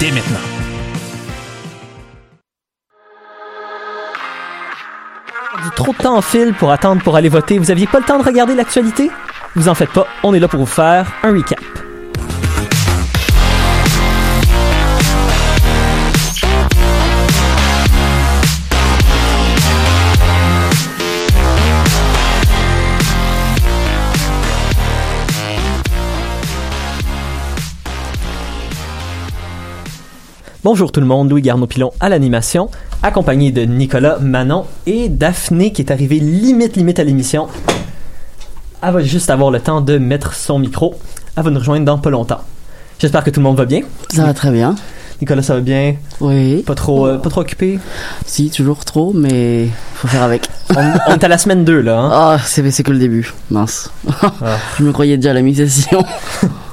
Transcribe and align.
dès 0.00 0.10
maintenant. 0.10 0.38
Trop 5.76 5.92
de 5.92 5.98
temps 5.98 6.16
en 6.16 6.22
fil 6.22 6.54
pour 6.54 6.72
attendre 6.72 7.02
pour 7.02 7.16
aller 7.16 7.28
voter. 7.28 7.58
Vous 7.58 7.70
aviez 7.70 7.86
pas 7.86 8.00
le 8.00 8.04
temps 8.04 8.18
de 8.18 8.24
regarder 8.24 8.54
l'actualité? 8.54 9.10
Vous 9.54 9.68
en 9.68 9.74
faites 9.74 9.90
pas, 9.90 10.06
on 10.22 10.34
est 10.34 10.40
là 10.40 10.48
pour 10.48 10.60
vous 10.60 10.66
faire 10.66 11.12
un 11.22 11.32
recap. 11.32 11.60
Bonjour 30.64 30.90
tout 30.90 30.98
le 30.98 31.06
monde, 31.06 31.30
Louis 31.30 31.42
Garneau-Pilon 31.42 31.92
à 32.00 32.08
l'animation, 32.08 32.68
accompagné 33.04 33.52
de 33.52 33.62
Nicolas, 33.62 34.18
Manon 34.20 34.64
et 34.86 35.08
Daphné 35.08 35.72
qui 35.72 35.82
est 35.82 35.92
arrivée 35.92 36.18
limite 36.18 36.76
limite 36.76 36.98
à 36.98 37.04
l'émission. 37.04 37.46
Elle 38.82 38.92
va 38.92 39.00
juste 39.02 39.30
avoir 39.30 39.52
le 39.52 39.60
temps 39.60 39.80
de 39.80 39.98
mettre 39.98 40.34
son 40.34 40.58
micro. 40.58 40.96
Elle 41.36 41.44
va 41.44 41.50
nous 41.50 41.60
rejoindre 41.60 41.84
dans 41.84 41.98
pas 41.98 42.10
longtemps. 42.10 42.40
J'espère 42.98 43.22
que 43.22 43.30
tout 43.30 43.38
le 43.38 43.44
monde 43.44 43.56
va 43.56 43.66
bien. 43.66 43.82
Ça 44.12 44.24
va 44.24 44.34
très 44.34 44.50
bien. 44.50 44.74
Nicolas, 45.20 45.42
ça 45.42 45.54
va 45.54 45.60
bien? 45.60 45.94
Oui. 46.20 46.62
Pas 46.62 46.74
trop, 46.74 47.06
euh, 47.06 47.18
pas 47.18 47.30
trop 47.30 47.42
occupé? 47.42 47.78
Si, 48.26 48.50
toujours 48.50 48.84
trop, 48.84 49.12
mais 49.12 49.68
faut 49.94 50.08
faire 50.08 50.22
avec. 50.24 50.48
On, 50.76 50.92
on 51.08 51.14
est 51.14 51.24
à 51.24 51.28
la 51.28 51.38
semaine 51.38 51.64
2 51.64 51.80
là, 51.80 51.98
hein? 51.98 52.10
Ah, 52.12 52.38
c'est 52.44 52.68
c'est 52.72 52.82
que 52.82 52.90
le 52.92 52.98
début. 52.98 53.32
Mince. 53.50 53.90
Je 54.78 54.84
me 54.84 54.92
croyais 54.92 55.16
déjà 55.16 55.30
à 55.30 55.34
la 55.34 55.42
mi-session. 55.42 56.04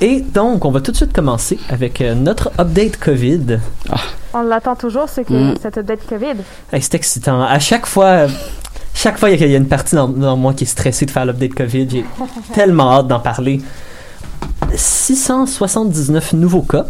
Et 0.00 0.20
donc, 0.20 0.64
on 0.64 0.70
va 0.70 0.80
tout 0.80 0.92
de 0.92 0.96
suite 0.96 1.12
commencer 1.12 1.58
avec 1.70 2.00
euh, 2.00 2.14
notre 2.14 2.50
update 2.58 2.98
COVID. 2.98 3.58
On 4.34 4.42
l'attend 4.42 4.76
toujours, 4.76 5.08
c'est 5.08 5.24
que 5.24 5.32
Mm. 5.52 5.54
cette 5.62 5.78
update 5.78 6.06
COVID. 6.06 6.34
Hey, 6.72 6.82
c'est 6.82 6.94
excitant. 6.94 7.42
À 7.42 7.58
chaque 7.58 7.86
fois, 7.86 8.06
euh, 8.06 8.28
chaque 8.94 9.18
fois, 9.18 9.30
il 9.30 9.40
y 9.40 9.42
a- 9.42 9.46
il 9.46 9.52
y, 9.52 9.54
a 9.54 9.58
une 9.58 9.68
partie 9.68 9.94
dans, 9.94 10.08
dans 10.08 10.36
moi 10.36 10.52
qui 10.52 10.64
est 10.64 10.66
stressée 10.66 11.06
de 11.06 11.10
faire 11.10 11.24
l'update 11.24 11.54
COVID. 11.54 11.88
J'ai 11.90 12.04
tellement 12.54 12.92
hâte 12.92 13.08
d'en 13.08 13.20
parler. 13.20 13.60
679 14.74 16.34
nouveaux 16.34 16.62
cas. 16.62 16.86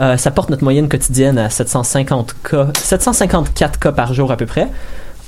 Euh, 0.00 0.18
ça 0.18 0.30
porte 0.30 0.50
notre 0.50 0.62
moyenne 0.64 0.90
quotidienne 0.90 1.38
à 1.38 1.48
750 1.48 2.34
cas, 2.50 2.68
754 2.82 3.78
cas 3.78 3.92
par 3.92 4.12
jour 4.12 4.30
à 4.30 4.36
peu 4.36 4.44
près. 4.44 4.68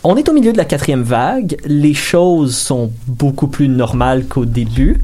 On 0.05 0.15
est 0.17 0.29
au 0.29 0.33
milieu 0.35 0.53
de 0.53 0.59
la 0.59 0.67
quatrième 0.67 1.03
vague. 1.03 1.57
Les 1.65 1.95
choses 1.95 2.55
sont 2.55 2.91
beaucoup 3.07 3.47
plus 3.49 3.69
normales 3.69 4.27
qu'au 4.27 4.45
début. 4.45 5.01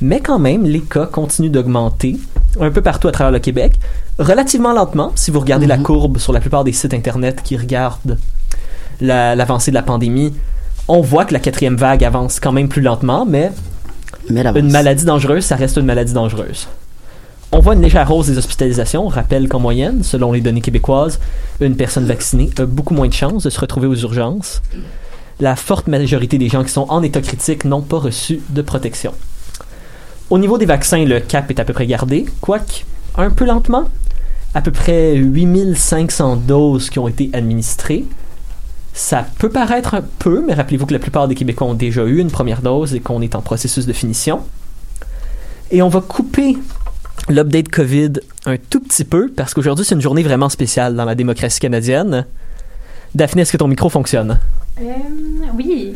Mais 0.00 0.20
quand 0.20 0.38
même, 0.38 0.64
les 0.64 0.80
cas 0.80 1.06
continuent 1.06 1.50
d'augmenter 1.50 2.16
un 2.60 2.70
peu 2.70 2.80
partout 2.82 3.08
à 3.08 3.12
travers 3.12 3.32
le 3.32 3.38
Québec. 3.40 3.74
Relativement 4.18 4.72
lentement, 4.72 5.12
si 5.16 5.30
vous 5.30 5.40
regardez 5.40 5.66
la 5.66 5.76
Mhm. 5.76 5.82
courbe 5.82 6.18
sur 6.18 6.32
la 6.32 6.40
plupart 6.40 6.64
des 6.64 6.72
sites 6.72 6.94
Internet 6.94 7.40
qui 7.42 7.56
regardent 7.56 8.18
la- 9.00 9.34
l'avancée 9.34 9.70
de 9.70 9.74
la 9.74 9.82
pandémie, 9.82 10.34
on 10.88 11.00
voit 11.00 11.24
que 11.24 11.32
la 11.34 11.40
quatrième 11.40 11.76
vague 11.76 12.04
avance 12.04 12.40
quand 12.40 12.52
même 12.52 12.68
plus 12.68 12.82
lentement, 12.82 13.26
mais 13.26 13.50
Mais 14.30 14.42
une 14.56 14.70
maladie 14.70 15.04
dangereuse, 15.04 15.44
ça 15.44 15.56
reste 15.56 15.76
une 15.76 15.86
maladie 15.86 16.12
dangereuse. 16.12 16.68
On 17.50 17.60
voit 17.60 17.74
une 17.74 17.82
légère 17.82 18.10
hausse 18.12 18.26
des 18.26 18.36
hospitalisations. 18.38 19.06
On 19.06 19.08
rappelle 19.08 19.48
qu'en 19.48 19.58
moyenne, 19.58 20.02
selon 20.02 20.32
les 20.32 20.40
données 20.42 20.60
québécoises, 20.60 21.18
une 21.60 21.76
personne 21.76 22.04
vaccinée 22.04 22.50
a 22.58 22.66
beaucoup 22.66 22.92
moins 22.94 23.08
de 23.08 23.12
chances 23.14 23.44
de 23.44 23.50
se 23.50 23.58
retrouver 23.58 23.86
aux 23.86 23.94
urgences. 23.96 24.60
La 25.40 25.56
forte 25.56 25.86
majorité 25.86 26.36
des 26.36 26.48
gens 26.48 26.62
qui 26.62 26.70
sont 26.70 26.86
en 26.88 27.02
état 27.02 27.20
critique 27.22 27.64
n'ont 27.64 27.80
pas 27.80 27.98
reçu 27.98 28.40
de 28.50 28.60
protection. 28.62 29.12
Au 30.30 30.38
niveau 30.38 30.58
des 30.58 30.66
vaccins, 30.66 31.04
le 31.04 31.20
cap 31.20 31.50
est 31.50 31.58
à 31.58 31.64
peu 31.64 31.72
près 31.72 31.86
gardé, 31.86 32.26
quoique 32.40 32.84
un 33.16 33.30
peu 33.30 33.46
lentement. 33.46 33.88
À 34.54 34.60
peu 34.60 34.70
près 34.70 35.14
8500 35.14 36.36
doses 36.36 36.90
qui 36.90 36.98
ont 36.98 37.08
été 37.08 37.30
administrées. 37.32 38.04
Ça 38.92 39.26
peut 39.38 39.48
paraître 39.48 39.94
un 39.94 40.02
peu, 40.18 40.44
mais 40.46 40.54
rappelez-vous 40.54 40.86
que 40.86 40.92
la 40.92 40.98
plupart 40.98 41.28
des 41.28 41.34
Québécois 41.34 41.66
ont 41.66 41.74
déjà 41.74 42.04
eu 42.04 42.18
une 42.18 42.30
première 42.30 42.62
dose 42.62 42.94
et 42.94 43.00
qu'on 43.00 43.22
est 43.22 43.34
en 43.34 43.42
processus 43.42 43.86
de 43.86 43.92
finition. 43.92 44.40
Et 45.70 45.82
on 45.82 45.88
va 45.88 46.00
couper 46.00 46.56
l'update 47.28 47.68
COVID 47.68 48.12
un 48.46 48.56
tout 48.56 48.80
petit 48.80 49.04
peu 49.04 49.30
parce 49.34 49.52
qu'aujourd'hui 49.54 49.84
c'est 49.84 49.94
une 49.94 50.00
journée 50.00 50.22
vraiment 50.22 50.48
spéciale 50.48 50.96
dans 50.96 51.04
la 51.04 51.14
démocratie 51.14 51.60
canadienne. 51.60 52.26
Daphné, 53.14 53.42
est-ce 53.42 53.52
que 53.52 53.58
ton 53.58 53.68
micro 53.68 53.88
fonctionne? 53.88 54.40
Euh, 54.80 54.84
oui, 55.56 55.94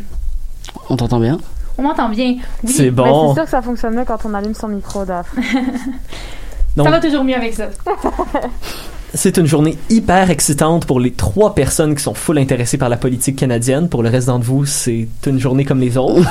On 0.89 0.97
t'entend 0.97 1.21
bien? 1.21 1.39
On 1.79 1.83
m'entend 1.83 2.09
bien. 2.09 2.37
Oui, 2.65 2.73
C'est 2.73 2.85
Mais 2.85 2.91
bon. 2.91 3.29
c'est 3.31 3.35
sûr 3.41 3.45
que 3.45 3.51
ça 3.51 3.63
fonctionne 3.63 3.95
mieux 3.95 4.05
quand 4.07 4.19
on 4.25 4.35
allume 4.35 4.55
son 4.55 4.69
micro, 4.69 5.05
Daph. 5.05 5.27
Donc, 6.77 6.87
ça 6.87 6.91
va 6.93 7.01
toujours 7.01 7.23
mieux 7.25 7.35
avec 7.37 7.53
ça. 7.53 7.65
c'est 9.15 9.37
une 9.37 9.47
journée 9.47 9.77
hyper 9.91 10.31
excitante 10.31 10.87
pour 10.87 11.01
les 11.01 11.13
trois 11.13 11.55
personnes 11.55 11.95
qui 11.95 12.03
sont 12.03 12.15
full 12.15 12.39
intéressées 12.39 12.79
par 12.79 12.89
la 12.89 12.97
politique 12.97 13.37
canadienne. 13.37 13.91
Pour 13.91 14.03
le 14.03 14.09
reste 14.09 14.29
d'entre 14.29 14.47
vous, 14.47 14.65
c'est 14.65 15.07
une 15.27 15.39
journée 15.39 15.65
comme 15.65 15.81
les 15.81 15.97
autres. 15.97 16.27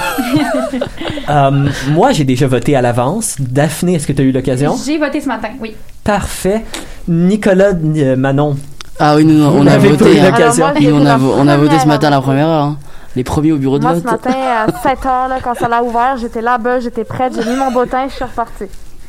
Euh, 1.29 1.69
moi, 1.91 2.11
j'ai 2.11 2.25
déjà 2.25 2.47
voté 2.47 2.75
à 2.75 2.81
l'avance. 2.81 3.35
Daphné, 3.39 3.93
est-ce 3.95 4.07
que 4.07 4.11
tu 4.11 4.21
as 4.21 4.25
eu 4.25 4.31
l'occasion? 4.33 4.75
J'ai 4.85 4.97
voté 4.97 5.21
ce 5.21 5.27
matin, 5.27 5.49
oui. 5.61 5.75
Parfait. 6.03 6.65
Nicolas, 7.07 7.71
euh, 7.73 8.15
Manon, 8.17 8.57
Ah 8.99 9.15
oui, 9.15 9.23
nous, 9.23 9.41
on 9.41 9.65
a 9.65 9.77
voté. 9.77 10.19
hein. 10.19 10.25
l'occasion. 10.29 10.65
Alors, 10.65 10.81
moi, 10.81 10.89
Et 10.89 10.91
on 10.91 10.99
a, 11.01 11.03
la 11.03 11.17
vo- 11.17 11.33
on 11.37 11.47
a 11.47 11.55
voté 11.55 11.79
ce 11.79 11.87
matin 11.87 12.07
à 12.07 12.09
la 12.11 12.21
première 12.21 12.47
heure. 12.47 12.63
hein. 12.63 12.77
Les 13.15 13.23
premiers 13.23 13.51
au 13.51 13.57
bureau 13.57 13.77
de 13.77 13.83
Moi, 13.83 13.93
vote. 13.93 14.03
ce 14.03 14.07
matin, 14.07 14.31
à 14.33 14.67
7 14.83 14.99
h, 14.99 15.29
là, 15.29 15.39
quand 15.43 15.53
ça 15.55 15.67
l'a 15.67 15.83
ouvert, 15.83 16.17
j'étais 16.17 16.41
là-bas, 16.41 16.79
j'étais 16.79 17.03
prête, 17.03 17.33
j'ai 17.35 17.49
mis 17.49 17.57
mon 17.57 17.71
bottin, 17.71 18.07
je 18.09 18.15
suis 18.15 18.23
repartie. 18.23 18.65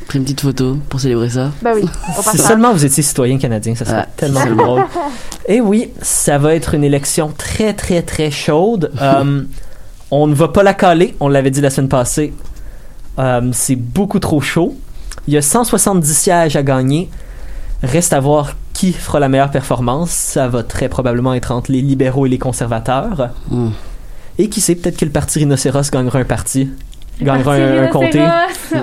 Pris 0.08 0.18
une 0.18 0.24
petite 0.24 0.40
photo 0.40 0.78
pour 0.88 0.98
célébrer 1.00 1.30
ça. 1.30 1.50
Ben 1.62 1.72
oui, 1.76 1.88
si 2.20 2.38
seulement 2.38 2.72
vous 2.72 2.84
étiez 2.84 3.02
citoyen 3.02 3.38
canadien, 3.38 3.74
ça 3.76 3.84
serait 3.84 4.06
tellement 4.16 4.44
drôle. 4.56 4.84
Et 5.46 5.60
oui, 5.60 5.92
ça 6.02 6.38
va 6.38 6.54
être 6.54 6.74
une 6.74 6.82
élection 6.84 7.32
très, 7.36 7.72
très, 7.74 8.02
très 8.02 8.30
chaude. 8.30 8.90
Euh, 9.00 9.42
on 10.10 10.26
ne 10.26 10.34
va 10.34 10.48
pas 10.48 10.62
la 10.64 10.74
caler, 10.74 11.16
on 11.20 11.28
l'avait 11.28 11.50
dit 11.50 11.60
la 11.60 11.70
semaine 11.70 11.88
passée. 11.88 12.34
Euh, 13.18 13.50
c'est 13.52 13.76
beaucoup 13.76 14.18
trop 14.18 14.40
chaud. 14.40 14.74
Il 15.28 15.34
y 15.34 15.36
a 15.36 15.42
170 15.42 16.12
sièges 16.12 16.56
à 16.56 16.62
gagner. 16.62 17.08
Reste 17.82 18.12
à 18.12 18.20
voir 18.20 18.52
qui 18.72 18.92
fera 18.92 19.20
la 19.20 19.28
meilleure 19.28 19.50
performance. 19.50 20.10
Ça 20.10 20.48
va 20.48 20.62
très 20.62 20.88
probablement 20.88 21.34
être 21.34 21.52
entre 21.52 21.70
les 21.70 21.80
libéraux 21.82 22.26
et 22.26 22.28
les 22.28 22.38
conservateurs. 22.38 23.30
Hmm. 23.50 23.70
Et 24.38 24.48
qui 24.48 24.60
sait, 24.60 24.74
peut-être 24.74 24.96
que 24.96 25.04
le 25.04 25.10
parti 25.10 25.38
Rhinocéros 25.40 25.90
gagnera 25.92 26.18
un 26.20 26.24
parti. 26.24 26.70
Gagnera 27.20 27.54
un, 27.54 27.82
un 27.84 27.86
comté. 27.88 28.20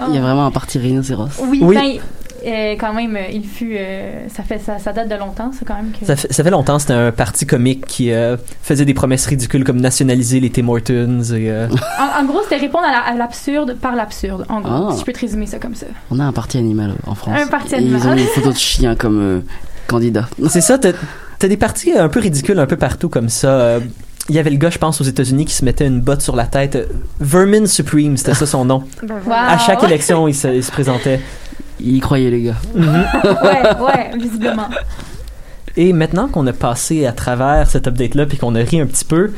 Il 0.10 0.16
y 0.16 0.18
a 0.18 0.22
vraiment 0.22 0.46
un 0.46 0.52
parti 0.52 0.78
rhinocéros. 0.78 1.30
Oui, 1.48 1.60
Oui. 1.64 1.76
ben, 1.76 2.00
euh, 2.48 2.76
quand 2.80 2.94
même, 2.94 3.18
euh, 3.18 3.22
il 3.34 3.44
fut. 3.44 3.76
euh, 3.76 4.28
ça, 4.34 4.44
fait, 4.44 4.60
ça, 4.60 4.80
ça 4.80 4.94
date 4.94 5.10
de 5.10 5.16
longtemps, 5.16 5.52
c'est 5.58 5.66
quand 5.66 5.76
même 5.76 5.92
que. 5.92 6.06
Ça 6.06 6.16
fait, 6.16 6.32
ça 6.32 6.42
fait 6.44 6.52
longtemps, 6.52 6.80
c'était 6.80 6.94
un 6.94 7.12
parti 7.12 7.46
comique 7.46 7.86
qui 7.86 8.14
euh, 8.14 8.38
faisait 8.62 8.86
des 8.86 8.94
promesses 8.94 9.26
ridicules 9.26 9.66
comme 9.66 9.82
nationaliser 9.82 10.40
les 10.40 10.50
Tim 10.50 10.70
Hortons 10.70 11.22
et... 11.34 11.50
euh, 11.52 11.68
En, 12.00 12.22
en 12.24 12.26
gros, 12.26 12.40
c'était 12.44 12.56
répondre 12.58 12.86
à 12.86 12.92
la- 12.92 13.00
à 13.00 13.14
l'absurde 13.16 13.76
par 13.81 13.94
l'absurde, 13.96 14.46
en 14.48 14.62
gros. 14.62 14.88
Ah. 14.90 14.94
Si 14.94 15.02
je 15.02 15.06
peux 15.06 15.12
te 15.12 15.20
résumer 15.20 15.48
ça 15.48 15.60
comme 15.60 15.75
ça. 15.75 15.88
On 16.12 16.19
a 16.19 16.24
un 16.24 16.31
parti 16.31 16.57
animal 16.57 16.94
en 17.06 17.16
France. 17.16 17.36
Un 17.38 17.48
parti 17.48 17.74
Et 17.74 17.78
animal. 17.80 18.00
Ils 18.02 18.07
ont 18.07 18.16
mis 18.16 18.22
une 18.22 18.28
photo 18.30 18.52
de 18.54 18.57
chien 18.57 18.95
comme 18.95 19.19
euh, 19.19 19.40
candidat. 19.88 20.30
C'est 20.48 20.62
ça, 20.62 20.78
t'as 20.78 20.92
t'as 21.40 21.48
des 21.50 21.57
partis 21.57 21.92
un 21.98 22.07
peu 22.07 22.19
ridicules 22.22 22.60
un 22.60 22.68
peu 22.68 22.78
partout 22.78 23.10
comme 23.10 23.28
ça. 23.28 23.80
Il 24.30 24.36
y 24.36 24.40
avait 24.40 24.52
le 24.52 24.58
gars, 24.58 24.70
je 24.70 24.78
pense, 24.78 25.02
aux 25.02 25.04
États-Unis 25.06 25.46
qui 25.46 25.54
se 25.56 25.66
mettait 25.66 25.88
une 25.88 26.02
botte 26.02 26.22
sur 26.22 26.36
la 26.36 26.46
tête. 26.46 26.88
Vermin 27.20 27.66
Supreme, 27.66 28.16
c'était 28.16 28.36
ça 28.36 28.46
son 28.46 28.64
nom. 28.66 28.84
Ben 29.04 29.16
Wow. 29.16 29.22
voilà. 29.26 29.50
À 29.52 29.58
chaque 29.58 29.84
élection, 29.84 30.28
il 30.28 30.36
se, 30.36 30.48
il 30.48 30.64
se 30.64 30.72
présentait. 30.72 31.20
Ils 31.80 31.96
y 31.98 32.00
croyaient, 32.00 32.30
les 32.30 32.44
gars. 32.44 32.56
ouais, 32.76 33.84
ouais, 33.84 34.12
visiblement. 34.18 34.68
Et 35.76 35.94
maintenant 35.94 36.28
qu'on 36.28 36.46
a 36.48 36.54
passé 36.54 37.06
à 37.06 37.12
travers 37.12 37.70
cette 37.70 37.88
update-là 37.88 38.26
puis 38.26 38.38
qu'on 38.38 38.54
a 38.56 38.60
ri 38.60 38.80
un 38.81 38.86
petit 38.86 39.06
peu, 39.06 39.31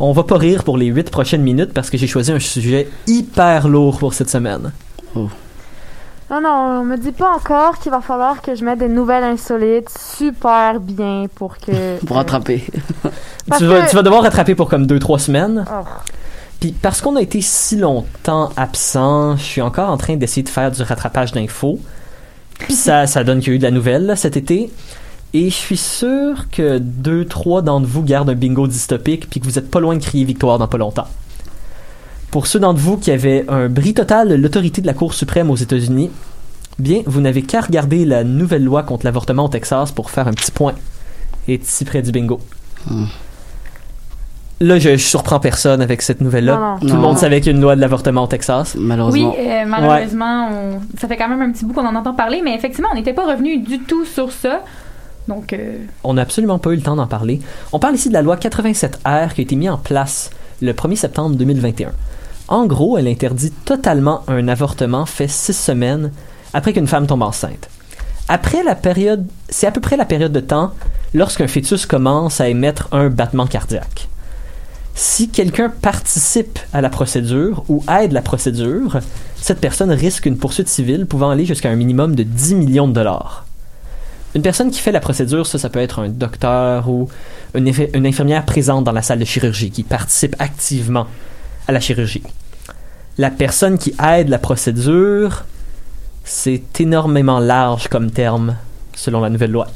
on 0.00 0.12
va 0.12 0.22
pas 0.24 0.38
rire 0.38 0.64
pour 0.64 0.76
les 0.78 0.86
huit 0.86 1.10
prochaines 1.10 1.42
minutes 1.42 1.72
parce 1.72 1.90
que 1.90 1.96
j'ai 1.98 2.06
choisi 2.06 2.32
un 2.32 2.40
sujet 2.40 2.88
hyper 3.06 3.68
lourd 3.68 3.98
pour 3.98 4.14
cette 4.14 4.30
semaine. 4.30 4.72
Non, 6.32 6.40
non, 6.40 6.80
on 6.80 6.84
me 6.84 6.96
dit 6.96 7.12
pas 7.12 7.30
encore 7.36 7.78
qu'il 7.78 7.90
va 7.92 8.00
falloir 8.00 8.40
que 8.40 8.54
je 8.54 8.64
mette 8.64 8.78
des 8.78 8.88
nouvelles 8.88 9.22
insolites 9.22 9.90
super 10.16 10.80
bien 10.80 11.26
pour 11.34 11.58
que. 11.58 11.98
Pour 12.06 12.16
rattraper. 12.16 12.64
Tu 13.58 13.66
vas, 13.66 13.82
que- 13.82 13.90
tu 13.90 13.96
vas 13.96 14.02
devoir 14.02 14.22
rattraper 14.22 14.54
pour 14.54 14.68
comme 14.68 14.86
deux, 14.86 15.00
trois 15.00 15.18
semaines. 15.18 15.64
Oh. 15.68 15.84
Puis 16.60 16.72
parce 16.72 17.00
qu'on 17.02 17.16
a 17.16 17.20
été 17.20 17.40
si 17.42 17.76
longtemps 17.76 18.50
absent, 18.56 19.36
je 19.36 19.42
suis 19.42 19.60
encore 19.60 19.90
en 19.90 19.96
train 19.96 20.14
d'essayer 20.16 20.44
de 20.44 20.48
faire 20.48 20.70
du 20.70 20.80
rattrapage 20.82 21.32
d'infos. 21.32 21.80
Puis 22.60 22.74
ça, 22.74 23.06
ça 23.08 23.24
donne 23.24 23.40
qu'il 23.40 23.48
y 23.48 23.50
a 23.50 23.56
eu 23.56 23.58
de 23.58 23.64
la 23.64 23.72
nouvelle 23.72 24.06
là, 24.06 24.14
cet 24.16 24.36
été. 24.36 24.70
Et 25.34 25.50
je 25.50 25.54
suis 25.54 25.76
sûr 25.76 26.48
que 26.50 26.78
deux, 26.78 27.24
trois 27.24 27.62
d'entre 27.62 27.86
vous 27.88 28.02
gardent 28.04 28.30
un 28.30 28.34
bingo 28.34 28.66
dystopique 28.68 29.28
puis 29.28 29.40
que 29.40 29.44
vous 29.44 29.58
êtes 29.58 29.70
pas 29.70 29.80
loin 29.80 29.96
de 29.96 30.02
crier 30.02 30.24
victoire 30.24 30.58
dans 30.58 30.68
pas 30.68 30.78
longtemps. 30.78 31.08
Pour 32.32 32.46
ceux 32.48 32.58
d'entre 32.58 32.80
vous 32.80 32.96
qui 32.96 33.10
avaient 33.12 33.44
un 33.48 33.68
bris 33.68 33.94
total 33.94 34.28
de 34.30 34.34
l'autorité 34.34 34.80
de 34.82 34.86
la 34.88 34.94
Cour 34.94 35.14
suprême 35.14 35.50
aux 35.50 35.56
États-Unis, 35.56 36.10
bien, 36.80 37.02
vous 37.06 37.20
n'avez 37.20 37.42
qu'à 37.42 37.60
regarder 37.60 38.04
la 38.04 38.24
nouvelle 38.24 38.64
loi 38.64 38.82
contre 38.82 39.04
l'avortement 39.06 39.44
au 39.44 39.48
Texas 39.48 39.92
pour 39.92 40.10
faire 40.10 40.26
un 40.26 40.32
petit 40.32 40.50
point. 40.50 40.72
Et 41.46 41.60
si 41.62 41.84
près 41.84 42.02
du 42.02 42.10
bingo. 42.10 42.40
Hmm. 42.90 43.04
Là, 44.60 44.78
je, 44.78 44.90
je 44.90 45.04
surprends 45.04 45.40
personne 45.40 45.82
avec 45.82 46.02
cette 46.02 46.20
nouvelle-là. 46.20 46.56
Non. 46.56 46.78
Tout 46.80 46.86
le 46.86 46.92
Non. 46.94 46.98
monde 47.00 47.18
savait 47.18 47.40
qu'il 47.40 47.50
y 47.50 47.54
a 47.54 47.56
une 47.56 47.62
loi 47.62 47.74
de 47.76 47.80
l'avortement 47.80 48.24
au 48.24 48.26
Texas. 48.28 48.74
Oui, 48.76 48.82
Malheureusement. 48.84 49.34
euh, 49.38 49.64
malheureusement, 49.66 50.48
on- 50.52 50.98
ça 50.98 51.08
fait 51.08 51.16
quand 51.16 51.28
même 51.28 51.42
un 51.42 51.50
petit 51.50 51.64
bout 51.64 51.72
qu'on 51.74 51.84
en 51.86 51.94
entend 51.96 52.14
parler, 52.14 52.42
mais 52.44 52.54
effectivement, 52.54 52.88
on 52.92 52.94
n'était 52.94 53.12
pas 53.12 53.26
revenu 53.30 53.58
du 53.58 53.80
tout 53.80 54.04
sur 54.04 54.30
ça. 54.30 54.60
Donc, 55.28 55.52
euh, 55.52 55.78
On 56.04 56.14
n'a 56.14 56.22
absolument 56.22 56.58
pas 56.58 56.70
eu 56.70 56.76
le 56.76 56.82
temps 56.82 56.94
d'en 56.96 57.08
parler. 57.08 57.40
On 57.72 57.78
parle 57.80 57.96
ici 57.96 58.08
de 58.08 58.14
la 58.14 58.22
loi 58.22 58.36
87R 58.36 59.34
qui 59.34 59.40
a 59.40 59.44
été 59.44 59.56
mise 59.56 59.70
en 59.70 59.78
place 59.78 60.30
le 60.62 60.72
1er 60.72 60.96
septembre 60.96 61.34
2021. 61.36 61.90
En 62.52 62.66
gros, 62.66 62.98
elle 62.98 63.08
interdit 63.08 63.50
totalement 63.50 64.24
un 64.28 64.46
avortement 64.46 65.06
fait 65.06 65.26
six 65.26 65.54
semaines 65.54 66.12
après 66.52 66.74
qu'une 66.74 66.86
femme 66.86 67.06
tombe 67.06 67.22
enceinte. 67.22 67.70
Après 68.28 68.62
la 68.62 68.74
période, 68.74 69.26
c'est 69.48 69.66
à 69.66 69.70
peu 69.70 69.80
près 69.80 69.96
la 69.96 70.04
période 70.04 70.32
de 70.32 70.40
temps 70.40 70.72
lorsqu'un 71.14 71.48
fœtus 71.48 71.86
commence 71.86 72.42
à 72.42 72.50
émettre 72.50 72.88
un 72.92 73.08
battement 73.08 73.46
cardiaque. 73.46 74.06
Si 74.94 75.30
quelqu'un 75.30 75.70
participe 75.70 76.58
à 76.74 76.82
la 76.82 76.90
procédure 76.90 77.64
ou 77.70 77.82
aide 77.90 78.12
la 78.12 78.20
procédure, 78.20 78.98
cette 79.36 79.58
personne 79.62 79.90
risque 79.90 80.26
une 80.26 80.36
poursuite 80.36 80.68
civile 80.68 81.06
pouvant 81.06 81.30
aller 81.30 81.46
jusqu'à 81.46 81.70
un 81.70 81.76
minimum 81.76 82.14
de 82.14 82.22
10 82.22 82.54
millions 82.56 82.86
de 82.86 82.92
dollars. 82.92 83.46
Une 84.34 84.42
personne 84.42 84.70
qui 84.70 84.80
fait 84.80 84.92
la 84.92 85.00
procédure, 85.00 85.46
ça, 85.46 85.58
ça 85.58 85.70
peut 85.70 85.80
être 85.80 86.00
un 86.00 86.10
docteur 86.10 86.90
ou 86.90 87.08
une, 87.54 87.66
inf- 87.66 87.88
une 87.96 88.06
infirmière 88.06 88.44
présente 88.44 88.84
dans 88.84 88.92
la 88.92 89.00
salle 89.00 89.20
de 89.20 89.24
chirurgie 89.24 89.70
qui 89.70 89.84
participe 89.84 90.36
activement 90.38 91.06
à 91.66 91.72
la 91.72 91.80
chirurgie. 91.80 92.22
La 93.18 93.30
personne 93.30 93.78
qui 93.78 93.94
aide 94.02 94.28
la 94.28 94.38
procédure, 94.38 95.44
c'est 96.24 96.62
énormément 96.80 97.40
large 97.40 97.88
comme 97.88 98.10
terme 98.10 98.56
selon 98.94 99.20
la 99.20 99.28
nouvelle 99.30 99.50
loi. 99.50 99.66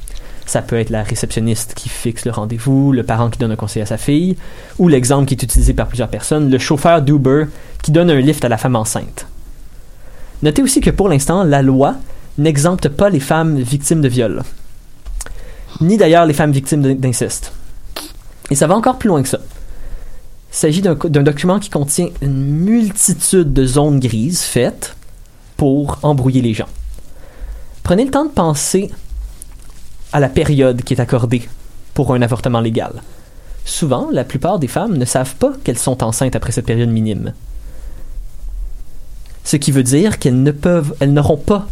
Ça 0.47 0.63
peut 0.63 0.79
être 0.79 0.91
la 0.91 1.03
réceptionniste 1.03 1.75
qui 1.75 1.89
fixe 1.89 2.25
le 2.25 2.31
rendez-vous, 2.31 2.93
le 2.93 3.03
parent 3.03 3.31
qui 3.31 3.39
donne 3.39 3.53
un 3.53 3.57
conseil 3.57 3.83
à 3.83 3.87
sa 3.87 3.97
fille, 3.99 4.37
ou 4.79 4.89
l'exemple 4.89 5.27
qui 5.27 5.35
est 5.35 5.43
utilisé 5.43 5.75
par 5.75 5.89
plusieurs 5.89 6.09
personnes, 6.09 6.51
le 6.51 6.59
chauffeur 6.59 7.03
d'Uber 7.03 7.47
qui 7.83 7.91
donne 7.91 8.11
un 8.11 8.21
lift 8.21 8.45
à 8.45 8.49
la 8.49 8.57
femme 8.57 8.77
enceinte. 8.77 9.27
Notez 10.43 10.63
aussi 10.63 10.81
que 10.81 10.91
pour 10.91 11.09
l'instant, 11.09 11.43
la 11.45 11.63
loi 11.63 11.97
n'exempte 12.39 12.89
pas 12.89 13.11
les 13.11 13.21
femmes 13.21 13.59
victimes 13.59 14.01
de 14.03 14.09
viol, 14.09 14.43
ni 15.81 15.97
d'ailleurs 15.97 16.27
les 16.27 16.35
femmes 16.35 16.53
victimes 16.53 16.83
d'in- 16.83 16.95
d'inceste. 16.95 17.53
Et 18.51 18.55
ça 18.55 18.67
va 18.69 18.77
encore 18.77 18.99
plus 18.99 19.09
loin 19.09 19.23
que 19.23 19.29
ça. 19.29 19.39
Il 20.51 20.57
s'agit 20.57 20.83
d'un 20.83 20.95
document 20.95 21.59
qui 21.59 21.71
contient 21.71 22.09
une 22.23 22.43
multitude 22.43 23.53
de 23.53 23.67
zones 23.67 24.01
grises 24.01 24.43
faites 24.43 24.97
pour 25.57 25.99
embrouiller 26.03 26.43
les 26.43 26.55
gens. 26.55 26.69
Prenez 27.83 28.05
le 28.05 28.11
temps 28.11 28.25
de 28.25 28.31
penser 28.31 28.91
à 30.13 30.21
la 30.21 30.29
période 30.29 30.83
qui 30.83 30.95
est 30.95 31.01
accordée 31.01 31.49
pour 31.95 32.15
un 32.15 32.23
avortement 32.23 32.61
légal. 32.61 33.03
Souvent, 33.65 34.09
la 34.13 34.25
plupart 34.25 34.59
des 34.59 34.69
femmes 34.69 34.97
ne 34.97 35.05
savent 35.05 35.35
pas 35.37 35.53
qu'elles 35.65 35.79
sont 35.79 36.03
enceintes 36.03 36.37
après 36.37 36.53
cette 36.53 36.67
période 36.67 36.89
minime. 36.89 37.33
Ce 39.45 39.57
qui 39.57 39.73
veut 39.73 39.83
dire 39.83 40.19
qu'elles 40.19 40.43
ne 40.43 40.53
peuvent, 40.53 40.95
elles 41.01 41.13
n'auront 41.13 41.37
pas 41.37 41.67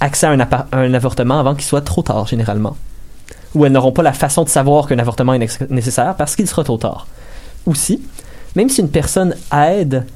accès 0.00 0.26
à 0.26 0.30
un, 0.30 0.94
avortement 0.94 1.38
avant 1.38 1.54
qu'il 1.54 1.64
soit 1.64 1.82
trop 1.82 2.02
tard, 2.02 2.26
généralement. 2.26 2.76
Ou 3.54 3.64
elles 3.64 3.72
n'auront 3.72 3.92
pas 3.92 4.02
la 4.02 4.12
façon 4.12 4.44
de 4.44 4.48
savoir 4.48 4.86
qu'un 4.86 4.98
avortement 4.98 5.34
est 5.34 5.70
nécessaire 5.70 6.14
parce 6.16 6.36
qu'il 6.36 6.46
sera 6.46 6.64
trop 6.64 6.78
tard. 6.78 7.06
Aussi, 7.66 8.02
même 8.56 8.68
si 8.68 8.80
une 8.80 8.90
personne 8.90 9.34
aide, 9.52 10.06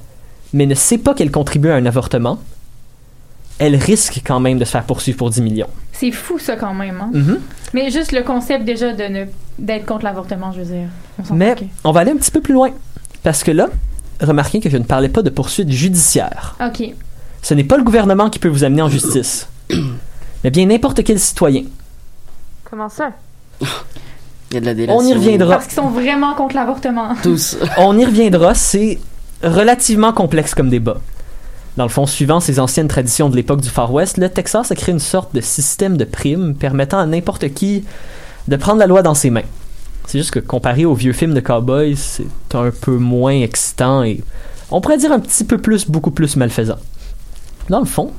mais 0.52 0.66
ne 0.66 0.74
sait 0.74 0.98
pas 0.98 1.14
qu'elle 1.14 1.30
contribue 1.30 1.70
à 1.70 1.74
un 1.74 1.86
avortement, 1.86 2.38
elle 3.58 3.76
risque 3.76 4.20
quand 4.26 4.40
même 4.40 4.58
de 4.58 4.64
se 4.64 4.70
faire 4.70 4.84
poursuivre 4.84 5.18
pour 5.18 5.30
10 5.30 5.42
millions. 5.42 5.68
c'est 5.92 6.10
fou 6.10 6.38
ça 6.38 6.56
quand 6.56 6.74
même. 6.74 7.00
Hein? 7.00 7.10
Mhm. 7.12 7.40
Mais 7.72 7.90
juste 7.90 8.12
le 8.12 8.22
concept 8.22 8.64
déjà 8.64 8.92
de 8.92 9.04
ne 9.04 9.24
d'être 9.58 9.86
contre 9.86 10.04
l'avortement, 10.04 10.50
je 10.52 10.60
veux 10.62 10.76
dire. 10.76 10.88
On 11.30 11.34
Mais 11.34 11.54
on 11.84 11.92
va 11.92 12.00
aller 12.00 12.10
un 12.10 12.16
petit 12.16 12.32
peu 12.32 12.40
plus 12.40 12.54
loin. 12.54 12.70
Parce 13.22 13.44
que 13.44 13.52
là, 13.52 13.68
remarquez 14.20 14.60
que 14.60 14.68
je 14.68 14.76
ne 14.76 14.82
parlais 14.84 15.08
pas 15.08 15.22
de 15.22 15.30
poursuite 15.30 15.70
judiciaire. 15.70 16.56
Ok. 16.64 16.92
Ce 17.42 17.54
n'est 17.54 17.64
pas 17.64 17.76
le 17.76 17.84
gouvernement 17.84 18.30
qui 18.30 18.38
peut 18.38 18.48
vous 18.48 18.64
amener 18.64 18.82
en 18.82 18.88
justice, 18.88 19.46
mais 20.42 20.50
bien 20.50 20.66
n'importe 20.66 21.04
quel 21.04 21.20
citoyen. 21.20 21.64
Comment 22.68 22.88
ça? 22.88 23.12
Il 24.54 24.56
y 24.56 24.58
a 24.58 24.60
de 24.60 24.66
la 24.66 24.74
délation. 24.74 25.02
On 25.02 25.06
y 25.06 25.12
reviendra. 25.12 25.54
Parce 25.56 25.66
qu'ils 25.66 25.74
sont 25.74 25.88
vraiment 25.88 26.34
contre 26.34 26.54
l'avortement. 26.54 27.08
Tous. 27.22 27.56
On 27.78 27.98
y 27.98 28.04
reviendra, 28.04 28.54
c'est 28.54 28.98
relativement 29.42 30.12
complexe 30.12 30.54
comme 30.54 30.70
débat. 30.70 30.98
Dans 31.76 31.82
le 31.84 31.88
fond, 31.90 32.06
suivant 32.06 32.38
ces 32.38 32.60
anciennes 32.60 32.86
traditions 32.86 33.28
de 33.28 33.34
l'époque 33.34 33.60
du 33.60 33.68
Far 33.68 33.92
West, 33.92 34.16
le 34.18 34.28
Texas 34.28 34.70
a 34.70 34.76
créé 34.76 34.92
une 34.92 35.00
sorte 35.00 35.34
de 35.34 35.40
système 35.40 35.96
de 35.96 36.04
primes 36.04 36.54
permettant 36.54 36.98
à 37.00 37.06
n'importe 37.06 37.52
qui 37.52 37.84
de 38.46 38.54
prendre 38.56 38.78
la 38.78 38.86
loi 38.86 39.02
dans 39.02 39.14
ses 39.14 39.30
mains. 39.30 39.42
C'est 40.06 40.18
juste 40.18 40.30
que 40.30 40.38
comparé 40.38 40.84
aux 40.84 40.94
vieux 40.94 41.12
films 41.12 41.34
de 41.34 41.40
cowboys, 41.40 41.96
c'est 41.96 42.26
un 42.54 42.70
peu 42.70 42.96
moins 42.96 43.40
excitant 43.40 44.04
et 44.04 44.22
on 44.70 44.80
pourrait 44.80 44.98
dire 44.98 45.10
un 45.10 45.18
petit 45.18 45.42
peu 45.44 45.58
plus, 45.58 45.88
beaucoup 45.90 46.12
plus 46.12 46.36
malfaisant. 46.36 46.76
Dans 47.70 47.80
le 47.80 47.86
fond, 47.86 48.12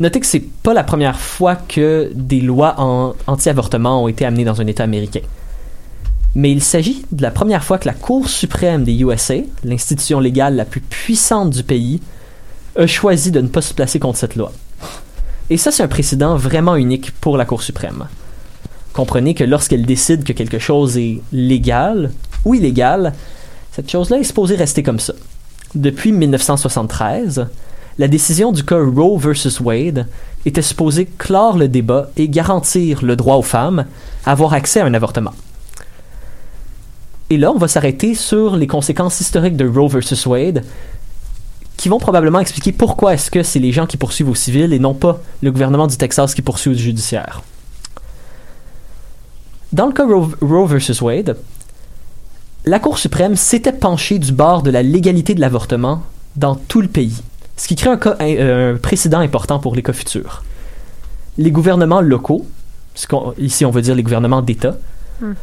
notez 0.00 0.20
que 0.20 0.26
c'est 0.26 0.44
pas 0.62 0.74
la 0.74 0.84
première 0.84 1.18
fois 1.18 1.54
que 1.56 2.10
des 2.14 2.40
lois 2.40 2.74
en- 2.78 3.14
anti-avortement 3.26 4.02
ont 4.04 4.08
été 4.08 4.26
amenées 4.26 4.44
dans 4.44 4.60
un 4.60 4.66
État 4.66 4.84
américain. 4.84 5.20
Mais 6.34 6.50
il 6.50 6.62
s'agit 6.62 7.04
de 7.12 7.22
la 7.22 7.30
première 7.30 7.62
fois 7.62 7.78
que 7.78 7.86
la 7.86 7.94
Cour 7.94 8.28
suprême 8.28 8.84
des 8.84 9.00
USA, 9.00 9.36
l'institution 9.62 10.18
légale 10.18 10.56
la 10.56 10.64
plus 10.64 10.80
puissante 10.80 11.50
du 11.50 11.62
pays, 11.62 12.00
a 12.76 12.86
choisi 12.86 13.30
de 13.30 13.40
ne 13.40 13.46
pas 13.46 13.62
se 13.62 13.72
placer 13.72 14.00
contre 14.00 14.18
cette 14.18 14.34
loi. 14.34 14.52
Et 15.48 15.56
ça, 15.56 15.70
c'est 15.70 15.82
un 15.82 15.88
précédent 15.88 16.36
vraiment 16.36 16.74
unique 16.74 17.12
pour 17.12 17.36
la 17.36 17.44
Cour 17.44 17.62
suprême. 17.62 18.08
Comprenez 18.92 19.34
que 19.34 19.44
lorsqu'elle 19.44 19.86
décide 19.86 20.24
que 20.24 20.32
quelque 20.32 20.58
chose 20.58 20.96
est 20.96 21.20
légal 21.32 22.10
ou 22.44 22.54
illégal, 22.54 23.12
cette 23.72 23.90
chose-là 23.90 24.18
est 24.18 24.24
supposée 24.24 24.56
rester 24.56 24.82
comme 24.82 25.00
ça. 25.00 25.14
Depuis 25.74 26.12
1973, 26.12 27.46
la 27.98 28.08
décision 28.08 28.52
du 28.52 28.64
cas 28.64 28.78
Roe 28.78 29.18
versus 29.18 29.60
Wade 29.60 30.06
était 30.46 30.62
supposée 30.62 31.06
clore 31.18 31.58
le 31.58 31.68
débat 31.68 32.10
et 32.16 32.28
garantir 32.28 33.04
le 33.04 33.16
droit 33.16 33.36
aux 33.36 33.42
femmes 33.42 33.84
à 34.24 34.32
avoir 34.32 34.52
accès 34.52 34.80
à 34.80 34.84
un 34.84 34.94
avortement. 34.94 35.32
Et 37.30 37.38
là, 37.38 37.50
on 37.52 37.58
va 37.58 37.68
s'arrêter 37.68 38.14
sur 38.14 38.56
les 38.56 38.66
conséquences 38.66 39.20
historiques 39.20 39.56
de 39.56 39.66
Roe 39.66 39.88
versus 39.88 40.26
Wade, 40.26 40.64
qui 41.76 41.88
vont 41.88 41.98
probablement 41.98 42.40
expliquer 42.40 42.72
pourquoi 42.72 43.14
est-ce 43.14 43.30
que 43.30 43.42
c'est 43.42 43.58
les 43.58 43.72
gens 43.72 43.86
qui 43.86 43.96
poursuivent 43.96 44.28
au 44.28 44.34
civil 44.34 44.72
et 44.72 44.78
non 44.78 44.94
pas 44.94 45.20
le 45.42 45.50
gouvernement 45.50 45.86
du 45.86 45.96
Texas 45.96 46.34
qui 46.34 46.42
poursuit 46.42 46.70
au 46.70 46.74
judiciaire. 46.74 47.42
Dans 49.72 49.86
le 49.86 49.92
cas 49.92 50.06
Roe, 50.06 50.30
Roe 50.40 50.68
Wade, 51.02 51.36
la 52.64 52.78
Cour 52.78 52.98
suprême 52.98 53.34
s'était 53.36 53.72
penchée 53.72 54.18
du 54.18 54.32
bord 54.32 54.62
de 54.62 54.70
la 54.70 54.82
légalité 54.82 55.34
de 55.34 55.40
l'avortement 55.40 56.02
dans 56.36 56.54
tout 56.54 56.80
le 56.80 56.88
pays, 56.88 57.22
ce 57.56 57.66
qui 57.68 57.74
crée 57.74 57.90
un, 57.90 57.96
cas- 57.96 58.16
un- 58.20 58.74
un 58.74 58.76
précédent 58.76 59.18
important 59.20 59.58
pour 59.58 59.74
les 59.74 59.82
cas 59.82 59.92
futurs. 59.92 60.44
Les 61.38 61.50
gouvernements 61.50 62.00
locaux, 62.00 62.46
ici 63.38 63.64
on 63.64 63.70
veut 63.70 63.82
dire 63.82 63.94
les 63.96 64.02
gouvernements 64.04 64.42
d'État, 64.42 64.76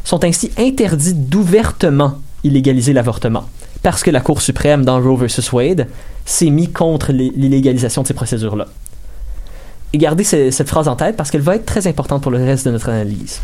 sont 0.03 0.23
ainsi 0.23 0.51
interdits 0.57 1.13
d'ouvertement 1.13 2.19
illégaliser 2.43 2.93
l'avortement, 2.93 3.45
parce 3.83 4.03
que 4.03 4.11
la 4.11 4.19
Cour 4.21 4.41
suprême, 4.41 4.83
dans 4.85 4.99
Roe 5.01 5.15
versus 5.17 5.51
Wade, 5.53 5.87
s'est 6.25 6.49
mis 6.49 6.69
contre 6.71 7.11
l'é- 7.11 7.31
l'illégalisation 7.35 8.01
de 8.01 8.07
ces 8.07 8.13
procédures-là. 8.13 8.67
Et 9.93 9.97
gardez 9.97 10.23
ce- 10.23 10.51
cette 10.51 10.69
phrase 10.69 10.87
en 10.87 10.95
tête 10.95 11.17
parce 11.17 11.31
qu'elle 11.31 11.41
va 11.41 11.55
être 11.55 11.65
très 11.65 11.85
importante 11.87 12.21
pour 12.21 12.31
le 12.31 12.37
reste 12.37 12.65
de 12.65 12.71
notre 12.71 12.89
analyse. 12.89 13.39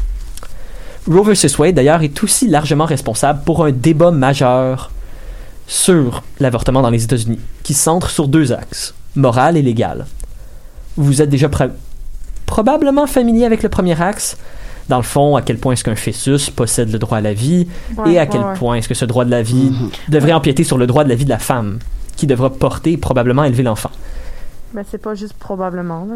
Roe 1.08 1.24
versus 1.24 1.58
Wade, 1.58 1.76
d'ailleurs, 1.76 2.02
est 2.04 2.24
aussi 2.24 2.48
largement 2.48 2.86
responsable 2.86 3.42
pour 3.46 3.66
un 3.66 3.72
débat 3.72 4.12
majeur 4.12 4.92
sur 5.68 6.24
l'avortement 6.40 6.82
dans 6.82 6.90
les 6.90 7.04
États-Unis, 7.04 7.40
qui 7.64 7.74
centre 7.74 8.10
sur 8.10 8.28
deux 8.28 8.52
axes, 8.54 8.94
moral 9.16 9.58
et 9.58 9.62
légal. 9.62 10.06
Vous 10.96 11.22
êtes 11.22 11.30
déjà 11.30 11.50
pro- 11.50 11.66
probablement 12.46 13.06
familier 13.08 13.46
avec 13.46 13.64
le 13.64 13.70
premier 13.70 14.02
axe, 14.02 14.38
dans 14.90 14.98
le 14.98 15.04
fond, 15.04 15.36
à 15.36 15.42
quel 15.42 15.58
point 15.58 15.74
est-ce 15.74 15.84
qu'un 15.84 15.96
fœtus 15.96 16.50
possède 16.50 16.92
le 16.92 17.00
droit 17.00 17.18
à 17.18 17.22
la 17.22 17.34
vie, 17.34 17.68
Ouais, 17.98 18.14
et 18.14 18.20
à 18.20 18.26
quel 18.26 18.42
ouais. 18.42 18.54
point 18.56 18.76
est-ce 18.76 18.88
que 18.88 18.94
ce 18.96 19.06
droit 19.06 19.26
de 19.26 19.32
la 19.32 19.42
vie 19.42 19.72
Mhm. 19.72 19.90
devrait 20.10 20.34
empiéter 20.34 20.64
sur 20.64 20.78
le 20.78 20.88
droit 20.88 21.04
de 21.04 21.10
la 21.10 21.16
vie 21.16 21.26
de 21.26 21.30
la 21.30 21.40
femme, 21.40 21.80
qui 22.16 22.26
devra 22.28 22.50
porter 22.52 22.94
et 22.94 22.98
probablement 22.98 23.44
élever 23.44 23.64
l'enfant. 23.64 23.92
Ben, 24.74 24.84
c'est 24.90 24.98
pas 25.02 25.14
juste 25.16 25.34
probablement, 25.34 26.06
là. 26.10 26.16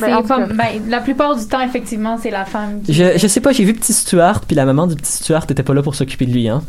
Ben, 0.00 0.22
ben, 0.54 0.66
la 0.88 1.00
plupart 1.00 1.36
du 1.36 1.44
temps, 1.46 1.60
effectivement, 1.60 2.16
c'est 2.20 2.30
la 2.30 2.44
femme 2.46 2.80
qui. 2.82 2.94
Je, 2.94 3.18
je 3.18 3.26
sais 3.26 3.40
pas, 3.40 3.52
j'ai 3.52 3.64
vu 3.64 3.74
petit 3.74 3.92
Stuart, 3.92 4.40
puis 4.40 4.56
la 4.56 4.64
maman 4.64 4.86
du 4.86 4.96
petit 4.96 5.12
Stuart 5.12 5.44
était 5.50 5.62
pas 5.62 5.74
là 5.74 5.82
pour 5.82 5.94
s'occuper 5.94 6.24
de 6.26 6.32
lui, 6.32 6.48
hein. 6.48 6.62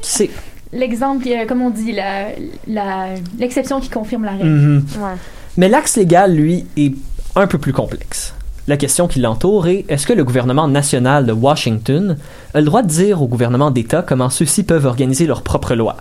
Qui 0.00 0.10
sait? 0.10 0.30
L'exemple, 0.72 1.28
euh, 1.28 1.46
comme 1.46 1.62
on 1.62 1.70
dit, 1.70 1.92
la- 1.92 2.28
la- 2.66 3.14
l'exception 3.38 3.80
qui 3.80 3.88
confirme 3.88 4.24
la 4.24 4.32
règle. 4.32 4.46
Mhm. 4.48 4.84
Ouais. 4.98 5.14
Mais 5.56 5.68
l'axe 5.68 5.96
légal, 5.96 6.34
lui, 6.34 6.64
est 6.76 6.94
un 7.36 7.46
peu 7.46 7.58
plus 7.58 7.72
complexe. 7.72 8.34
La 8.68 8.76
question 8.76 9.08
qui 9.08 9.18
l'entoure 9.18 9.66
est 9.66 9.84
est-ce 9.88 10.06
que 10.06 10.12
le 10.12 10.22
gouvernement 10.22 10.68
national 10.68 11.26
de 11.26 11.32
Washington 11.32 12.16
a 12.54 12.60
le 12.60 12.66
droit 12.66 12.82
de 12.82 12.88
dire 12.88 13.20
au 13.20 13.26
gouvernement 13.26 13.72
d'État 13.72 14.02
comment 14.02 14.30
ceux-ci 14.30 14.62
peuvent 14.62 14.86
organiser 14.86 15.26
leurs 15.26 15.42
propres 15.42 15.74
lois? 15.74 15.96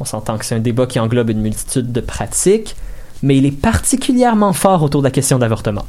On 0.00 0.04
s'entend 0.04 0.38
que 0.38 0.44
c'est 0.44 0.56
un 0.56 0.60
débat 0.60 0.86
qui 0.86 0.98
englobe 0.98 1.30
une 1.30 1.40
multitude 1.40 1.92
de 1.92 2.00
pratiques, 2.00 2.74
mais 3.22 3.36
il 3.36 3.46
est 3.46 3.52
particulièrement 3.56 4.52
fort 4.52 4.82
autour 4.82 5.02
de 5.02 5.06
la 5.06 5.12
question 5.12 5.38
d'avortement. 5.38 5.84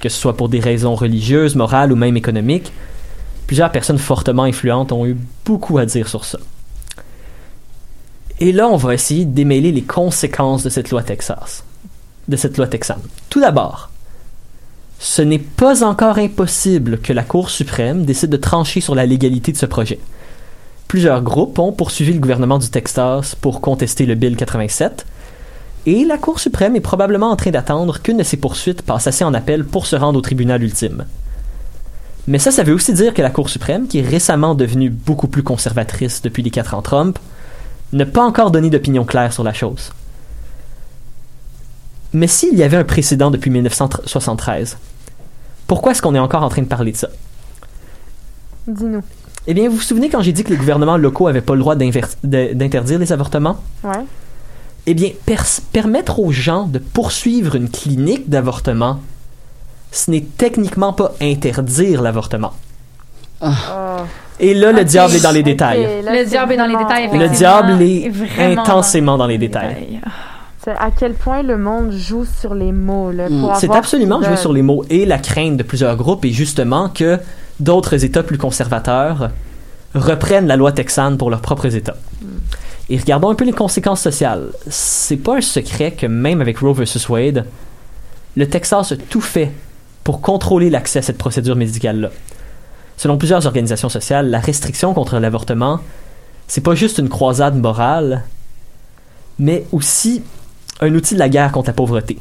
Que 0.00 0.08
ce 0.08 0.20
soit 0.20 0.36
pour 0.36 0.48
des 0.48 0.60
raisons 0.60 0.94
religieuses, 0.94 1.56
morales 1.56 1.92
ou 1.92 1.96
même 1.96 2.16
économiques, 2.16 2.72
plusieurs 3.48 3.72
personnes 3.72 3.98
fortement 3.98 4.44
influentes 4.44 4.92
ont 4.92 5.04
eu 5.04 5.16
beaucoup 5.44 5.78
à 5.78 5.86
dire 5.86 6.06
sur 6.06 6.24
ça. 6.24 6.38
Et 8.38 8.52
là, 8.52 8.68
on 8.68 8.76
va 8.76 8.94
essayer 8.94 9.24
démêler 9.24 9.72
les 9.72 9.82
conséquences 9.82 10.62
de 10.62 10.70
cette 10.70 10.90
loi 10.90 11.02
Texas, 11.02 11.64
de 12.28 12.36
cette 12.36 12.56
loi 12.56 12.68
texane. 12.68 13.02
Tout 13.28 13.40
d'abord, 13.40 13.91
ce 15.02 15.20
n'est 15.20 15.40
pas 15.40 15.82
encore 15.82 16.18
impossible 16.18 16.98
que 16.98 17.12
la 17.12 17.24
Cour 17.24 17.50
suprême 17.50 18.04
décide 18.04 18.30
de 18.30 18.36
trancher 18.36 18.80
sur 18.80 18.94
la 18.94 19.04
légalité 19.04 19.50
de 19.50 19.56
ce 19.56 19.66
projet. 19.66 19.98
Plusieurs 20.86 21.22
groupes 21.22 21.58
ont 21.58 21.72
poursuivi 21.72 22.12
le 22.12 22.20
gouvernement 22.20 22.60
du 22.60 22.68
Texas 22.68 23.34
pour 23.34 23.60
contester 23.60 24.06
le 24.06 24.14
Bill 24.14 24.36
87, 24.36 25.04
et 25.86 26.04
la 26.04 26.18
Cour 26.18 26.38
suprême 26.38 26.76
est 26.76 26.80
probablement 26.80 27.32
en 27.32 27.36
train 27.36 27.50
d'attendre 27.50 28.00
qu'une 28.00 28.18
de 28.18 28.22
ces 28.22 28.36
poursuites 28.36 28.82
passe 28.82 29.08
assez 29.08 29.24
en 29.24 29.34
appel 29.34 29.64
pour 29.64 29.86
se 29.86 29.96
rendre 29.96 30.20
au 30.20 30.22
tribunal 30.22 30.62
ultime. 30.62 31.04
Mais 32.28 32.38
ça, 32.38 32.52
ça 32.52 32.62
veut 32.62 32.72
aussi 32.72 32.92
dire 32.92 33.12
que 33.12 33.22
la 33.22 33.30
Cour 33.30 33.50
suprême, 33.50 33.88
qui 33.88 33.98
est 33.98 34.08
récemment 34.08 34.54
devenue 34.54 34.88
beaucoup 34.88 35.26
plus 35.26 35.42
conservatrice 35.42 36.22
depuis 36.22 36.44
les 36.44 36.50
quatre 36.50 36.74
ans 36.74 36.82
Trump, 36.82 37.18
n'a 37.92 38.06
pas 38.06 38.22
encore 38.22 38.52
donné 38.52 38.70
d'opinion 38.70 39.04
claire 39.04 39.32
sur 39.32 39.42
la 39.42 39.52
chose. 39.52 39.90
Mais 42.12 42.28
s'il 42.28 42.56
y 42.56 42.62
avait 42.62 42.76
un 42.76 42.84
précédent 42.84 43.32
depuis 43.32 43.50
1973, 43.50 44.76
pourquoi 45.72 45.92
est-ce 45.92 46.02
qu'on 46.02 46.14
est 46.14 46.18
encore 46.18 46.42
en 46.42 46.50
train 46.50 46.60
de 46.60 46.66
parler 46.66 46.92
de 46.92 46.98
ça? 46.98 47.08
Dis-nous. 48.66 49.00
Eh 49.46 49.54
bien, 49.54 49.70
vous 49.70 49.76
vous 49.76 49.80
souvenez 49.80 50.10
quand 50.10 50.20
j'ai 50.20 50.32
dit 50.32 50.44
que 50.44 50.50
les 50.50 50.58
gouvernements 50.58 50.98
locaux 50.98 51.28
n'avaient 51.28 51.40
pas 51.40 51.54
le 51.54 51.60
droit 51.60 51.76
d'interdire 51.76 52.98
les 52.98 53.10
avortements? 53.10 53.56
Ouais. 53.82 54.04
Eh 54.84 54.92
bien, 54.92 55.12
permettre 55.72 56.20
aux 56.20 56.30
gens 56.30 56.64
de 56.64 56.78
poursuivre 56.78 57.54
une 57.54 57.70
clinique 57.70 58.28
d'avortement, 58.28 59.00
ce 59.92 60.10
n'est 60.10 60.26
techniquement 60.36 60.92
pas 60.92 61.14
interdire 61.22 62.02
l'avortement. 62.02 62.52
Ah. 63.40 64.04
Et 64.40 64.52
là, 64.52 64.72
le 64.72 64.84
diable 64.84 65.14
est 65.14 65.22
dans 65.22 65.30
les 65.30 65.42
détails. 65.42 66.02
là, 66.04 66.20
Le 66.20 66.26
diable 66.26 66.52
est 66.52 66.56
dans 66.58 66.66
les 66.66 66.76
détails, 66.76 67.08
Le 67.18 67.28
diable 67.30 67.80
est 67.80 68.12
intensément 68.38 69.16
dans 69.16 69.26
les 69.26 69.38
détails. 69.38 70.02
C'est 70.64 70.70
à 70.70 70.90
quel 70.96 71.14
point 71.14 71.42
le 71.42 71.58
monde 71.58 71.90
joue 71.90 72.24
sur 72.24 72.54
les 72.54 72.70
mots. 72.70 73.10
Là, 73.10 73.28
pour 73.28 73.56
C'est 73.56 73.66
avoir 73.66 73.78
absolument 73.78 74.22
jouer 74.22 74.36
sur 74.36 74.52
les 74.52 74.62
mots 74.62 74.84
et 74.90 75.06
la 75.06 75.18
crainte 75.18 75.56
de 75.56 75.64
plusieurs 75.64 75.96
groupes 75.96 76.24
est 76.24 76.30
justement 76.30 76.88
que 76.88 77.18
d'autres 77.58 78.04
États 78.04 78.22
plus 78.22 78.38
conservateurs 78.38 79.30
reprennent 79.94 80.46
la 80.46 80.56
loi 80.56 80.70
texane 80.70 81.18
pour 81.18 81.30
leurs 81.30 81.40
propres 81.40 81.74
États. 81.74 81.96
Et 82.88 82.96
regardons 82.96 83.30
un 83.30 83.34
peu 83.34 83.44
les 83.44 83.52
conséquences 83.52 84.00
sociales. 84.00 84.50
C'est 84.68 85.16
pas 85.16 85.38
un 85.38 85.40
secret 85.40 85.92
que 85.92 86.06
même 86.06 86.40
avec 86.40 86.58
Roe 86.58 86.74
vs 86.74 87.08
Wade, 87.08 87.44
le 88.36 88.48
Texas 88.48 88.92
a 88.92 88.96
tout 88.96 89.20
fait 89.20 89.50
pour 90.04 90.20
contrôler 90.20 90.70
l'accès 90.70 91.00
à 91.00 91.02
cette 91.02 91.18
procédure 91.18 91.56
médicale-là. 91.56 92.10
Selon 92.96 93.18
plusieurs 93.18 93.46
organisations 93.46 93.88
sociales, 93.88 94.30
la 94.30 94.38
restriction 94.38 94.94
contre 94.94 95.18
l'avortement, 95.18 95.80
c'est 96.46 96.60
pas 96.60 96.74
juste 96.76 96.98
une 96.98 97.08
croisade 97.08 97.56
morale, 97.56 98.22
mais 99.38 99.64
aussi 99.72 100.22
un 100.82 100.94
outil 100.94 101.14
de 101.14 101.20
la 101.20 101.28
guerre 101.28 101.52
contre 101.52 101.68
la 101.68 101.74
pauvreté. 101.74 102.18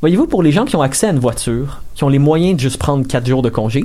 Voyez-vous, 0.00 0.26
pour 0.26 0.42
les 0.42 0.52
gens 0.52 0.66
qui 0.66 0.76
ont 0.76 0.82
accès 0.82 1.06
à 1.06 1.10
une 1.10 1.18
voiture, 1.18 1.82
qui 1.94 2.04
ont 2.04 2.08
les 2.08 2.18
moyens 2.18 2.56
de 2.56 2.60
juste 2.60 2.78
prendre 2.78 3.06
4 3.06 3.26
jours 3.26 3.42
de 3.42 3.48
congé, 3.48 3.84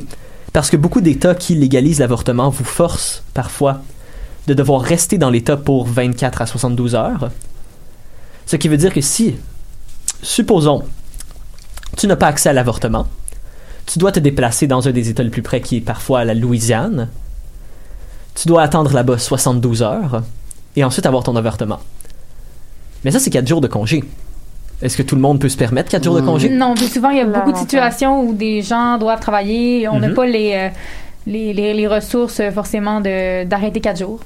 parce 0.53 0.69
que 0.69 0.77
beaucoup 0.77 1.01
d'États 1.01 1.35
qui 1.35 1.55
légalisent 1.55 1.99
l'avortement 1.99 2.49
vous 2.49 2.63
forcent 2.65 3.23
parfois 3.33 3.81
de 4.47 4.53
devoir 4.53 4.81
rester 4.81 5.17
dans 5.17 5.29
l'État 5.29 5.57
pour 5.57 5.87
24 5.87 6.41
à 6.41 6.45
72 6.45 6.95
heures, 6.95 7.31
ce 8.45 8.55
qui 8.57 8.67
veut 8.67 8.77
dire 8.77 8.93
que 8.93 9.01
si, 9.01 9.35
supposons, 10.21 10.83
tu 11.97 12.07
n'as 12.07 12.15
pas 12.15 12.27
accès 12.27 12.49
à 12.49 12.53
l'avortement, 12.53 13.07
tu 13.85 13.99
dois 13.99 14.11
te 14.11 14.19
déplacer 14.19 14.67
dans 14.67 14.87
un 14.87 14.91
des 14.91 15.09
États 15.09 15.23
les 15.23 15.29
plus 15.29 15.41
près 15.41 15.61
qui 15.61 15.77
est 15.77 15.81
parfois 15.81 16.25
la 16.25 16.33
Louisiane, 16.33 17.09
tu 18.35 18.47
dois 18.47 18.63
attendre 18.63 18.93
là-bas 18.93 19.17
72 19.17 19.81
heures, 19.81 20.23
et 20.75 20.83
ensuite 20.83 21.05
avoir 21.05 21.23
ton 21.23 21.35
avortement. 21.37 21.79
Mais 23.05 23.11
ça, 23.11 23.19
c'est 23.19 23.29
4 23.29 23.47
jours 23.47 23.61
de 23.61 23.67
congé. 23.67 24.03
Est-ce 24.81 24.97
que 24.97 25.03
tout 25.03 25.15
le 25.15 25.21
monde 25.21 25.39
peut 25.39 25.47
se 25.47 25.55
permettre 25.55 25.89
4 25.89 26.03
jours 26.03 26.15
de 26.15 26.21
congé? 26.21 26.49
Non, 26.49 26.73
puis 26.75 26.87
souvent, 26.87 27.09
il 27.11 27.17
y 27.17 27.21
a 27.21 27.25
beaucoup 27.25 27.53
de 27.53 27.57
situations 27.57 28.21
où 28.21 28.33
des 28.33 28.61
gens 28.61 28.97
doivent 28.97 29.21
travailler. 29.21 29.87
On 29.87 29.99
n'a 29.99 30.09
Mhm. 30.09 30.13
pas 30.15 30.25
les, 30.25 30.51
euh, 30.53 30.69
les, 31.27 31.53
les, 31.53 31.73
les 31.73 31.87
ressources, 31.87 32.41
euh, 32.41 32.51
forcément, 32.51 32.99
de- 32.99 33.45
d'arrêter 33.45 33.79
quatre 33.79 33.99
jours. 33.99 34.19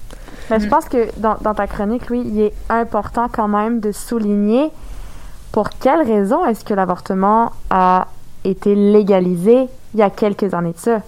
Mais 0.50 0.59
je 0.59 0.65
Mm. 0.65 0.69
pense 0.69 0.86
que 0.86 1.07
dans, 1.17 1.36
dans 1.41 1.53
ta 1.53 1.67
chronique, 1.67 2.09
Louis, 2.09 2.24
il 2.25 2.41
est 2.41 2.53
important 2.69 3.27
quand 3.31 3.48
même 3.48 3.79
de 3.79 3.91
souligner 3.91 4.69
pour 5.51 5.69
quelle 5.69 6.01
raison 6.01 6.43
est-ce 6.45 6.65
que 6.65 6.74
l'avortement 6.74 7.51
a 7.69 8.07
été 8.43 8.74
légalisé 8.74 9.67
il 9.93 10.00
y 10.00 10.03
a 10.03 10.09
quelques 10.09 10.53
années 10.53 10.71
de 10.74 10.77
ça. 10.79 11.01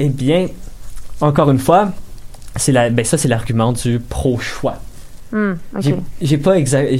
Eh 0.00 0.08
bien, 0.08 0.46
encore 1.20 1.50
une 1.50 1.58
fois, 1.58 1.90
c'est 2.56 2.72
la, 2.72 2.90
ben 2.90 3.04
ça 3.04 3.18
c'est 3.18 3.28
l'argument 3.28 3.72
du 3.72 3.98
pro-choix. 4.00 4.76
Hmm. 5.32 5.54
J'ai- 6.22 6.38
pas 6.38 6.58
exa- 6.58 6.96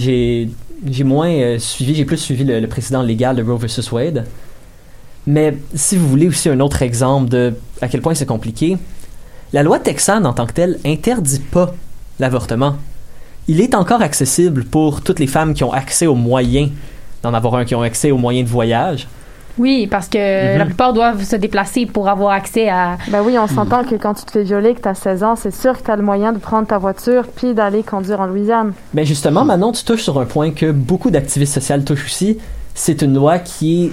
j'ai 0.86 1.04
moins 1.04 1.30
euh, 1.30 1.58
suivi, 1.58 1.94
j'ai 1.94 2.04
plus 2.04 2.18
suivi 2.18 2.44
le, 2.44 2.66
précédent 2.66 3.02
légal 3.02 3.36
de 3.36 3.42
Roe 3.42 3.56
vs 3.58 3.90
Wade. 3.92 4.26
Mais 5.26 5.56
si 5.74 5.96
vous 5.96 6.08
voulez 6.08 6.28
aussi 6.28 6.48
un 6.48 6.60
autre 6.60 6.82
exemple 6.82 7.28
de 7.28 7.54
à 7.80 7.88
quel 7.88 8.00
point 8.00 8.14
c'est 8.14 8.26
compliqué, 8.26 8.76
la 9.52 9.62
loi 9.62 9.78
texane 9.78 10.26
en 10.26 10.32
tant 10.32 10.46
que 10.46 10.52
telle 10.52 10.78
interdit 10.84 11.40
pas 11.40 11.74
l'avortement. 12.18 12.76
Il 13.46 13.60
est 13.60 13.74
encore 13.74 14.02
accessible 14.02 14.64
pour 14.64 15.00
toutes 15.02 15.20
les 15.20 15.26
femmes 15.26 15.54
qui 15.54 15.64
ont 15.64 15.72
accès 15.72 16.06
aux 16.06 16.14
moyens 16.14 16.70
d'en 17.22 17.32
avoir 17.32 17.54
un, 17.56 17.64
qui 17.64 17.74
ont 17.74 17.82
accès 17.82 18.10
aux 18.10 18.18
moyens 18.18 18.46
de 18.46 18.52
voyage. 18.52 19.08
Oui, 19.58 19.86
parce 19.90 20.08
que 20.08 20.52
Mhm. 20.52 20.58
la 20.58 20.64
plupart 20.64 20.92
doivent 20.92 21.22
se 21.24 21.36
déplacer 21.36 21.86
pour 21.86 22.08
avoir 22.08 22.32
accès 22.32 22.68
à. 22.68 22.96
Ben 23.08 23.22
oui, 23.24 23.36
on 23.38 23.46
s'entend 23.46 23.84
que 23.84 23.96
quand 23.96 24.14
tu 24.14 24.24
te 24.24 24.30
fais 24.30 24.42
violer, 24.44 24.74
que 24.74 24.80
tu 24.80 24.88
as 24.88 24.94
16 24.94 25.22
ans, 25.24 25.36
c'est 25.36 25.54
sûr 25.54 25.76
que 25.78 25.84
tu 25.84 25.90
as 25.90 25.96
le 25.96 26.02
moyen 26.02 26.32
de 26.32 26.38
prendre 26.38 26.66
ta 26.66 26.78
voiture 26.78 27.24
puis 27.34 27.54
d'aller 27.54 27.82
conduire 27.82 28.20
en 28.20 28.26
Louisiane. 28.26 28.72
Ben 28.94 29.04
justement, 29.04 29.44
Manon, 29.44 29.72
tu 29.72 29.84
touches 29.84 30.02
sur 30.04 30.20
un 30.20 30.24
point 30.26 30.52
que 30.52 30.70
beaucoup 30.70 31.10
d'activistes 31.10 31.54
sociaux 31.60 31.82
touchent 31.84 32.06
aussi. 32.06 32.38
C'est 32.74 33.02
une 33.02 33.14
loi 33.14 33.38
qui 33.40 33.86
est 33.86 33.92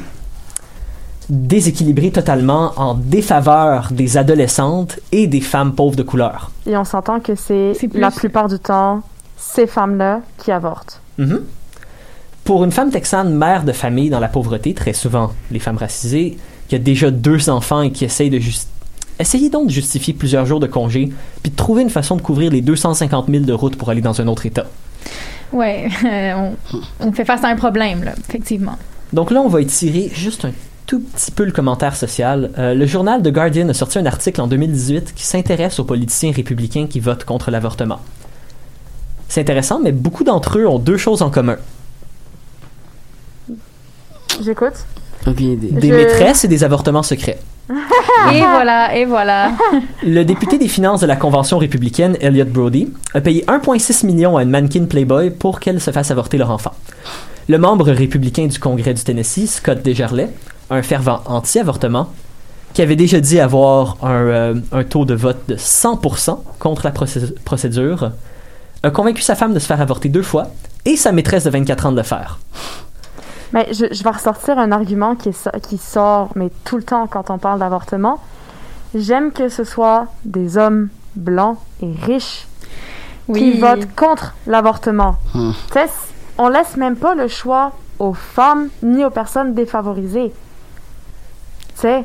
déséquilibrée 1.30 2.12
totalement 2.12 2.74
en 2.78 2.94
défaveur 2.94 3.90
des 3.92 4.18
adolescentes 4.18 5.00
et 5.12 5.26
des 5.28 5.42
femmes 5.42 5.74
pauvres 5.74 5.96
de 5.96 6.04
couleur. 6.04 6.52
Et 6.68 6.78
on 6.78 6.84
s'entend 6.84 7.20
que 7.20 7.34
c'est 7.36 7.74
la 7.94 8.12
plupart 8.12 8.48
du 8.48 8.60
temps 8.60 9.02
ces 9.38 9.66
femmes-là 9.68 10.22
qui 10.38 10.52
avortent. 10.52 11.02
Mhm. 11.18 11.42
Pour 12.46 12.64
une 12.64 12.72
femme 12.72 12.92
texane, 12.92 13.34
mère 13.34 13.64
de 13.64 13.72
famille 13.72 14.12
dans 14.12 14.20
la 14.20 14.28
pauvreté, 14.28 14.74
très 14.74 14.94
souvent 14.94 15.32
les 15.52 15.60
femmes 15.60 15.78
racisées, 15.78 16.38
qui 16.68 16.76
a 16.76 16.80
déjà 16.80 17.12
deux 17.12 17.50
enfants 17.50 17.82
et 17.82 17.92
qui 17.92 18.06
essaye 18.06 18.30
de 18.30 18.40
juste 18.40 18.70
Essayez 19.18 19.50
donc 19.50 19.68
de 19.68 19.72
justifier 19.72 20.14
plusieurs 20.14 20.46
jours 20.46 20.60
de 20.60 20.68
congé, 20.68 21.10
puis 21.42 21.50
de 21.50 21.56
trouver 21.56 21.82
une 21.82 21.90
façon 21.90 22.18
de 22.18 22.22
couvrir 22.22 22.52
les 22.52 22.62
250 22.62 23.28
000 23.30 23.46
de 23.46 23.54
route 23.54 23.78
pour 23.78 23.90
aller 23.90 24.02
dans 24.02 24.20
un 24.20 24.28
autre 24.28 24.46
État. 24.46 24.66
Ouais, 25.54 25.88
on, 26.04 26.52
on 27.00 27.12
fait 27.14 27.24
face 27.24 27.44
à 27.44 27.48
un 27.48 27.56
problème, 27.56 28.04
là, 28.04 28.12
effectivement. 28.28 28.78
Donc 29.14 29.32
là, 29.32 29.42
on 29.42 29.48
va 29.48 29.62
étirer 29.62 30.12
juste 30.14 30.44
un 30.44 30.52
tout 30.86 31.00
petit 31.00 31.32
peu 31.32 31.46
le 31.46 31.52
commentaire 31.52 31.96
social. 31.96 32.52
Euh, 32.58 32.74
le 32.74 32.86
journal 32.86 33.24
The 33.24 33.32
Guardian 33.32 33.70
a 33.70 33.74
sorti 33.74 33.98
un 33.98 34.06
article 34.06 34.42
en 34.42 34.48
2018 34.48 35.14
qui 35.16 35.24
s'intéresse 35.24 35.80
aux 35.80 35.86
politiciens 35.86 36.34
républicains 36.34 36.88
qui 36.88 37.00
votent 37.00 37.24
contre 37.24 37.52
l'avortement. 37.52 38.02
C'est 39.30 39.42
intéressant, 39.42 39.80
mais 39.82 39.94
beaucoup 39.94 40.24
d'entre 40.26 40.60
eux 40.60 40.68
ont 40.68 40.78
deux 40.78 40.98
choses 40.98 41.22
en 41.22 41.30
commun. 41.30 41.58
J'écoute. 44.44 44.74
Aucune 45.28 45.52
idée. 45.54 45.68
Des 45.72 45.90
Je- 45.90 45.94
maîtresses 45.94 46.44
et 46.46 46.48
des 46.48 46.64
avortements 46.64 47.04
secrets. 47.04 47.40
Et 48.34 48.40
voilà, 48.40 48.96
et 48.96 49.06
voilà. 49.06 49.52
Le 50.04 50.24
député 50.24 50.58
des 50.58 50.68
finances 50.68 51.02
de 51.02 51.06
la 51.08 51.16
Convention 51.16 51.58
républicaine, 51.58 52.16
Elliot 52.22 52.46
Brody, 52.46 52.92
a 53.14 53.22
payé 53.22 53.44
1,6 53.48 54.06
million 54.06 54.38
à 54.38 54.44
une 54.44 54.50
mannequin 54.50 54.86
Playboy 54.86 55.32
pour 55.32 55.60
qu'elle 55.60 55.80
se 55.82 55.92
fasse 55.92 56.10
avorter 56.12 56.38
leur 56.38 56.50
enfant. 56.52 56.72
Le 57.50 57.58
membre 57.58 57.92
républicain 57.92 58.48
du 58.48 58.58
Congrès 58.60 58.94
du 58.94 59.04
Tennessee, 59.04 59.48
Scott 59.48 59.82
Desjarlais, 59.84 60.30
un 60.72 60.82
fervent 60.82 61.22
anti-avortement, 61.26 62.10
qui 62.74 62.82
avait 62.82 62.96
déjà 62.96 63.20
dit 63.20 63.40
avoir 63.40 63.98
un, 64.04 64.10
euh, 64.12 64.54
un 64.72 64.84
taux 64.84 65.06
de 65.06 65.14
vote 65.14 65.42
de 65.48 65.56
100% 65.56 66.40
contre 66.60 66.84
la 66.86 66.92
procé- 66.92 67.34
procédure, 67.46 68.12
a 68.84 68.90
convaincu 68.92 69.22
sa 69.22 69.36
femme 69.36 69.54
de 69.54 69.60
se 69.60 69.66
faire 69.68 69.82
avorter 69.82 70.10
deux 70.10 70.24
fois 70.24 70.48
et 70.86 70.96
sa 70.96 71.12
maîtresse 71.12 71.44
de 71.44 71.50
24 71.52 71.86
ans 71.88 71.92
de 71.92 71.98
le 71.98 72.04
faire. 72.04 72.40
Mais 73.54 73.68
je, 73.74 73.86
je 73.92 74.04
vais 74.04 74.10
ressortir 74.10 74.58
un 74.60 74.72
argument 74.72 75.16
qui, 75.16 75.30
est 75.30 75.60
qui 75.62 75.78
sort 75.78 76.30
mais 76.36 76.50
tout 76.64 76.78
le 76.78 76.84
temps 76.84 77.08
quand 77.08 77.30
on 77.30 77.38
parle 77.38 77.60
d'avortement. 77.60 78.20
J'aime 78.94 79.32
que 79.32 79.50
ce 79.50 79.64
soit 79.64 80.08
des 80.24 80.58
hommes 80.58 80.90
blancs 81.16 81.58
et 81.82 81.92
riches 82.06 82.48
Oui. 83.28 83.40
qui 83.54 83.60
votent 83.60 83.94
contre 83.96 84.36
l'avortement. 84.48 85.18
Hmm. 85.34 85.52
Sais, 85.74 85.88
On 86.38 86.50
laisse 86.50 86.76
même 86.78 86.96
pas 86.98 87.16
le 87.16 87.28
choix 87.28 87.72
aux 88.00 88.14
femmes 88.14 88.68
ni 88.84 89.06
aux 89.06 89.10
personnes 89.10 89.54
défavorisées. 89.54 90.34
Tu 91.76 91.82
sais, 91.82 92.04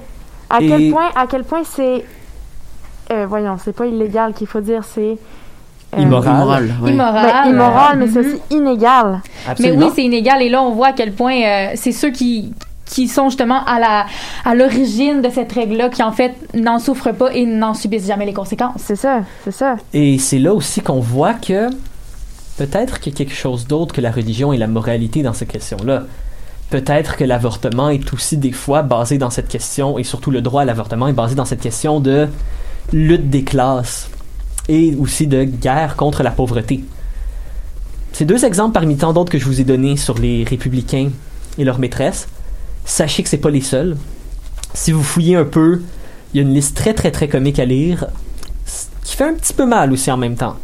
à 0.48 0.60
Et- 0.60 0.68
quel 0.68 0.90
point, 0.92 1.10
à 1.16 1.26
quel 1.26 1.44
point 1.44 1.62
c'est, 1.64 2.04
euh, 3.12 3.26
voyons, 3.26 3.56
c'est 3.62 3.72
pas 3.72 3.86
illégal 3.86 4.32
qu'il 4.34 4.46
faut 4.46 4.60
dire, 4.60 4.84
c'est 4.84 5.12
euh, 5.12 5.16
Immoral. 5.98 6.34
Immoral, 6.36 6.74
ouais. 6.82 6.90
Immoral. 6.92 7.44
ben, 7.44 7.50
immoral, 7.50 7.98
mais 7.98 8.06
c'est 8.08 8.22
Mhm. 8.22 8.26
aussi 8.26 8.40
inégal. 8.50 9.20
Mais 9.46 9.50
Absolument. 9.50 9.86
oui, 9.86 9.92
c'est 9.94 10.04
inégal. 10.04 10.42
Et 10.42 10.48
là, 10.48 10.62
on 10.62 10.70
voit 10.72 10.88
à 10.88 10.92
quel 10.92 11.12
point 11.12 11.34
euh, 11.42 11.66
c'est 11.74 11.92
ceux 11.92 12.10
qui 12.10 12.52
qui 12.86 13.06
sont 13.06 13.28
justement 13.28 13.64
à 13.66 13.78
la 13.78 14.06
à 14.44 14.54
l'origine 14.56 15.22
de 15.22 15.28
cette 15.30 15.52
règle-là, 15.52 15.90
qui 15.90 16.02
en 16.02 16.10
fait 16.10 16.34
n'en 16.54 16.80
souffrent 16.80 17.12
pas 17.12 17.32
et 17.32 17.46
n'en 17.46 17.72
subissent 17.72 18.08
jamais 18.08 18.26
les 18.26 18.32
conséquences. 18.32 18.80
C'est 18.84 18.96
ça, 18.96 19.20
c'est 19.44 19.52
ça. 19.52 19.76
Et 19.94 20.18
c'est 20.18 20.40
là 20.40 20.52
aussi 20.52 20.80
qu'on 20.80 20.98
voit 20.98 21.34
que 21.34 21.70
peut-être 22.58 22.98
qu'il 22.98 23.12
y 23.12 23.14
a 23.14 23.18
quelque 23.18 23.34
chose 23.34 23.66
d'autre 23.68 23.94
que 23.94 24.00
la 24.00 24.10
religion 24.10 24.52
et 24.52 24.58
la 24.58 24.66
moralité 24.66 25.22
dans 25.22 25.32
cette 25.32 25.52
question-là. 25.52 26.02
Peut-être 26.70 27.16
que 27.16 27.24
l'avortement 27.24 27.90
est 27.90 28.12
aussi 28.12 28.36
des 28.36 28.52
fois 28.52 28.82
basé 28.82 29.18
dans 29.18 29.30
cette 29.30 29.48
question, 29.48 29.96
et 29.98 30.02
surtout 30.04 30.30
le 30.32 30.40
droit 30.40 30.62
à 30.62 30.64
l'avortement 30.64 31.06
est 31.08 31.12
basé 31.12 31.34
dans 31.36 31.44
cette 31.44 31.60
question 31.60 32.00
de 32.00 32.28
lutte 32.92 33.30
des 33.30 33.44
classes 33.44 34.09
et 34.70 34.94
aussi 34.94 35.26
de 35.26 35.42
guerre 35.42 35.96
contre 35.96 36.22
la 36.22 36.30
pauvreté. 36.30 36.84
Ces 38.12 38.24
deux 38.24 38.44
exemples 38.44 38.72
parmi 38.72 38.96
tant 38.96 39.12
d'autres 39.12 39.32
que 39.32 39.38
je 39.38 39.44
vous 39.44 39.60
ai 39.60 39.64
donnés 39.64 39.96
sur 39.96 40.16
les 40.16 40.44
républicains 40.44 41.10
et 41.58 41.64
leurs 41.64 41.80
maîtresses, 41.80 42.28
sachez 42.84 43.24
que 43.24 43.28
c'est 43.28 43.38
pas 43.38 43.50
les 43.50 43.60
seuls. 43.60 43.96
Si 44.72 44.92
vous 44.92 45.02
fouillez 45.02 45.34
un 45.34 45.44
peu, 45.44 45.82
il 46.32 46.36
y 46.36 46.40
a 46.40 46.46
une 46.46 46.54
liste 46.54 46.76
très 46.76 46.94
très 46.94 47.10
très 47.10 47.28
comique 47.28 47.58
à 47.58 47.64
lire 47.64 48.06
qui 49.02 49.16
fait 49.16 49.24
un 49.24 49.34
petit 49.34 49.52
peu 49.52 49.66
mal 49.66 49.92
aussi 49.92 50.10
en 50.12 50.16
même 50.16 50.36
temps. 50.36 50.56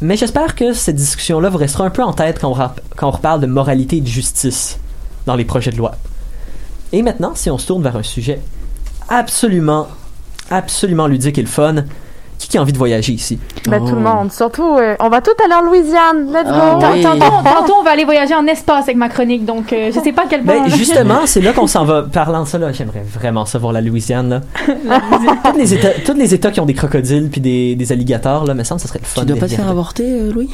Mais 0.00 0.16
j'espère 0.16 0.54
que 0.54 0.72
cette 0.72 0.96
discussion-là 0.96 1.48
vous 1.48 1.58
restera 1.58 1.84
un 1.84 1.90
peu 1.90 2.02
en 2.02 2.12
tête 2.12 2.38
quand 2.40 2.52
on, 2.52 2.70
quand 2.96 3.08
on 3.08 3.10
reparle 3.10 3.40
de 3.40 3.46
moralité 3.46 3.96
et 3.96 4.00
de 4.00 4.06
justice 4.06 4.78
dans 5.26 5.34
les 5.34 5.44
projets 5.44 5.72
de 5.72 5.76
loi. 5.76 5.96
Et 6.92 7.02
maintenant, 7.02 7.34
si 7.34 7.50
on 7.50 7.58
se 7.58 7.66
tourne 7.66 7.82
vers 7.82 7.96
un 7.96 8.04
sujet 8.04 8.40
absolument, 9.08 9.88
absolument 10.48 11.08
ludique 11.08 11.38
et 11.38 11.42
le 11.42 11.48
fun, 11.48 11.84
qui, 12.40 12.48
qui 12.48 12.56
a 12.58 12.62
envie 12.62 12.72
de 12.72 12.78
voyager 12.78 13.12
ici? 13.12 13.38
Ben, 13.68 13.80
Oh. 13.84 13.88
tout 13.88 13.94
le 13.94 14.00
monde. 14.00 14.32
Surtout, 14.32 14.76
euh, 14.78 14.96
on 14.98 15.08
va 15.10 15.20
tout 15.20 15.30
aller 15.44 15.52
en 15.54 15.60
Louisiane. 15.62 16.32
Let's 16.32 16.46
Ah, 16.46 16.78
go! 16.80 16.86
oui. 16.94 17.02
Tantôt, 17.02 17.20
tantôt, 17.44 17.74
on 17.80 17.82
va 17.82 17.90
aller 17.90 18.04
voyager 18.06 18.34
en 18.34 18.46
espace 18.46 18.84
avec 18.84 18.96
ma 18.96 19.08
chronique, 19.10 19.44
donc 19.44 19.72
euh, 19.72 19.90
je 19.94 20.00
sais 20.00 20.12
pas 20.12 20.22
à 20.22 20.26
quel 20.28 20.42
point. 20.42 20.62
Ben, 20.66 20.70
justement, 20.74 21.20
c'est 21.26 21.42
là 21.42 21.52
qu'on 21.52 21.66
s'en 21.66 21.84
va. 21.84 22.02
Parlant 22.10 22.42
de 22.44 22.48
ça, 22.48 22.56
là, 22.58 22.72
j'aimerais 22.72 23.04
vraiment 23.12 23.44
savoir 23.44 23.72
la 23.74 23.82
Louisiane. 23.82 24.28
Là. 24.30 24.40
tous, 25.52 25.58
les 25.58 25.74
états, 25.74 25.90
tous 26.04 26.14
les 26.14 26.32
États 26.34 26.50
qui 26.50 26.60
ont 26.60 26.66
des 26.66 26.74
crocodiles 26.74 27.28
puis 27.30 27.40
des, 27.42 27.74
des 27.76 27.92
alligators, 27.92 28.46
là, 28.46 28.54
me 28.54 28.64
semble 28.64 28.80
que 28.80 28.86
ça 28.86 28.88
serait 28.88 29.00
le 29.02 29.06
fun. 29.06 29.20
Tu 29.20 29.26
dois 29.28 29.36
pas 29.36 29.46
te 29.48 29.54
faire 29.54 29.68
avorter, 29.68 30.04
euh, 30.06 30.32
Louis? 30.32 30.48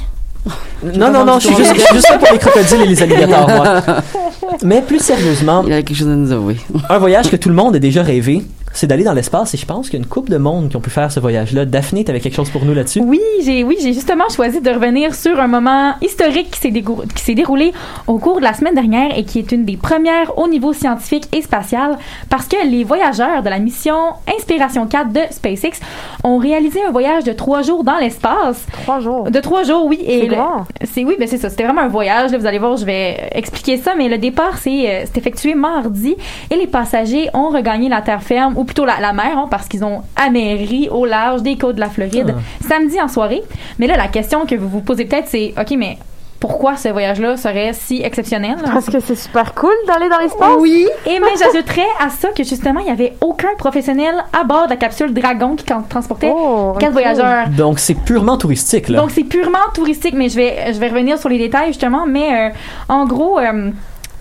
Non, 0.95 1.11
non, 1.11 1.25
non, 1.25 1.39
je 1.41 1.49
suis 1.49 1.57
juste, 1.57 1.75
je 1.75 1.81
suis 1.81 1.95
juste 1.97 2.09
là 2.09 2.19
pour 2.19 2.29
les 2.33 2.39
crocodiles 2.39 2.83
et 2.83 2.87
les 2.87 3.03
alligators, 3.03 3.49
moi. 3.49 3.83
Mais 4.63 4.81
plus 4.81 5.01
sérieusement, 5.01 5.65
Il 5.67 5.73
a 5.73 5.83
quelque 5.83 5.97
chose 5.97 6.07
à 6.09 6.15
nous 6.15 6.31
avouer. 6.31 6.57
un 6.89 6.99
voyage 6.99 7.29
que 7.31 7.37
tout 7.37 7.49
le 7.49 7.55
monde 7.57 7.75
a 7.75 7.79
déjà 7.81 8.03
rêvé, 8.03 8.43
c'est 8.77 8.87
d'aller 8.87 9.05
dans 9.05 9.13
l'espace 9.15 9.55
et 9.55 9.57
je 9.57 9.67
pense 9.67 9.89
qu'il 9.91 9.99
y 9.99 10.03
a 10.03 10.05
une 10.05 10.09
couple 10.09 10.31
de 10.31 10.37
monde 10.39 10.69
qui 10.69 10.77
ont 10.77 10.81
pu 10.81 10.91
faire 10.91 11.11
ce 11.11 11.19
voyage-là. 11.21 11.65
Daphné, 11.65 12.05
t'avais 12.05 12.21
quelque 12.21 12.35
chose 12.37 12.51
pour 12.51 12.65
nous 12.65 12.75
là-dessus? 12.75 13.01
Oui, 13.01 13.21
j'ai 13.43 13.65
oui, 13.65 13.77
j'ai 13.83 13.93
justement 13.93 14.29
choisi 14.29 14.61
de 14.61 14.71
revenir 14.71 15.15
sur 15.15 15.41
un 15.41 15.47
moment 15.49 15.95
historique 16.03 16.51
qui 16.51 16.61
s'est 16.61 16.71
dégou- 16.71 17.03
qui 17.15 17.23
s'est 17.25 17.35
déroulé 17.35 17.73
au 18.07 18.19
cours 18.19 18.39
de 18.39 18.45
la 18.45 18.53
semaine 18.55 18.75
dernière 18.75 19.17
et 19.17 19.25
qui 19.25 19.39
est 19.39 19.51
une 19.53 19.65
des 19.65 19.77
premières 19.77 20.39
au 20.39 20.47
niveau 20.49 20.73
scientifique 20.73 21.29
et 21.35 21.43
spatial 21.43 21.97
parce 22.31 22.47
que 22.47 22.57
les 22.69 22.85
voyageurs 22.85 23.43
de 23.43 23.49
la 23.49 23.59
mission 23.59 23.97
Inspiration 24.37 24.87
4 24.87 25.13
de 25.13 25.21
SpaceX 25.31 25.81
ont 26.25 26.37
réalisé 26.39 26.81
un 26.87 26.91
voyage 26.91 27.25
de 27.25 27.33
trois 27.33 27.63
jours 27.63 27.83
dans 27.85 27.97
l'espace. 27.99 28.65
Trois 28.83 29.01
jours? 29.01 29.31
De 29.31 29.41
trois 29.41 29.63
jours, 29.63 29.87
oui. 29.87 30.01
Et 30.07 30.21
C'est 30.21 30.27
le- 30.27 30.35
grand. 30.35 30.67
c'est 30.85 31.05
oui, 31.05 31.17
ben 31.19 31.27
c'est 31.27 31.39
ça. 31.39 31.49
C'était 31.51 31.65
vraiment 31.65 31.83
un 31.83 31.89
voyage. 31.89 32.33
Là, 32.33 32.39
vous 32.39 32.47
allez 32.47 32.59
voir, 32.59 32.77
je 32.77 32.85
vais 32.85 33.17
expliquer 33.33 33.77
ça. 33.79 33.95
Mais 33.97 34.09
le 34.09 34.19
départ, 34.19 34.59
c'est 34.59 34.89
euh, 34.91 35.05
c'est 35.07 35.17
effectué 35.19 35.55
mardi 35.55 36.15
et 36.51 36.57
les 36.57 36.67
passagers 36.67 37.29
ont 37.33 37.49
regagné 37.49 37.89
la 37.89 38.03
terre 38.03 38.23
ferme 38.23 38.55
ou 38.59 38.65
plutôt 38.67 38.85
la, 38.85 39.01
la 39.01 39.13
mer, 39.15 39.39
hein, 39.39 39.47
parce 39.51 39.69
qu'ils 39.69 39.85
ont 39.85 40.03
améri 40.17 40.89
au 40.91 41.07
large 41.07 41.43
des 41.43 41.57
côtes 41.57 41.77
de 41.77 41.81
la 41.81 41.89
Floride 41.89 42.35
samedi 42.69 43.01
en 43.01 43.09
soirée. 43.09 43.43
Mais 43.79 43.87
là, 43.87 43.97
la 43.97 44.09
question 44.09 44.45
que 44.45 44.55
vous 44.55 44.69
vous 44.69 44.81
posez 44.83 45.05
peut-être, 45.07 45.29
c'est 45.29 45.55
ok, 45.59 45.75
mais 45.79 45.97
pourquoi 46.39 46.77
ce 46.77 46.89
voyage-là 46.91 47.39
serait 47.39 47.73
si 47.73 48.03
exceptionnel? 48.03 48.57
Parce 48.63 48.87
que 48.91 49.01
c'est 49.01 49.15
super 49.15 49.55
cool 49.55 49.73
d'aller 49.89 50.11
dans 50.11 50.19
l'espace. 50.19 50.57
oui, 50.59 50.87
et 51.07 51.19
mais 51.19 51.29
j'ajouterais 51.39 51.87
à 51.99 52.11
ça 52.11 52.29
que 52.29 52.45
justement, 52.45 52.81
il 52.81 52.87
y 52.87 52.91
avait 52.91 53.15
aucun 53.23 53.55
professionnel 53.57 54.15
à 54.39 54.45
bord 54.45 54.67
de 54.67 54.71
la 54.71 54.77
capsule 54.77 55.15
Dragon 55.15 55.57
qui 55.57 55.65
transportait 55.89 56.31
Oh, 56.31 56.75
quatre 56.79 56.93
voyageurs. 56.93 57.49
Donc 57.57 57.79
c'est 57.79 57.95
purement 57.95 58.37
touristique, 58.37 58.91
là. 58.91 59.01
Donc 59.01 59.13
c'est 59.13 59.25
purement 59.25 59.59
touristique, 59.75 60.15
mais 60.15 60.29
je 60.29 60.37
vais 60.37 60.73
je 60.75 60.79
vais 60.79 60.89
revenir 60.89 61.19
sur 61.19 61.31
les 61.31 61.39
détails 61.39 61.69
justement, 61.69 62.05
mais 62.07 62.51
euh, 62.51 62.55
en 62.91 63.07
gros. 63.07 63.39
euh, 63.39 63.71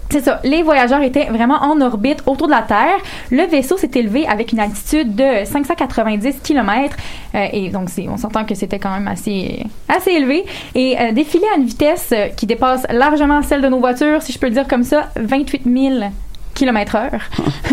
c'est 0.09 0.23
ça, 0.23 0.39
les 0.43 0.61
voyageurs 0.61 1.01
étaient 1.01 1.25
vraiment 1.25 1.61
en 1.61 1.81
orbite 1.81 2.23
autour 2.25 2.47
de 2.47 2.51
la 2.51 2.61
Terre. 2.61 2.97
Le 3.31 3.43
vaisseau 3.43 3.77
s'est 3.77 3.91
élevé 3.95 4.27
avec 4.27 4.51
une 4.51 4.59
altitude 4.59 5.15
de 5.15 5.45
590 5.45 6.41
km 6.43 6.95
et 7.33 7.69
donc 7.69 7.89
on 8.07 8.17
s'entend 8.17 8.45
que 8.45 8.55
c'était 8.55 8.79
quand 8.79 8.91
même 8.91 9.07
assez 9.07 9.65
assez 9.89 10.11
élevé 10.11 10.45
et 10.73 10.97
euh, 10.99 11.11
défilé 11.11 11.45
à 11.53 11.57
une 11.57 11.65
vitesse 11.65 12.09
euh, 12.11 12.27
qui 12.29 12.45
dépasse 12.45 12.85
largement 12.89 13.41
celle 13.41 13.61
de 13.61 13.67
nos 13.67 13.79
voitures, 13.79 14.21
si 14.21 14.31
je 14.31 14.39
peux 14.39 14.47
le 14.47 14.53
dire 14.53 14.67
comme 14.67 14.83
ça, 14.83 15.09
28 15.15 15.63
000 15.65 16.11
km 16.53 16.95
heure. 16.95 17.21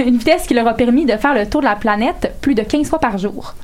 une 0.05 0.17
vitesse 0.17 0.47
qui 0.47 0.55
leur 0.55 0.67
a 0.67 0.75
permis 0.75 1.05
de 1.07 1.17
faire 1.17 1.35
le 1.35 1.49
tour 1.49 1.61
de 1.61 1.67
la 1.67 1.77
planète 1.77 2.35
plus 2.41 2.55
de 2.55 2.63
15 2.63 2.89
fois 2.89 2.99
par 2.99 3.19
jour. 3.19 3.55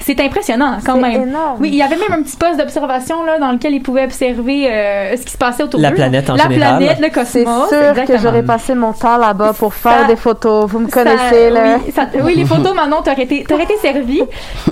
C'est 0.00 0.20
impressionnant 0.20 0.76
quand 0.84 0.94
C'est 0.94 1.00
même. 1.00 1.22
énorme. 1.28 1.56
Oui, 1.60 1.70
il 1.72 1.76
y 1.76 1.82
avait 1.82 1.96
même 1.96 2.12
un 2.12 2.22
petit 2.22 2.36
poste 2.36 2.58
d'observation 2.58 3.24
là 3.24 3.38
dans 3.38 3.50
lequel 3.52 3.74
ils 3.74 3.82
pouvaient 3.82 4.04
observer 4.04 4.68
euh, 4.70 5.16
ce 5.16 5.22
qui 5.24 5.32
se 5.32 5.36
passait 5.38 5.62
autour 5.64 5.80
La 5.80 5.90
d'eux. 5.90 5.96
planète 5.96 6.30
en 6.30 6.36
la 6.36 6.44
général. 6.44 6.76
planète, 6.78 6.98
le 7.00 7.24
C'est 7.24 7.44
cosmos. 7.44 7.68
sûr 7.68 8.04
que 8.06 8.18
j'aurais 8.18 8.42
passé 8.44 8.74
mon 8.74 8.92
temps 8.92 9.16
là-bas 9.16 9.52
pour 9.58 9.74
faire 9.74 10.02
Ça- 10.02 10.06
des 10.06 10.16
photos. 10.16 10.70
Vous 10.70 10.78
me 10.78 10.88
Ça- 10.88 11.02
connaissez, 11.02 11.50
là. 11.50 11.78
Oui, 11.84 11.92
ça- 11.92 12.06
oui, 12.22 12.34
les 12.36 12.44
photos, 12.44 12.74
Manon, 12.76 13.02
t'aurais 13.02 13.22
été, 13.22 13.44
t'aurais 13.44 13.64
été 13.64 13.76
servi. 13.78 14.22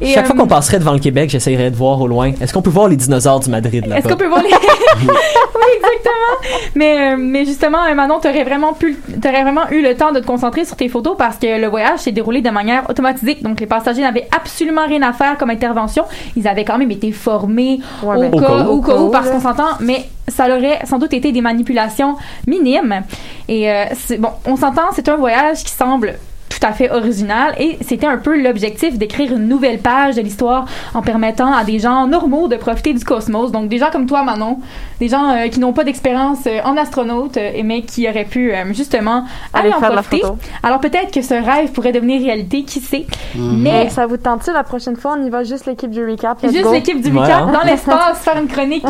Et, 0.01 0.13
Chaque 0.15 0.25
euh, 0.25 0.29
fois 0.29 0.37
qu'on 0.37 0.47
passerait 0.47 0.79
devant 0.79 0.93
le 0.93 0.99
Québec, 1.01 1.31
j'essayerais 1.31 1.71
de 1.71 1.77
voir 1.77 2.01
au 2.01 2.07
loin. 2.07 2.31
Est-ce 2.41 2.53
qu'on 2.55 2.63
peut 2.63 2.71
voir 2.71 2.89
les 2.89 2.97
dinosaures 2.97 3.41
du 3.41 3.51
Madrid 3.51 3.85
là-bas? 3.87 3.99
Est-ce 3.99 4.09
qu'on 4.09 4.17
peut 4.17 4.29
voir 4.29 4.43
les... 4.43 4.51
oui, 5.03 5.73
exactement. 5.77 6.71
Mais, 6.75 7.13
euh, 7.13 7.17
mais 7.19 7.45
justement, 7.45 7.85
euh, 7.91 7.95
Manon, 7.95 8.21
t'aurais 8.21 8.45
vraiment 8.45 8.73
pu, 8.73 8.97
t'aurais 9.23 9.43
vraiment 9.43 9.69
eu 9.71 9.83
le 9.83 9.95
temps 9.97 10.13
de 10.13 10.21
te 10.21 10.27
concentrer 10.27 10.65
sur 10.65 10.77
tes 10.77 10.89
photos 10.89 11.17
parce 11.19 11.37
que 11.37 11.61
le 11.61 11.67
voyage 11.67 12.01
s'est 12.01 12.13
déroulé 12.13 12.41
de 12.41 12.51
manière 12.51 12.89
automatique. 12.89 13.43
Donc, 13.43 13.61
les 13.61 13.67
passagers 13.67 14.03
n'avaient 14.03 14.29
absolument 14.35 14.84
rien 14.87 15.03
à 15.03 15.13
faire 15.13 15.37
comme 15.39 15.51
intervention. 15.51 16.05
Ils 16.37 16.47
avaient 16.49 16.65
quand 16.65 16.79
même 16.79 16.91
été 16.91 17.13
formés 17.13 17.81
Ouais, 18.03 18.17
au, 18.17 18.21
ben, 18.21 18.35
Au 18.35 18.41
cas, 18.41 18.65
où. 18.65 18.69
au 18.71 18.81
cas 18.81 18.95
où, 18.97 18.99
Au 19.07 19.11
cas 19.11 19.19
parce 19.19 19.31
qu'on 19.31 19.41
s'entend, 19.41 19.77
mais 19.81 20.07
ça 20.29 20.47
aurait 20.47 20.81
sans 20.85 20.99
doute 20.99 21.13
été 21.13 21.33
des 21.33 21.41
manipulations 21.41 22.17
minimes. 22.47 23.03
Et 23.49 23.71
euh, 23.71 23.85
bon, 24.19 24.31
on 24.47 24.57
s'entend, 24.57 24.89
c'est 24.93 25.09
un 25.09 25.17
voyage 25.17 25.63
qui 25.65 25.71
semble 25.71 26.15
tout 26.49 26.65
à 26.67 26.73
fait 26.73 26.91
original 26.91 27.55
et 27.59 27.79
c'était 27.81 28.07
un 28.07 28.17
peu 28.19 28.41
l'objectif 28.41 28.97
d'écrire 28.97 29.33
une 29.33 29.49
nouvelle 29.49 29.79
page 29.81 30.15
de 30.15 30.21
l'histoire 30.21 30.67
en 30.95 31.03
permettant 31.03 31.53
à 31.53 31.65
des 31.65 31.79
gens 31.81 32.07
normaux 32.07 32.47
de 32.49 32.57
profiter 32.57 32.93
du 32.95 33.05
cosmos. 33.05 33.51
Donc 33.51 33.69
des 33.69 33.79
gens 33.79 33.91
comme 33.91 34.07
toi 34.07 34.23
Manon, 34.23 34.61
des 35.05 35.11
gens 35.11 35.31
euh, 35.31 35.49
qui 35.49 35.61
n'ont 35.61 35.73
pas 35.73 35.85
d'expérience 35.85 36.39
euh, 36.47 36.61
en 36.65 36.77
astronaute 36.77 37.37
euh, 37.37 37.61
mais 37.65 37.83
qui 37.83 38.09
auraient 38.09 38.25
pu 38.25 38.53
euh, 38.53 38.73
justement 38.73 39.25
aller, 39.53 39.67
Aller 39.67 39.75
en 39.75 39.81
faire 39.81 39.91
de 39.91 39.97
la 39.97 40.03
profiter. 40.03 40.23
photo. 40.27 40.39
Alors 40.63 40.81
peut-être 40.81 41.11
que 41.13 41.21
ce 41.23 41.35
rêve 41.35 41.73
pourrait 41.73 41.93
devenir 41.93 42.21
réalité, 42.23 42.63
qui 42.65 42.81
sait. 42.81 43.07
Mais 43.35 43.85
Hey, 43.85 43.91
ça 43.91 44.07
vous 44.07 44.17
tente-tu 44.17 44.53
la 44.53 44.63
prochaine 44.65 44.97
fois? 44.97 45.17
On 45.19 45.25
y 45.27 45.31
va 45.31 45.45
juste 45.45 45.67
l'équipe 45.67 45.91
du 45.91 46.05
recap. 46.09 46.41
Let's 46.43 46.53
juste 46.53 46.71
l'équipe 46.73 47.01
du 47.03 47.11
Ouais, 47.13 47.21
Recap 47.21 47.43
hein. 47.43 47.53
dans 47.53 47.63
l'espace 47.71 48.19
faire 48.21 48.39
une 48.41 48.49
chronique 48.49 48.85
euh, 48.85 48.89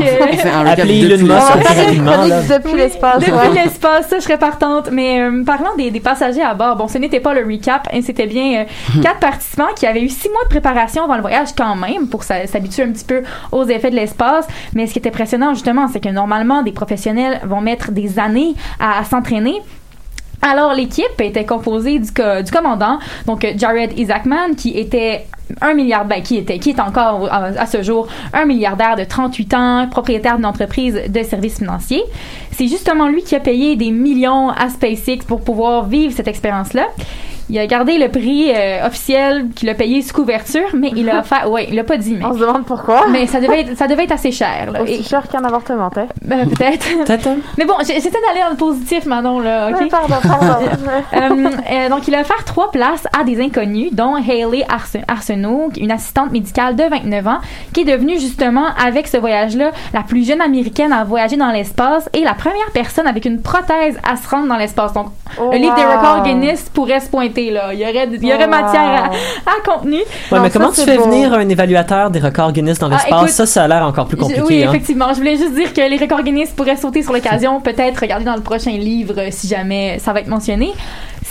un 0.55 0.61
recap 0.63 0.87
depuis 0.87 1.99
chronique 1.99 2.49
depuis 2.49 2.77
l'espace. 2.77 3.19
Depuis 3.21 3.33
ouais. 3.33 3.65
l'espace, 3.65 4.09
ça, 4.09 4.17
je 4.19 4.23
serais 4.25 4.39
partante. 4.39 4.91
Mais 4.93 5.21
euh, 5.21 5.43
parlant 5.45 5.75
des, 5.77 5.91
des 5.91 6.01
passagers 6.01 6.43
à 6.43 6.55
bord, 6.55 6.77
bon, 6.77 6.87
ce 6.89 6.99
n'était 6.99 7.21
pas 7.21 7.35
le 7.35 7.45
recap, 7.45 7.89
hein, 7.93 8.01
c'était 8.03 8.27
bien 8.27 8.63
euh, 8.63 9.01
quatre 9.03 9.19
participants 9.21 9.73
qui 9.77 9.87
avaient 9.87 10.03
eu 10.03 10.09
six 10.09 10.29
mois 10.29 10.45
de 10.45 10.49
préparation 10.49 11.05
avant 11.05 11.17
le 11.17 11.23
voyage 11.23 11.49
quand 11.57 11.75
même 11.77 12.09
pour 12.09 12.23
s'habituer 12.23 12.83
un 12.85 12.93
petit 12.93 13.05
peu 13.05 13.23
aux 13.53 13.65
effets 13.65 13.91
de 13.91 13.97
l'espace. 13.97 14.47
Mais 14.75 14.87
ce 14.87 14.93
qui 14.93 14.99
est 14.99 15.09
impressionnant 15.09 15.55
justement, 15.55 15.89
c'est 15.93 16.01
que 16.05 16.09
normalement, 16.11 16.63
des 16.63 16.73
professionnels 16.73 17.41
vont 17.45 17.61
mettre 17.61 17.91
des 17.93 18.19
années 18.19 18.55
à, 18.79 19.03
s'entraîner. 19.05 19.55
Alors, 20.43 20.75
l'équipe 20.75 21.19
était 21.21 21.47
composée 21.47 21.99
du, 21.99 22.13
co- 22.13 22.43
du 22.45 22.51
commandant, 22.51 22.99
donc 23.27 23.45
euh, 23.45 23.53
Jared 23.57 23.99
Isaacman, 23.99 24.55
qui 24.57 24.79
était 24.79 25.27
un 25.63 25.73
milliard, 25.75 26.05
ben, 26.05 26.23
qui 26.23 26.37
était, 26.37 26.59
qui 26.59 26.71
est 26.71 26.81
encore 26.81 27.29
à 27.31 27.67
ce 27.67 27.83
jour 27.83 28.09
un 28.33 28.45
milliardaire 28.45 28.97
de 28.97 29.05
38 29.05 29.55
ans, 29.55 29.87
propriétaire 29.91 30.37
d'une 30.37 30.47
entreprise 30.47 31.01
de 31.09 31.23
services 31.23 31.59
financiers. 31.59 32.03
C'est 32.53 32.67
justement 32.67 33.09
lui 33.09 33.23
qui 33.23 33.35
a 33.37 33.41
payé 33.41 33.77
des 33.77 33.91
millions 33.91 34.49
à 34.51 34.69
SpaceX 34.71 35.25
pour 35.27 35.43
pouvoir 35.43 35.85
vivre 35.85 36.13
cette 36.15 36.29
expérience-là. 36.29 36.87
Il 37.51 37.59
a 37.59 37.67
gardé 37.67 37.99
le 37.99 38.09
prix 38.09 38.51
euh, 38.55 38.87
officiel 38.87 39.49
qu'il 39.55 39.69
a 39.69 39.75
payé 39.75 40.03
sous 40.03 40.15
couverture, 40.15 40.69
mais 40.75 40.91
il 40.97 41.09
a 41.11 41.19
offert, 41.21 41.51
ouais, 41.51 41.69
il 41.71 41.79
a 41.79 41.85
pas 41.85 41.97
dit, 41.97 42.17
mais. 42.19 42.25
On 42.25 42.35
se 42.35 42.39
demande 42.41 42.65
pourquoi. 42.65 43.07
Mais 43.11 43.27
ça 43.27 43.41
devait 43.41 43.61
être, 43.61 43.77
ça 43.77 43.87
devait 43.87 44.05
être 44.05 44.13
assez 44.13 44.33
cher, 44.33 44.71
là. 44.73 44.83
Aussi 44.83 44.95
Et- 44.95 45.03
cher 45.03 45.29
qu'un 45.29 45.45
avortement, 45.45 45.91
t'es. 45.91 46.07
ben, 46.25 46.49
peut-être. 46.49 46.87
Peut-être, 47.05 47.27
hein? 47.29 47.37
mais 47.59 47.65
bon, 47.65 47.75
j'essaie 47.81 48.11
d'aller 48.11 48.41
dans 48.45 48.51
le 48.51 48.57
positif, 48.57 49.05
Manon, 49.07 49.41
là, 49.41 49.69
ok? 49.71 49.81
Ouais, 49.81 49.89
pardon, 49.89 50.15
pardon. 50.23 50.67
Euh, 51.15 51.51
euh, 51.71 51.89
donc, 51.89 52.09
il 52.09 52.15
a 52.15 52.21
offert 52.21 52.45
trois 52.45 52.71
places 52.71 53.07
à 53.19 53.25
des 53.25 53.41
inconnus, 53.41 53.91
dont 53.93 54.17
Hayley 54.17 54.65
Arse- 54.69 54.97
Arsenault, 55.09 55.71
une 55.79 55.91
assistante 55.91 56.33
médicale 56.33 56.77
de 56.77 56.83
29 56.85 57.27
ans, 57.27 57.39
qui 57.73 57.81
est 57.81 57.85
devenue 57.85 58.19
justement, 58.19 58.67
avec 58.85 59.07
ce 59.07 59.17
voyage-là, 59.17 59.71
la 59.93 60.03
plus 60.03 60.27
jeune 60.27 60.41
américaine 60.41 60.93
à 60.93 61.05
voyager 61.05 61.37
dans 61.37 61.51
l'espace 61.51 62.09
et 62.13 62.23
la 62.23 62.35
première 62.35 62.71
personne 62.73 63.07
avec 63.07 63.25
une 63.25 63.41
prothèse 63.43 63.99
à 64.09 64.17
se 64.17 64.29
rendre 64.29 64.49
dans 64.49 64.57
l'espace. 64.57 64.93
Donc, 64.93 65.07
Oh, 65.41 65.51
le 65.53 65.59
livre 65.59 65.75
des 65.75 65.83
records 65.83 66.23
Guinness 66.23 66.69
pourrait 66.73 67.01
se 67.01 67.09
pointer, 67.11 67.34
là. 67.51 67.71
Il 67.73 67.79
y 67.81 67.85
aurait, 67.85 68.09
il 68.13 68.27
y 68.27 68.33
aurait 68.35 68.47
matière 68.47 69.11
à, 69.47 69.51
à 69.51 69.61
contenu. 69.65 69.99
Ouais, 70.31 70.41
mais 70.41 70.51
ça, 70.51 70.59
comment 70.59 70.73
tu 70.73 70.81
fais 70.83 70.97
beau. 70.97 71.05
venir 71.05 71.33
un 71.35 71.49
évaluateur 71.49 72.11
des 72.11 72.21
records 72.21 72.53
Guinness 72.53 72.79
dans 72.79 72.89
Ah, 72.89 72.95
l'espace? 72.97 73.21
écoute, 73.21 73.29
ça, 73.31 73.47
ça 73.47 73.65
a 73.65 73.69
l'air 73.69 73.83
encore 73.85 74.07
plus 74.07 74.17
compliqué. 74.17 74.43
oui, 74.43 74.63
hein? 74.65 74.71
effectivement. 74.71 75.09
Je 75.13 75.19
voulais 75.19 75.37
juste 75.37 75.55
dire 75.55 75.73
que 75.73 75.81
les 75.81 75.97
records 75.97 76.23
Guinness 76.23 76.51
pourraient 76.51 76.77
sauter 76.77 77.03
sur 77.03 77.13
l'occasion. 77.13 77.61
Peut-être 77.61 77.99
regarder 77.99 78.25
dans 78.25 78.37
le 78.37 78.43
prochain 78.43 78.71
livre 78.73 79.15
euh, 79.19 79.29
si 79.31 79.49
jamais 79.49 79.99
ça 79.99 80.13
va 80.13 80.21
être 80.21 80.29
mentionné. 80.29 80.71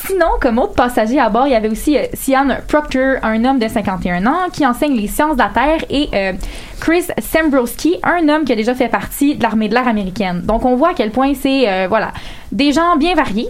Sinon, 0.05 0.25
comme 0.41 0.57
autre 0.59 0.73
passager 0.73 1.17
à 1.17 1.29
bord, 1.29 1.47
il 1.47 1.51
y 1.53 1.55
avait 1.55 1.69
aussi 1.69 1.97
euh, 1.97 2.01
Sian 2.13 2.47
Proctor, 2.67 3.17
un 3.23 3.45
homme 3.45 3.57
de 3.59 3.67
51 3.69 4.25
ans 4.25 4.49
qui 4.51 4.65
enseigne 4.67 4.95
les 4.97 5.07
sciences 5.07 5.37
de 5.37 5.41
la 5.41 5.49
Terre, 5.53 5.85
et 5.89 6.09
euh, 6.13 6.33
Chris 6.81 7.03
Sembrowski, 7.21 7.97
un 8.03 8.27
homme 8.27 8.43
qui 8.43 8.51
a 8.51 8.55
déjà 8.55 8.73
fait 8.75 8.89
partie 8.89 9.35
de 9.35 9.43
l'armée 9.43 9.69
de 9.69 9.73
l'air 9.73 9.87
américaine. 9.87 10.41
Donc, 10.43 10.65
on 10.65 10.75
voit 10.75 10.89
à 10.89 10.93
quel 10.93 11.11
point 11.11 11.31
c'est, 11.39 11.69
euh, 11.69 11.85
voilà, 11.87 12.11
des 12.51 12.73
gens 12.73 12.97
bien 12.97 13.15
variés. 13.15 13.47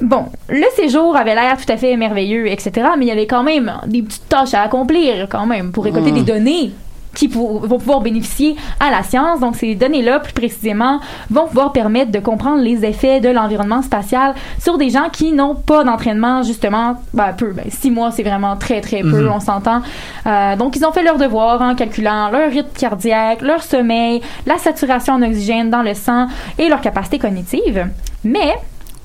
Bon, 0.00 0.26
le 0.48 0.64
séjour 0.76 1.16
avait 1.16 1.34
l'air 1.34 1.56
tout 1.56 1.70
à 1.72 1.76
fait 1.76 1.96
merveilleux, 1.96 2.48
etc., 2.48 2.72
mais 2.98 3.06
il 3.06 3.08
y 3.08 3.12
avait 3.12 3.26
quand 3.26 3.42
même 3.44 3.72
des 3.86 4.02
petites 4.02 4.28
tâches 4.28 4.52
à 4.54 4.62
accomplir, 4.62 5.28
quand 5.30 5.46
même, 5.46 5.70
pour 5.72 5.84
récolter 5.84 6.10
Mm. 6.10 6.14
des 6.14 6.32
données 6.32 6.72
qui 7.14 7.28
pour- 7.28 7.64
vont 7.64 7.78
pouvoir 7.78 8.00
bénéficier 8.00 8.56
à 8.80 8.90
la 8.90 9.04
science. 9.04 9.38
Donc, 9.38 9.54
ces 9.54 9.76
données-là, 9.76 10.18
plus 10.18 10.32
précisément, 10.32 10.98
vont 11.30 11.46
pouvoir 11.46 11.70
permettre 11.70 12.10
de 12.10 12.18
comprendre 12.18 12.60
les 12.60 12.84
effets 12.84 13.20
de 13.20 13.28
l'environnement 13.28 13.82
spatial 13.82 14.34
sur 14.58 14.78
des 14.78 14.90
gens 14.90 15.08
qui 15.12 15.30
n'ont 15.30 15.54
pas 15.54 15.84
d'entraînement, 15.84 16.42
justement, 16.42 16.96
ben, 17.12 17.32
peu. 17.32 17.52
Ben, 17.52 17.66
six 17.70 17.92
mois, 17.92 18.10
c'est 18.10 18.24
vraiment 18.24 18.56
très, 18.56 18.80
très 18.80 19.02
peu, 19.02 19.22
Mhm. 19.26 19.32
on 19.32 19.38
s'entend. 19.38 19.80
Euh, 20.26 20.56
donc, 20.56 20.74
ils 20.74 20.84
ont 20.84 20.90
fait 20.90 21.04
leur 21.04 21.18
devoir 21.18 21.62
en 21.62 21.76
calculant 21.76 22.30
leur 22.30 22.50
rythme 22.50 22.76
cardiaque, 22.76 23.42
leur 23.42 23.62
sommeil, 23.62 24.20
la 24.44 24.58
saturation 24.58 25.14
en 25.14 25.22
oxygène 25.22 25.70
dans 25.70 25.82
le 25.82 25.94
sang 25.94 26.26
et 26.58 26.68
leur 26.68 26.80
capacité 26.80 27.20
cognitive. 27.20 27.86
Mais, 28.24 28.54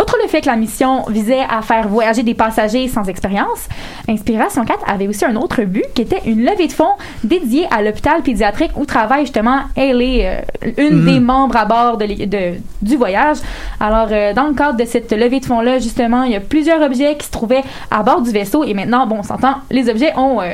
Outre 0.02 0.18
le 0.22 0.28
fait 0.30 0.42
que 0.42 0.48
la 0.48 0.56
mission 0.56 1.04
visait 1.10 1.42
à 1.50 1.62
faire 1.62 1.88
voyager 1.88 2.24
des 2.24 2.34
passagers 2.34 2.88
sans 2.88 3.04
expérience, 3.10 3.68
Inspiration 4.08 4.64
4 4.66 4.80
avait 4.88 5.08
aussi 5.08 5.26
un 5.26 5.36
autre 5.36 5.62
but 5.64 5.84
qui 5.94 6.02
était 6.04 6.22
une 6.26 6.44
levée 6.46 6.68
de 6.68 6.72
fonds 6.72 6.94
dédiée 7.24 7.68
à 7.70 7.82
l'hôpital 7.82 8.22
pédiatrique 8.22 8.72
où 8.78 8.86
travaille 8.86 9.22
justement 9.22 9.60
Hayley, 9.76 10.22
euh, 10.64 10.72
une 10.78 11.02
Mhm. 11.02 11.06
des 11.06 11.20
membres 11.20 11.58
à 11.58 11.66
bord 11.66 11.98
de, 11.98 12.06
l'é- 12.06 12.26
de- 12.26 12.54
du 12.82 12.96
voyage. 12.96 13.38
Alors, 13.80 14.08
euh, 14.12 14.34
dans 14.34 14.48
le 14.48 14.54
cadre 14.54 14.78
de 14.78 14.86
cette 14.86 15.12
levée 15.12 15.40
de 15.42 15.46
fonds-là, 15.46 15.80
justement, 15.80 16.24
il 16.24 16.32
y 16.32 16.36
a 16.36 16.40
plusieurs 16.40 16.82
objets 16.82 17.16
qui 17.18 17.26
se 17.28 17.32
trouvaient 17.32 17.64
à 17.92 18.02
bord 18.02 18.22
du 18.22 18.32
vaisseau 18.32 18.64
et 18.64 18.74
maintenant, 18.74 19.06
bon, 19.06 19.18
on 19.20 19.24
s'entend, 19.24 19.56
les 19.70 19.90
objets 19.90 20.14
ont 20.18 20.40
euh, 20.42 20.46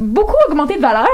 beaucoup 0.00 0.34
augmenté 0.48 0.74
de 0.76 0.82
valeur. 0.82 1.06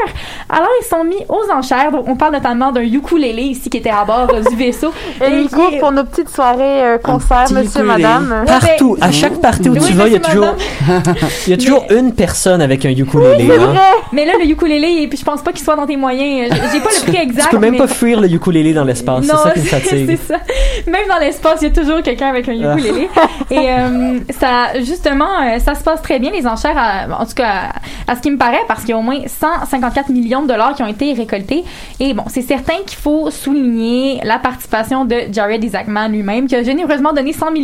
Alors, 0.48 0.68
ils 0.80 0.86
sont 0.86 1.04
mis 1.04 1.22
aux 1.28 1.50
enchères. 1.52 1.92
Donc, 1.92 2.08
on 2.08 2.16
parle 2.16 2.32
notamment 2.32 2.72
d'un 2.72 2.82
ukulélé 2.82 3.42
ici 3.42 3.68
qui 3.70 3.76
était 3.76 3.90
à 3.90 4.04
bord 4.04 4.28
euh, 4.32 4.42
du 4.48 4.56
vaisseau. 4.56 4.92
Et 5.24 5.30
Nico, 5.30 5.68
qui- 5.68 5.78
pour 5.78 5.92
nos 5.92 6.04
petites 6.04 6.30
soirées 6.30 6.82
euh, 6.82 6.98
concerts, 6.98 7.44
petit 7.44 7.73
monsieur, 7.82 8.02
madame. 8.02 8.44
Partout, 8.46 8.96
à 9.00 9.10
chaque 9.12 9.40
partie 9.40 9.68
où 9.68 9.74
tu 9.76 9.92
vas, 9.92 10.06
il 10.06 10.12
y 10.14 10.16
a 10.16 10.20
toujours, 10.20 10.54
il 11.46 11.50
y 11.50 11.52
a 11.52 11.56
toujours 11.56 11.84
une 11.90 12.12
personne 12.14 12.60
avec 12.62 12.84
un 12.84 12.90
ukulélé. 12.90 13.48
Hein. 13.58 13.74
Mais 14.12 14.24
là, 14.26 14.32
le 14.38 14.46
ukulélé, 14.48 15.06
puis 15.08 15.18
je 15.18 15.24
pense 15.24 15.42
pas 15.42 15.52
qu'il 15.52 15.64
soit 15.64 15.76
dans 15.76 15.86
tes 15.86 15.96
moyens. 15.96 16.52
J'ai 16.72 16.80
pas 16.80 16.90
le 16.90 17.10
prix 17.12 17.16
exact. 17.22 17.44
Tu 17.44 17.48
peux 17.50 17.58
même 17.58 17.72
mais- 17.72 17.78
pas 17.78 17.86
fuir 17.88 18.20
le 18.20 18.30
ukulélé 18.32 18.72
dans 18.72 18.84
l'espace. 18.84 19.24
C'est 19.26 19.32
Non, 19.32 19.38
ça 19.38 19.50
qui 19.54 19.60
me 19.60 19.64
c'est 19.64 19.70
fatigue. 19.80 20.18
c'est 20.26 20.32
ça. 20.34 20.40
Même 20.86 21.08
dans 21.08 21.18
l'espace, 21.18 21.58
il 21.62 21.68
y 21.68 21.70
a 21.70 21.74
toujours 21.82 22.02
quelqu'un 22.02 22.28
avec 22.28 22.48
un 22.48 22.52
Ah. 22.64 22.74
ukulélé. 22.76 23.08
Et 23.50 23.58
euh, 23.58 24.18
ça, 24.38 24.78
justement, 24.84 25.28
euh, 25.42 25.58
ça 25.58 25.74
se 25.74 25.82
passe 25.82 26.02
très 26.02 26.18
bien 26.18 26.30
les 26.30 26.46
enchères, 26.46 26.76
à- 26.76 27.20
en 27.20 27.26
tout 27.26 27.34
cas 27.34 27.70
à, 28.06 28.12
à 28.12 28.16
ce 28.16 28.20
qui 28.20 28.30
me 28.30 28.38
paraît, 28.38 28.62
parce 28.68 28.80
qu'il 28.80 28.90
y 28.90 28.92
a 28.92 28.96
au 28.98 29.02
moins 29.02 29.18
154 29.26 30.08
millions 30.10 30.42
de 30.42 30.48
dollars 30.48 30.74
qui 30.74 30.82
ont 30.82 30.86
été 30.86 31.12
récoltés. 31.12 31.64
Et 32.00 32.14
bon, 32.14 32.24
c'est 32.28 32.42
certain 32.42 32.74
qu'il 32.86 32.98
faut 32.98 33.30
souligner 33.30 34.20
la 34.24 34.38
participation 34.38 35.04
de 35.04 35.16
Jared 35.32 35.62
Isaacman 35.62 36.08
lui-même, 36.10 36.46
qui 36.46 36.56
a 36.56 36.62
généreusement 36.62 37.12
donné 37.12 37.32
100 37.32 37.50
millions. 37.50 37.63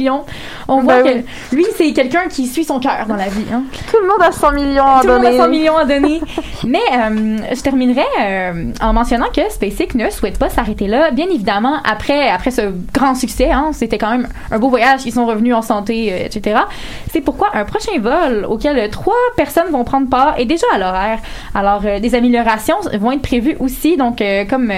On 0.68 0.80
voit 0.80 1.02
Ben 1.02 1.24
que 1.24 1.54
lui, 1.56 1.66
c'est 1.76 1.92
quelqu'un 1.92 2.28
qui 2.28 2.46
suit 2.46 2.64
son 2.64 2.80
cœur 2.80 3.06
dans 3.08 3.16
la 3.16 3.28
vie. 3.28 3.44
Hein. 3.52 3.64
Tout 3.90 3.96
le 4.00 4.08
monde 4.08 4.22
a 4.22 4.32
100 4.32 4.52
millions 4.52 4.84
à 4.84 5.00
Tout 5.00 5.08
le 5.08 5.14
monde 5.14 5.22
donner. 5.22 5.38
a 5.38 5.44
100 5.44 5.50
millions 5.50 5.76
à 5.76 5.84
donner. 5.84 6.20
Mais 6.64 6.78
euh, 6.92 7.38
je 7.54 7.60
terminerai 7.60 8.04
euh, 8.20 8.72
en 8.80 8.92
mentionnant 8.92 9.28
que 9.34 9.40
SpaceX 9.50 9.94
ne 9.94 10.10
souhaite 10.10 10.38
pas 10.38 10.48
s'arrêter 10.48 10.86
là. 10.86 11.10
Bien 11.10 11.26
évidemment, 11.26 11.76
après, 11.84 12.28
après 12.28 12.50
ce 12.50 12.72
grand 12.94 13.14
succès, 13.14 13.50
hein, 13.50 13.70
c'était 13.72 13.98
quand 13.98 14.10
même 14.10 14.28
un 14.50 14.58
beau 14.58 14.68
voyage, 14.68 15.00
ils 15.06 15.12
sont 15.12 15.26
revenus 15.26 15.54
en 15.54 15.62
santé, 15.62 16.12
euh, 16.12 16.26
etc. 16.26 16.60
C'est 17.12 17.20
pourquoi 17.20 17.48
un 17.54 17.64
prochain 17.64 17.98
vol 18.00 18.46
auquel 18.48 18.90
trois 18.90 19.14
personnes 19.36 19.70
vont 19.70 19.84
prendre 19.84 20.08
part 20.08 20.38
est 20.38 20.44
déjà 20.44 20.66
à 20.72 20.78
l'horaire. 20.78 21.18
Alors, 21.54 21.80
des 21.80 22.14
améliorations 22.14 22.76
vont 22.98 23.12
être 23.12 23.22
prévues 23.22 23.56
aussi. 23.58 23.96
Donc, 23.96 24.22
comme, 24.48 24.72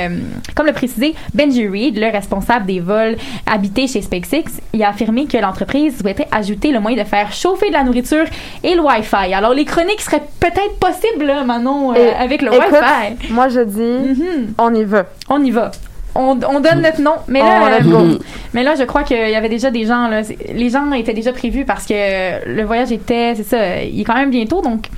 comme 0.54 0.66
le 0.66 0.72
précisé 0.72 1.14
Benji 1.34 1.68
Reed, 1.68 1.98
le 1.98 2.10
responsable 2.10 2.66
des 2.66 2.80
vols 2.80 3.16
habités 3.46 3.86
chez 3.86 4.02
SpaceX, 4.02 4.60
il 4.72 4.82
a 4.82 4.88
affirmé 4.88 5.11
que 5.28 5.38
l'entreprise 5.38 5.98
souhaitait 6.00 6.26
ajouter 6.32 6.72
le 6.72 6.80
moyen 6.80 7.02
de 7.02 7.08
faire 7.08 7.32
chauffer 7.32 7.68
de 7.68 7.72
la 7.74 7.84
nourriture 7.84 8.24
et 8.64 8.74
le 8.74 8.80
Wi-Fi. 8.80 9.32
Alors, 9.34 9.54
les 9.54 9.64
chroniques 9.64 10.00
seraient 10.00 10.22
peut-être 10.40 10.78
possibles, 10.80 11.24
là, 11.26 11.44
Manon, 11.44 11.92
euh, 11.94 12.10
avec 12.18 12.42
le 12.42 12.48
écoute, 12.52 12.64
Wi-Fi. 12.72 13.32
Moi, 13.32 13.48
je 13.48 13.60
dis, 13.60 13.80
Mhm. 14.20 14.54
on 14.58 14.74
y 14.74 14.84
va. 14.84 15.06
On 15.28 15.42
y 15.42 15.50
va. 15.50 15.70
On, 16.14 16.38
on 16.46 16.60
donne 16.60 16.82
notre 16.82 17.00
nom. 17.00 17.14
Mais 17.28 17.40
On 17.40 17.46
là, 17.46 17.78
euh, 17.82 18.18
mais 18.52 18.62
là, 18.62 18.74
je 18.78 18.84
crois 18.84 19.02
qu'il 19.02 19.16
y 19.30 19.34
avait 19.34 19.48
déjà 19.48 19.70
des 19.70 19.86
gens. 19.86 20.08
Là, 20.08 20.20
les 20.52 20.68
gens 20.68 20.92
étaient 20.92 21.14
déjà 21.14 21.32
prévus 21.32 21.64
parce 21.64 21.86
que 21.86 21.94
le 22.46 22.62
voyage 22.64 22.92
était, 22.92 23.32
c'est 23.34 23.44
ça, 23.44 23.82
il 23.82 23.98
est 24.00 24.04
quand 24.04 24.16
même 24.16 24.28
bientôt. 24.30 24.60
Donc, 24.60 24.88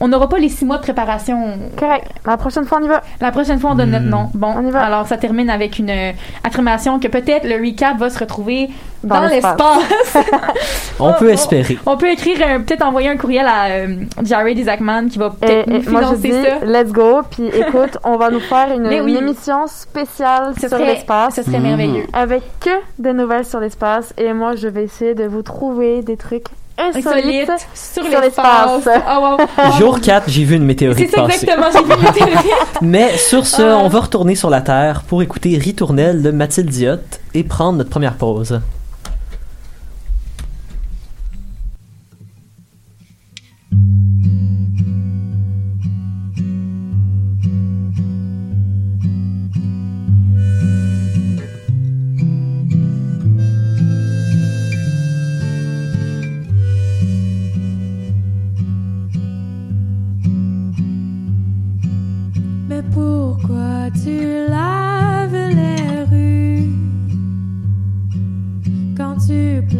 on 0.00 0.08
n'aura 0.08 0.28
pas 0.28 0.38
les 0.38 0.48
six 0.48 0.64
mois 0.64 0.78
de 0.78 0.82
préparation. 0.82 1.58
Correct. 1.76 2.06
La 2.26 2.36
prochaine 2.36 2.64
fois, 2.64 2.78
on 2.80 2.84
y 2.84 2.88
va. 2.88 3.02
La 3.20 3.30
prochaine 3.32 3.58
fois, 3.60 3.70
on 3.72 3.74
donne 3.74 3.90
notre 3.90 4.06
Hmm. 4.06 4.10
nom. 4.10 4.30
Bon, 4.34 4.54
On 4.56 4.66
y 4.66 4.70
va. 4.70 4.82
alors 4.82 5.06
ça 5.06 5.16
termine 5.18 5.50
avec 5.50 5.78
une 5.78 5.90
euh, 5.90 6.12
affirmation 6.42 6.98
que 6.98 7.08
peut-être 7.08 7.46
le 7.46 7.56
recap 7.56 7.98
va 7.98 8.08
se 8.10 8.18
retrouver 8.18 8.70
Dans 9.04 9.20
dans, 9.22 9.28
l'espace. 9.28 10.14
On 10.98 11.10
Oh, 11.10 11.12
peut 11.18 11.30
espérer. 11.30 11.78
on 11.86 11.96
peut 11.96 12.10
écrire, 12.10 12.36
peut-être 12.66 12.82
envoyer 12.84 13.08
un 13.08 13.16
courriel 13.16 13.46
à 13.46 13.66
euh, 13.70 13.96
Jared 14.22 14.58
Isaacman 14.58 15.08
qui 15.08 15.18
va 15.18 15.32
Et, 15.42 15.46
peut-être 15.46 15.66
nous 15.68 15.90
moi, 15.90 16.02
je 16.02 16.14
financer 16.16 16.28
dis, 16.28 16.32
ça. 16.32 16.64
let's 16.66 16.92
go. 16.92 17.20
Puis 17.30 17.46
écoute, 17.46 17.96
on 18.04 18.16
va 18.16 18.30
nous 18.30 18.40
faire 18.40 18.70
une, 18.74 18.82
Mais 18.82 19.00
oui. 19.00 19.12
une 19.12 19.18
émission 19.18 19.66
spéciale 19.66 20.52
Ce 20.60 20.68
sur 20.68 20.76
l'espace. 20.78 21.36
ce 21.36 21.42
serait 21.42 21.60
merveilleux. 21.60 22.04
Avec 22.12 22.42
que 22.60 22.70
des 22.98 23.12
nouvelles 23.14 23.46
sur 23.46 23.60
l'espace. 23.60 24.12
Et 24.18 24.32
moi, 24.34 24.56
je 24.56 24.68
vais 24.68 24.84
essayer 24.84 25.14
de 25.14 25.24
vous 25.24 25.42
trouver 25.42 26.02
des 26.02 26.16
trucs. 26.18 26.46
Insolite 26.80 27.50
sur, 27.74 28.04
sur 28.06 28.20
l'espace. 28.20 28.88
Oh, 28.88 29.36
wow. 29.38 29.70
Jour 29.78 30.00
4, 30.00 30.28
j'ai 30.28 30.44
vu 30.44 30.54
une 30.56 30.62
C'est 30.62 30.66
météorite 30.66 31.10
ça 31.10 31.22
passer. 31.22 31.44
exactement, 31.44 31.66
j'ai 31.72 31.84
vu 31.94 32.02
le 32.06 32.12
télé. 32.12 32.32
Mais 32.82 33.16
sur 33.16 33.46
ce, 33.46 33.62
Ah. 33.62 33.78
on 33.82 33.88
va 33.88 34.00
retourner 34.00 34.34
sur 34.34 34.50
la 34.50 34.60
Terre 34.60 35.02
pour 35.06 35.22
écouter 35.22 35.56
Ritournelle 35.58 36.22
de 36.22 36.30
Mathilde 36.30 36.68
Diotte 36.70 37.20
et 37.34 37.42
prendre 37.44 37.78
notre 37.78 37.90
première 37.90 38.14
pause. 38.14 38.60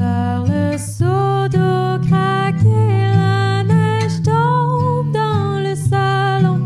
Le 0.00 0.78
seau 0.78 1.48
d'eau 1.48 1.98
craque 2.08 2.64
la 2.64 3.62
neige 3.64 4.22
tombe 4.22 5.12
dans 5.12 5.60
le 5.60 5.74
salon 5.74 6.60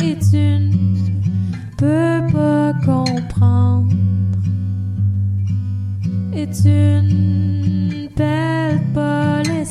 et 0.00 0.16
tu 0.18 0.36
ne 0.36 1.76
peux 1.76 2.32
pas 2.32 2.72
comprendre 2.84 3.92
et 6.34 6.46
tu 6.46 6.68
ne 6.68 8.08
pas 8.94 9.42
les. 9.42 9.62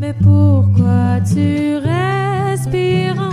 Mais 0.00 0.14
pourquoi 0.14 1.20
tu 1.20 1.76
respires 1.76 3.29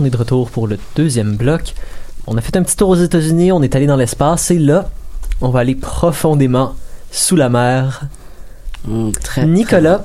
on 0.00 0.04
est 0.04 0.10
de 0.10 0.16
retour 0.16 0.50
pour 0.50 0.66
le 0.66 0.78
deuxième 0.96 1.36
bloc. 1.36 1.74
On 2.26 2.36
a 2.36 2.40
fait 2.40 2.56
un 2.56 2.62
petit 2.62 2.76
tour 2.76 2.88
aux 2.88 2.96
États-Unis, 2.96 3.52
on 3.52 3.62
est 3.62 3.76
allé 3.76 3.86
dans 3.86 3.96
l'espace 3.96 4.50
et 4.50 4.58
là, 4.58 4.88
on 5.42 5.50
va 5.50 5.60
aller 5.60 5.74
profondément 5.74 6.74
sous 7.10 7.36
la 7.36 7.50
mer. 7.50 8.02
Hum, 8.88 9.12
très, 9.12 9.44
Nicolas, 9.46 10.04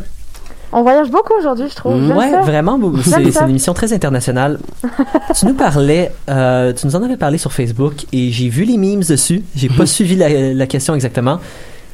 On 0.73 0.81
voyage 0.81 1.09
beaucoup 1.09 1.33
aujourd'hui, 1.39 1.67
je 1.69 1.75
trouve. 1.75 1.95
Mm. 1.95 2.07
J'aime 2.07 2.17
ouais, 2.17 2.31
ça. 2.31 2.41
vraiment, 2.41 2.79
J'aime 3.01 3.31
c'est 3.31 3.41
une 3.43 3.49
émission 3.51 3.73
très 3.73 3.93
internationale. 3.93 4.59
tu 5.39 5.45
nous 5.45 5.53
parlais, 5.53 6.11
euh, 6.29 6.73
tu 6.73 6.87
nous 6.87 6.95
en 6.97 7.03
avais 7.03 7.17
parlé 7.17 7.37
sur 7.37 7.53
Facebook 7.53 8.05
et 8.11 8.31
j'ai 8.31 8.49
vu 8.49 8.65
les 8.65 8.77
memes 8.77 9.03
dessus. 9.03 9.43
J'ai 9.55 9.69
pas 9.69 9.85
suivi 9.85 10.17
la, 10.17 10.53
la 10.53 10.67
question 10.67 10.93
exactement. 10.93 11.39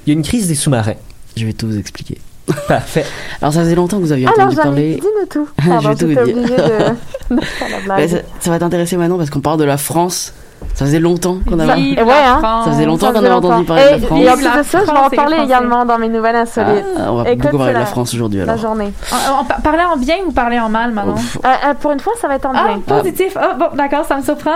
Il 0.05 0.09
y 0.09 0.15
a 0.15 0.17
une 0.17 0.23
crise 0.23 0.47
des 0.47 0.55
sous-marins. 0.55 0.95
Je 1.37 1.45
vais 1.45 1.53
tout 1.53 1.67
vous 1.67 1.77
expliquer. 1.77 2.17
Parfait. 2.67 3.05
Alors, 3.41 3.53
ça 3.53 3.61
faisait 3.61 3.75
longtemps 3.75 3.97
que 3.97 4.03
vous 4.03 4.11
aviez 4.11 4.27
entendu 4.27 4.55
parler. 4.55 4.95
dis-nous 4.95 5.25
tout. 5.27 5.47
Je 5.63 5.87
vais 5.87 5.95
tout 5.95 6.07
vous 6.07 6.25
dire. 6.25 6.35
de, 6.35 7.35
de 7.35 7.41
faire 7.41 7.67
la 7.69 7.77
Ouais, 7.77 8.07
blague. 8.07 8.09
ça, 8.09 8.17
ça 8.39 8.49
va 8.51 8.59
t'intéresser 8.59 8.97
maintenant 8.97 9.17
parce 9.17 9.29
qu'on 9.29 9.39
parle 9.41 9.57
de 9.59 9.63
la 9.63 9.77
France. 9.77 10.33
Ça 10.75 10.85
faisait 10.85 10.99
longtemps 10.99 11.37
qu'on 11.47 11.57
avait. 11.59 11.73
Ouais, 11.73 11.95
la 12.05 12.35
hein. 12.35 12.61
Ça 12.65 12.71
faisait 12.71 12.85
longtemps 12.85 13.11
qu'on 13.11 13.19
avait 13.19 13.29
entendu 13.31 13.65
parler 13.65 13.83
de 13.83 13.89
la 13.89 13.97
Et- 13.97 14.01
France. 14.01 14.19
Et 14.21 14.29
en 14.29 14.33
plus 14.35 14.43
de 14.43 14.49
ça, 14.49 14.61
je 14.63 14.77
vais 14.77 14.85
France 14.85 14.99
en 14.99 15.07
et 15.07 15.09
les 15.11 15.15
parler 15.17 15.35
Français. 15.37 15.45
également 15.51 15.85
dans 15.85 15.97
mes 15.97 16.07
nouvelles 16.09 16.35
insolites. 16.35 16.85
Ah, 16.97 17.11
on 17.11 17.15
va 17.23 17.29
Écoute, 17.31 17.41
beaucoup 17.43 17.57
parler 17.57 17.73
de 17.73 17.79
la 17.79 17.85
France 17.87 18.13
aujourd'hui 18.13 18.39
La 18.39 18.43
alors. 18.53 18.57
journée. 18.61 18.93
On, 19.11 19.41
on 19.41 19.45
pa- 19.45 19.57
parlait 19.63 19.83
en 19.83 19.97
bien 19.97 20.15
ou 20.27 20.31
parlait 20.31 20.59
en 20.59 20.69
mal? 20.69 20.93
Ouf. 21.13 21.37
Euh, 21.43 21.47
euh, 21.47 21.73
pour 21.79 21.91
une 21.91 21.99
fois, 21.99 22.13
ça 22.21 22.27
va 22.27 22.35
être 22.35 22.45
en 22.45 22.51
Ah, 22.55 22.67
bien. 22.67 22.79
positif. 22.79 23.35
Ah, 23.39 23.55
bon, 23.57 23.75
d'accord, 23.75 24.05
ça 24.05 24.17
me 24.17 24.21
surprend. 24.23 24.51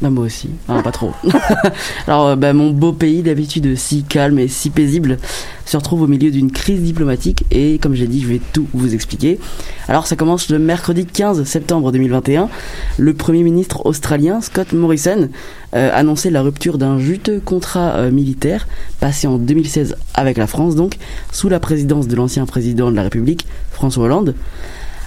Bah, 0.00 0.10
moi 0.10 0.26
aussi. 0.26 0.48
Pas 0.66 0.92
trop. 0.92 1.12
Alors, 2.06 2.36
bah, 2.36 2.52
mon 2.52 2.70
beau 2.70 2.92
pays, 2.92 3.22
d'habitude 3.22 3.76
si 3.76 4.04
calme 4.04 4.38
et 4.38 4.46
si 4.46 4.70
paisible, 4.70 5.18
se 5.64 5.76
retrouve 5.76 6.02
au 6.02 6.06
milieu 6.06 6.30
d'une 6.30 6.52
crise 6.52 6.82
diplomatique 6.82 7.44
et, 7.50 7.78
comme 7.78 7.94
j'ai 7.94 8.06
dit, 8.06 8.20
je 8.22 8.28
vais 8.28 8.40
tout 8.52 8.68
vous 8.72 8.94
expliquer. 8.94 9.40
Alors, 9.88 10.06
ça 10.06 10.14
commence 10.14 10.50
le 10.50 10.60
mercredi 10.60 11.04
15 11.04 11.42
septembre 11.42 11.90
2021. 11.90 12.48
Le 12.96 13.14
Premier 13.14 13.42
ministre 13.42 13.86
australien, 13.86 14.40
Scott 14.40 14.72
Morrison, 14.72 15.30
euh, 15.74 15.90
annonçait 15.92 16.30
la 16.30 16.42
rupture 16.42 16.78
d'un 16.78 16.98
juteux 17.00 17.40
contrat 17.44 17.96
euh, 17.96 18.10
militaire 18.12 18.68
passé 19.00 19.26
en 19.26 19.36
2016 19.36 19.96
avec 20.14 20.36
la 20.36 20.46
France, 20.46 20.76
donc, 20.76 20.96
sous 21.32 21.48
la 21.48 21.58
présidence 21.58 22.06
de 22.06 22.14
l'ancien 22.14 22.46
président 22.46 22.90
de 22.92 22.96
la 22.96 23.02
République, 23.02 23.46
François 23.72 24.04
Hollande. 24.04 24.36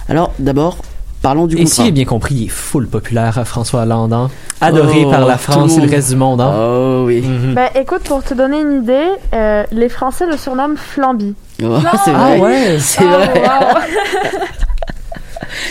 Alors, 0.08 0.34
d'abord, 0.38 0.78
parlons 1.22 1.46
du 1.46 1.54
Et 1.56 1.60
contrat. 1.60 1.74
si 1.74 1.84
j'ai 1.86 1.90
bien 1.92 2.04
compris, 2.04 2.34
il 2.34 2.44
est 2.46 2.48
full 2.48 2.86
populaire 2.88 3.38
à 3.38 3.44
François 3.44 3.82
Hollande. 3.82 4.12
hein. 4.12 4.30
Adoré 4.60 5.04
Oh, 5.06 5.10
par 5.10 5.26
la 5.26 5.38
France 5.38 5.76
et 5.78 5.80
le 5.80 5.88
reste 5.90 6.10
du 6.10 6.16
monde. 6.16 6.40
hein. 6.40 6.52
Oh 6.54 7.04
oui. 7.06 7.22
Mhm. 7.22 7.54
Ben, 7.54 7.68
écoute, 7.74 8.02
pour 8.04 8.22
te 8.22 8.34
donner 8.34 8.60
une 8.60 8.82
idée, 8.82 9.08
euh, 9.34 9.64
les 9.72 9.88
Français 9.88 10.26
le 10.26 10.36
surnomment 10.36 10.76
Flamby. 10.76 11.34
Oh, 11.62 11.76
c'est 12.04 12.12
Ah 12.14 12.36
vrai. 12.36 12.38
ouais. 12.40 12.76
C'est 12.78 13.04
Ah, 13.04 13.16
vrai. 13.18 13.42
wow. 13.42 13.78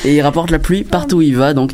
Et 0.06 0.16
il 0.16 0.22
rapporte 0.22 0.52
la 0.52 0.60
pluie 0.60 0.84
partout 0.84 1.18
où 1.18 1.22
il 1.22 1.36
va. 1.36 1.54
Donc, 1.54 1.72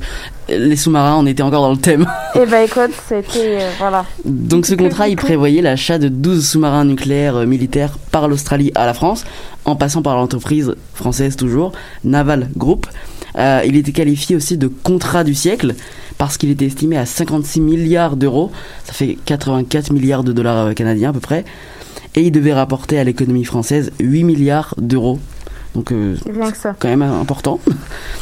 les 0.49 0.75
sous-marins, 0.75 1.17
on 1.19 1.25
était 1.25 1.43
encore 1.43 1.61
dans 1.61 1.71
le 1.71 1.77
thème. 1.77 2.05
Et 2.35 2.45
ben, 2.45 2.65
écoute, 2.65 2.91
c'était. 3.07 3.61
euh, 3.61 3.69
voilà. 3.79 4.05
Donc, 4.25 4.65
ce 4.65 4.75
contrat, 4.75 5.07
il 5.07 5.15
prévoyait 5.15 5.61
l'achat 5.61 5.97
de 5.97 6.07
12 6.07 6.45
sous-marins 6.47 6.85
nucléaires 6.85 7.37
euh, 7.37 7.45
militaires 7.45 7.97
par 8.11 8.27
l'Australie 8.27 8.71
à 8.75 8.85
la 8.85 8.93
France, 8.93 9.25
en 9.65 9.75
passant 9.75 10.01
par 10.01 10.15
l'entreprise 10.15 10.75
française 10.93 11.35
toujours, 11.35 11.73
Naval 12.03 12.49
Group. 12.55 12.87
Euh, 13.37 13.61
il 13.65 13.75
était 13.75 13.91
qualifié 13.91 14.35
aussi 14.35 14.57
de 14.57 14.67
contrat 14.67 15.23
du 15.23 15.35
siècle 15.35 15.75
parce 16.17 16.37
qu'il 16.37 16.49
était 16.49 16.65
estimé 16.65 16.97
à 16.97 17.05
56 17.05 17.61
milliards 17.61 18.15
d'euros. 18.15 18.51
Ça 18.85 18.93
fait 18.93 19.17
84 19.25 19.91
milliards 19.91 20.23
de 20.23 20.31
dollars 20.31 20.73
canadiens 20.73 21.11
à 21.11 21.13
peu 21.13 21.19
près. 21.19 21.45
Et 22.15 22.21
il 22.21 22.31
devait 22.31 22.53
rapporter 22.53 22.97
à 22.97 23.03
l'économie 23.03 23.43
française 23.43 23.91
8 23.99 24.23
milliards 24.23 24.73
d'euros. 24.79 25.19
Donc, 25.77 25.91
euh, 25.91 26.15
C'est 26.25 26.31
rien 26.31 26.49
que 26.51 26.57
ça. 26.57 26.73
quand 26.79 26.87
même 26.87 27.03
important. 27.03 27.59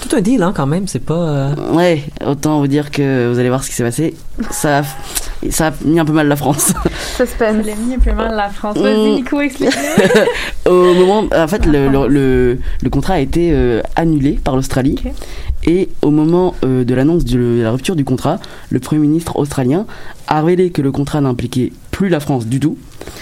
Tout 0.02 0.14
un 0.16 0.20
deal, 0.20 0.44
hein, 0.44 0.52
quand 0.54 0.66
même. 0.66 0.88
C'est 0.90 1.00
pas. 1.00 1.14
euh, 1.16 1.56
Ouais, 1.72 2.04
autant 2.26 2.60
vous 2.60 2.68
dire 2.68 2.92
que 2.92 3.30
vous 3.32 3.40
allez 3.40 3.48
voir 3.48 3.64
ce 3.64 3.70
qui 3.70 3.76
s'est 3.76 3.84
passé. 3.84 4.14
Ça 4.52 4.80
a, 4.80 4.84
ça 5.50 5.68
a 5.68 5.72
mis 5.86 5.98
un 5.98 6.04
peu 6.04 6.12
mal 6.12 6.28
la 6.28 6.36
France. 6.36 6.74
Suspense. 7.16 7.56
Elle 7.64 7.70
a 7.70 7.76
mis 7.76 7.94
un 7.96 8.00
peu 8.00 8.12
mal 8.12 8.36
la 8.36 8.50
France. 8.50 8.78
Vas-y, 8.78 9.12
Mm. 9.12 9.16
Nico, 9.16 9.40
explique-nous. 9.40 10.70
Au 10.72 10.94
moment, 10.96 11.24
en 11.34 11.48
fait, 11.48 11.66
le, 11.66 11.88
le, 11.88 12.08
le, 12.10 12.60
le 12.84 12.90
contrat 12.90 13.14
a 13.14 13.20
été 13.20 13.52
euh, 13.54 13.82
annulé 13.96 14.34
par 14.44 14.58
l'Australie. 14.58 14.98
Et 15.68 15.90
au 16.04 16.12
moment 16.12 16.54
euh, 16.64 16.84
de 16.84 16.94
l'annonce 16.94 17.24
de 17.26 17.62
la 17.64 17.72
rupture 17.72 17.96
du 17.96 18.04
contrat, 18.06 18.38
le 18.70 18.80
Premier 18.80 19.02
ministre 19.02 19.38
australien 19.38 19.86
a 20.28 20.42
révélé 20.42 20.70
que 20.72 20.82
le 20.84 20.92
contrat 20.92 21.22
n'impliquait 21.22 21.72
plus 21.96 22.10
la 22.10 22.20
France 22.20 22.46
du 22.46 22.60
tout, 22.60 22.78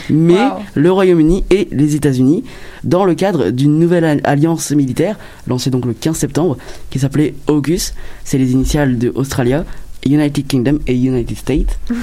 mais 0.09 0.33
Wow. 0.33 0.63
le 0.73 0.91
Royaume-Uni 0.91 1.43
et 1.51 1.67
les 1.71 1.93
États-Unis, 1.95 2.43
dans 2.83 3.05
le 3.05 3.13
cadre 3.13 3.51
d'une 3.51 3.77
nouvelle 3.77 4.03
al- 4.03 4.21
alliance 4.23 4.71
militaire 4.71 5.15
lancée 5.45 5.69
donc 5.69 5.85
le 5.85 5.93
15 5.93 6.17
septembre, 6.17 6.57
qui 6.89 6.97
s'appelait 6.97 7.35
AUKUS. 7.47 7.93
C'est 8.23 8.39
les 8.39 8.51
initiales 8.53 8.97
de 8.97 9.11
Australia, 9.13 9.63
United 10.07 10.47
Kingdom 10.47 10.79
et 10.87 10.95
United 10.95 11.37
States. 11.37 11.77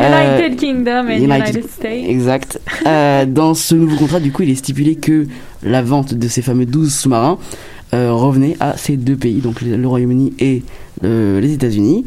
Euh, 0.00 0.38
United 0.38 0.58
Kingdom 0.58 1.08
et 1.08 1.18
United- 1.22 1.54
United 1.54 1.70
States. 1.70 2.04
Exact. 2.08 2.60
Euh, 2.88 3.24
dans 3.24 3.54
ce 3.54 3.76
nouveau 3.76 3.96
contrat, 3.96 4.18
du 4.20 4.32
coup, 4.32 4.42
il 4.42 4.50
est 4.50 4.56
stipulé 4.56 4.96
que 4.96 5.26
la 5.62 5.80
vente 5.82 6.12
de 6.12 6.26
ces 6.28 6.42
fameux 6.42 6.66
12 6.66 6.92
sous-marins 6.92 7.38
euh, 7.94 8.12
revenait 8.12 8.56
à 8.58 8.76
ces 8.76 8.96
deux 8.96 9.16
pays, 9.16 9.36
donc 9.40 9.60
le 9.62 9.86
Royaume-Uni 9.86 10.32
et 10.40 10.64
euh, 11.04 11.40
les 11.40 11.52
États-Unis. 11.52 12.04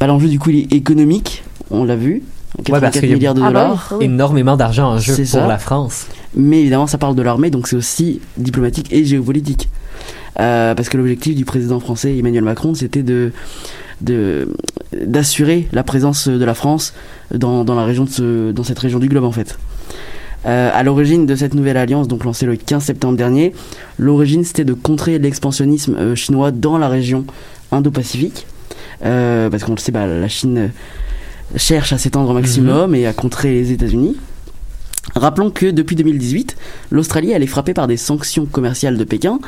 Bah, 0.00 0.08
L'enjeu, 0.08 0.28
du 0.28 0.38
coup, 0.40 0.50
il 0.50 0.58
est 0.58 0.72
économique, 0.72 1.44
on 1.70 1.84
l'a 1.84 1.94
vu. 1.96 2.22
Ouais, 2.58 2.80
parce 2.80 2.94
84 2.94 3.00
qu'il 3.00 3.08
y 3.08 3.12
a 3.12 3.16
milliards 3.16 3.34
de 3.34 3.40
Ah 3.42 3.50
bah 3.50 3.60
oui, 3.62 3.68
dollars. 3.68 3.94
oui. 3.98 4.04
Énormément 4.04 4.56
d'argent 4.56 4.90
en 4.92 4.98
jeu 4.98 5.14
pour 5.16 5.26
ça. 5.26 5.46
la 5.46 5.58
France. 5.58 6.06
Mais 6.34 6.60
évidemment, 6.60 6.86
ça 6.86 6.98
parle 6.98 7.14
de 7.14 7.22
l'armée, 7.22 7.50
donc 7.50 7.66
c'est 7.68 7.76
aussi 7.76 8.20
diplomatique 8.36 8.92
et 8.92 9.04
géopolitique. 9.04 9.68
Euh, 10.40 10.74
parce 10.74 10.88
que 10.88 10.96
l'objectif 10.96 11.34
du 11.34 11.44
président 11.44 11.78
français 11.80 12.16
Emmanuel 12.16 12.44
Macron, 12.44 12.74
c'était 12.74 13.02
de 13.02 13.32
de- 14.00 14.48
d'assurer 14.92 15.68
la 15.72 15.82
présence 15.84 16.26
de 16.28 16.44
la 16.44 16.54
France 16.54 16.92
dans, 17.32 17.64
dans 17.64 17.74
la 17.74 17.84
région 17.84 18.04
de 18.04 18.10
ce, 18.10 18.50
dans 18.52 18.64
cette 18.64 18.78
région 18.78 18.98
du 18.98 19.08
globe 19.08 19.24
en 19.24 19.30
fait. 19.32 19.58
Euh, 20.44 20.70
à 20.74 20.82
l'origine 20.82 21.24
de 21.24 21.36
cette 21.36 21.54
nouvelle 21.54 21.76
alliance, 21.76 22.08
donc 22.08 22.24
lancée 22.24 22.46
le 22.46 22.56
15 22.56 22.82
septembre 22.82 23.16
dernier, 23.16 23.52
l'origine 23.98 24.42
c'était 24.44 24.64
de 24.64 24.72
contrer 24.74 25.18
l'expansionnisme 25.20 25.94
euh, 25.96 26.14
chinois 26.16 26.50
dans 26.50 26.78
la 26.78 26.88
région 26.88 27.24
Indo-Pacifique, 27.70 28.46
Euh, 29.04 29.50
parce 29.50 29.62
qu'on 29.64 29.72
le 29.72 29.78
sait, 29.78 29.92
bah, 29.92 30.06
la 30.06 30.28
Chine 30.28 30.58
euh, 30.58 30.68
cherche 31.56 31.92
à 31.92 31.98
s'étendre 31.98 32.30
au 32.30 32.34
maximum 32.34 32.94
et 32.94 33.06
à 33.06 33.12
contrer 33.12 33.52
les 33.52 33.72
États-Unis. 33.72 34.16
Rappelons 35.14 35.50
que 35.50 35.66
depuis 35.66 35.96
2018, 35.96 36.56
l'Australie 36.90 37.32
elle 37.32 37.42
est 37.42 37.48
frappée 37.48 37.74
par 37.74 37.86
des 37.86 37.96
sanctions 37.96 38.46
commerciales 38.46 38.96
de 38.96 39.04
Pékin. 39.04 39.40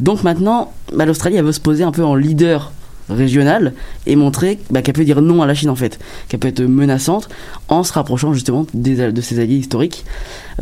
Donc 0.00 0.22
maintenant, 0.22 0.72
bah, 0.92 1.04
l'Australie 1.04 1.36
elle 1.36 1.44
veut 1.44 1.52
se 1.52 1.60
poser 1.60 1.84
un 1.84 1.92
peu 1.92 2.04
en 2.04 2.14
leader 2.14 2.72
régional 3.10 3.74
et 4.06 4.16
montrer 4.16 4.58
bah, 4.70 4.82
qu'elle 4.82 4.94
peut 4.94 5.04
dire 5.04 5.20
non 5.20 5.42
à 5.42 5.46
la 5.46 5.54
Chine 5.54 5.68
en 5.68 5.76
fait, 5.76 5.98
qu'elle 6.28 6.40
peut 6.40 6.48
être 6.48 6.62
menaçante 6.62 7.28
en 7.68 7.82
se 7.82 7.92
rapprochant 7.92 8.32
justement 8.32 8.66
des, 8.72 9.12
de 9.12 9.20
ses 9.20 9.40
alliés 9.40 9.56
historiques. 9.56 10.04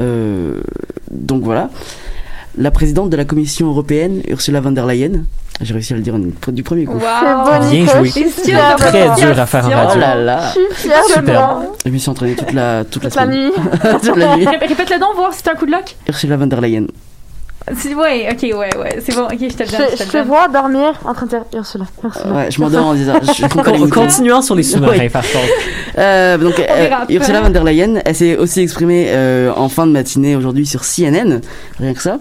Euh, 0.00 0.60
donc 1.10 1.42
voilà. 1.44 1.70
La 2.58 2.70
présidente 2.70 3.10
de 3.10 3.16
la 3.16 3.24
Commission 3.24 3.68
européenne, 3.68 4.22
Ursula 4.28 4.60
von 4.60 4.72
der 4.72 4.86
Leyen, 4.86 5.24
j'ai 5.60 5.74
réussi 5.74 5.92
à 5.92 5.96
le 5.96 6.02
dire 6.02 6.14
du 6.48 6.62
premier 6.62 6.84
coup. 6.84 6.94
Wow. 6.94 7.00
C'est 7.00 7.60
bon, 7.60 7.70
Bien 7.70 7.86
joué. 7.86 8.08
de 8.08 8.76
Très 8.76 9.20
dur 9.20 9.38
à 9.38 9.46
faire 9.46 9.66
en 9.66 9.70
Oh 9.70 9.86
radio. 9.86 10.00
là 10.00 10.14
là, 10.16 10.40
Je 10.54 10.74
suis 10.74 10.88
fière 10.88 11.02
de 11.08 11.12
Super. 11.12 11.58
je 11.84 11.90
me 11.90 11.98
suis 11.98 12.10
entraîné 12.10 12.34
toute 12.34 12.52
la 12.52 12.84
toute 12.84 13.04
la 13.04 13.10
Toute 13.10 13.16
la 13.20 13.24
semaine. 13.26 13.44
nuit. 13.44 13.52
toute 14.02 14.16
la 14.16 14.36
nuit. 14.36 14.46
Ré- 14.46 14.56
Répète-le 14.66 14.98
donc, 14.98 15.14
voir 15.16 15.32
si 15.32 15.40
c'est 15.44 15.50
un 15.50 15.54
coup 15.54 15.66
de 15.66 15.72
lock. 15.72 15.94
Ursula 16.08 16.36
von 16.36 16.46
der 16.46 16.60
Leyen. 16.60 16.86
Ouais, 17.96 18.28
ok, 18.32 18.42
ouais, 18.42 18.76
ouais. 18.76 18.98
C'est 19.06 19.14
bon, 19.14 19.22
ok, 19.26 19.36
je 19.40 19.54
te 19.54 19.62
le 19.62 19.68
Je, 19.68 19.76
donne. 19.76 19.86
je 19.96 20.04
Je 20.04 20.10
te 20.10 20.16
le 20.16 20.24
vois 20.24 20.48
dormir 20.48 20.94
en 21.04 21.14
train 21.14 21.26
de 21.26 21.30
dire 21.30 21.44
Ursula. 21.54 21.84
Ursula. 22.02 22.32
Ouais, 22.34 22.50
je 22.50 22.60
m'endors 22.60 22.86
en 22.86 22.94
disant. 22.94 23.12
Je 23.22 23.42
comprends 23.42 23.62
pas 23.62 23.70
Con- 23.70 23.72
l'écouter. 23.84 23.92
Continuons 23.92 24.42
sur 24.42 24.56
les 24.56 24.64
sous-marins, 24.64 24.96
Oui. 24.98 25.08
par 25.08 25.22
contre. 25.22 25.38
Euh, 25.96 26.38
donc 26.38 26.54
On 26.58 26.60
euh. 26.60 26.88
Ursula 27.16 27.40
von 27.40 27.50
der 27.50 27.62
Leyen, 27.62 28.00
elle 28.04 28.16
s'est 28.16 28.36
aussi 28.36 28.62
exprimée 28.62 29.06
euh, 29.10 29.52
en 29.54 29.68
fin 29.68 29.86
de 29.86 29.92
matinée 29.92 30.34
aujourd'hui 30.34 30.66
sur 30.66 30.82
CNN, 30.82 31.40
rien 31.78 31.94
que 31.94 32.02
ça. 32.02 32.18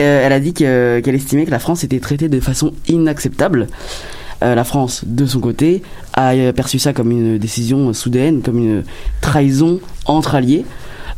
Euh, 0.00 0.26
elle 0.26 0.32
a 0.32 0.40
dit 0.40 0.52
que- 0.54 1.00
qu'elle 1.00 1.14
estimait 1.14 1.44
que 1.44 1.50
la 1.50 1.58
France 1.58 1.84
était 1.84 2.00
traitée 2.00 2.28
de 2.28 2.40
façon 2.40 2.72
inacceptable. 2.88 3.68
Euh, 4.42 4.54
la 4.54 4.64
France, 4.64 5.04
de 5.06 5.24
son 5.26 5.40
côté, 5.40 5.82
a 6.14 6.32
euh, 6.34 6.52
perçu 6.52 6.78
ça 6.78 6.92
comme 6.92 7.10
une 7.12 7.38
décision 7.38 7.92
soudaine, 7.92 8.42
comme 8.42 8.58
une 8.58 8.82
trahison 9.20 9.80
entre 10.06 10.34
alliés. 10.34 10.64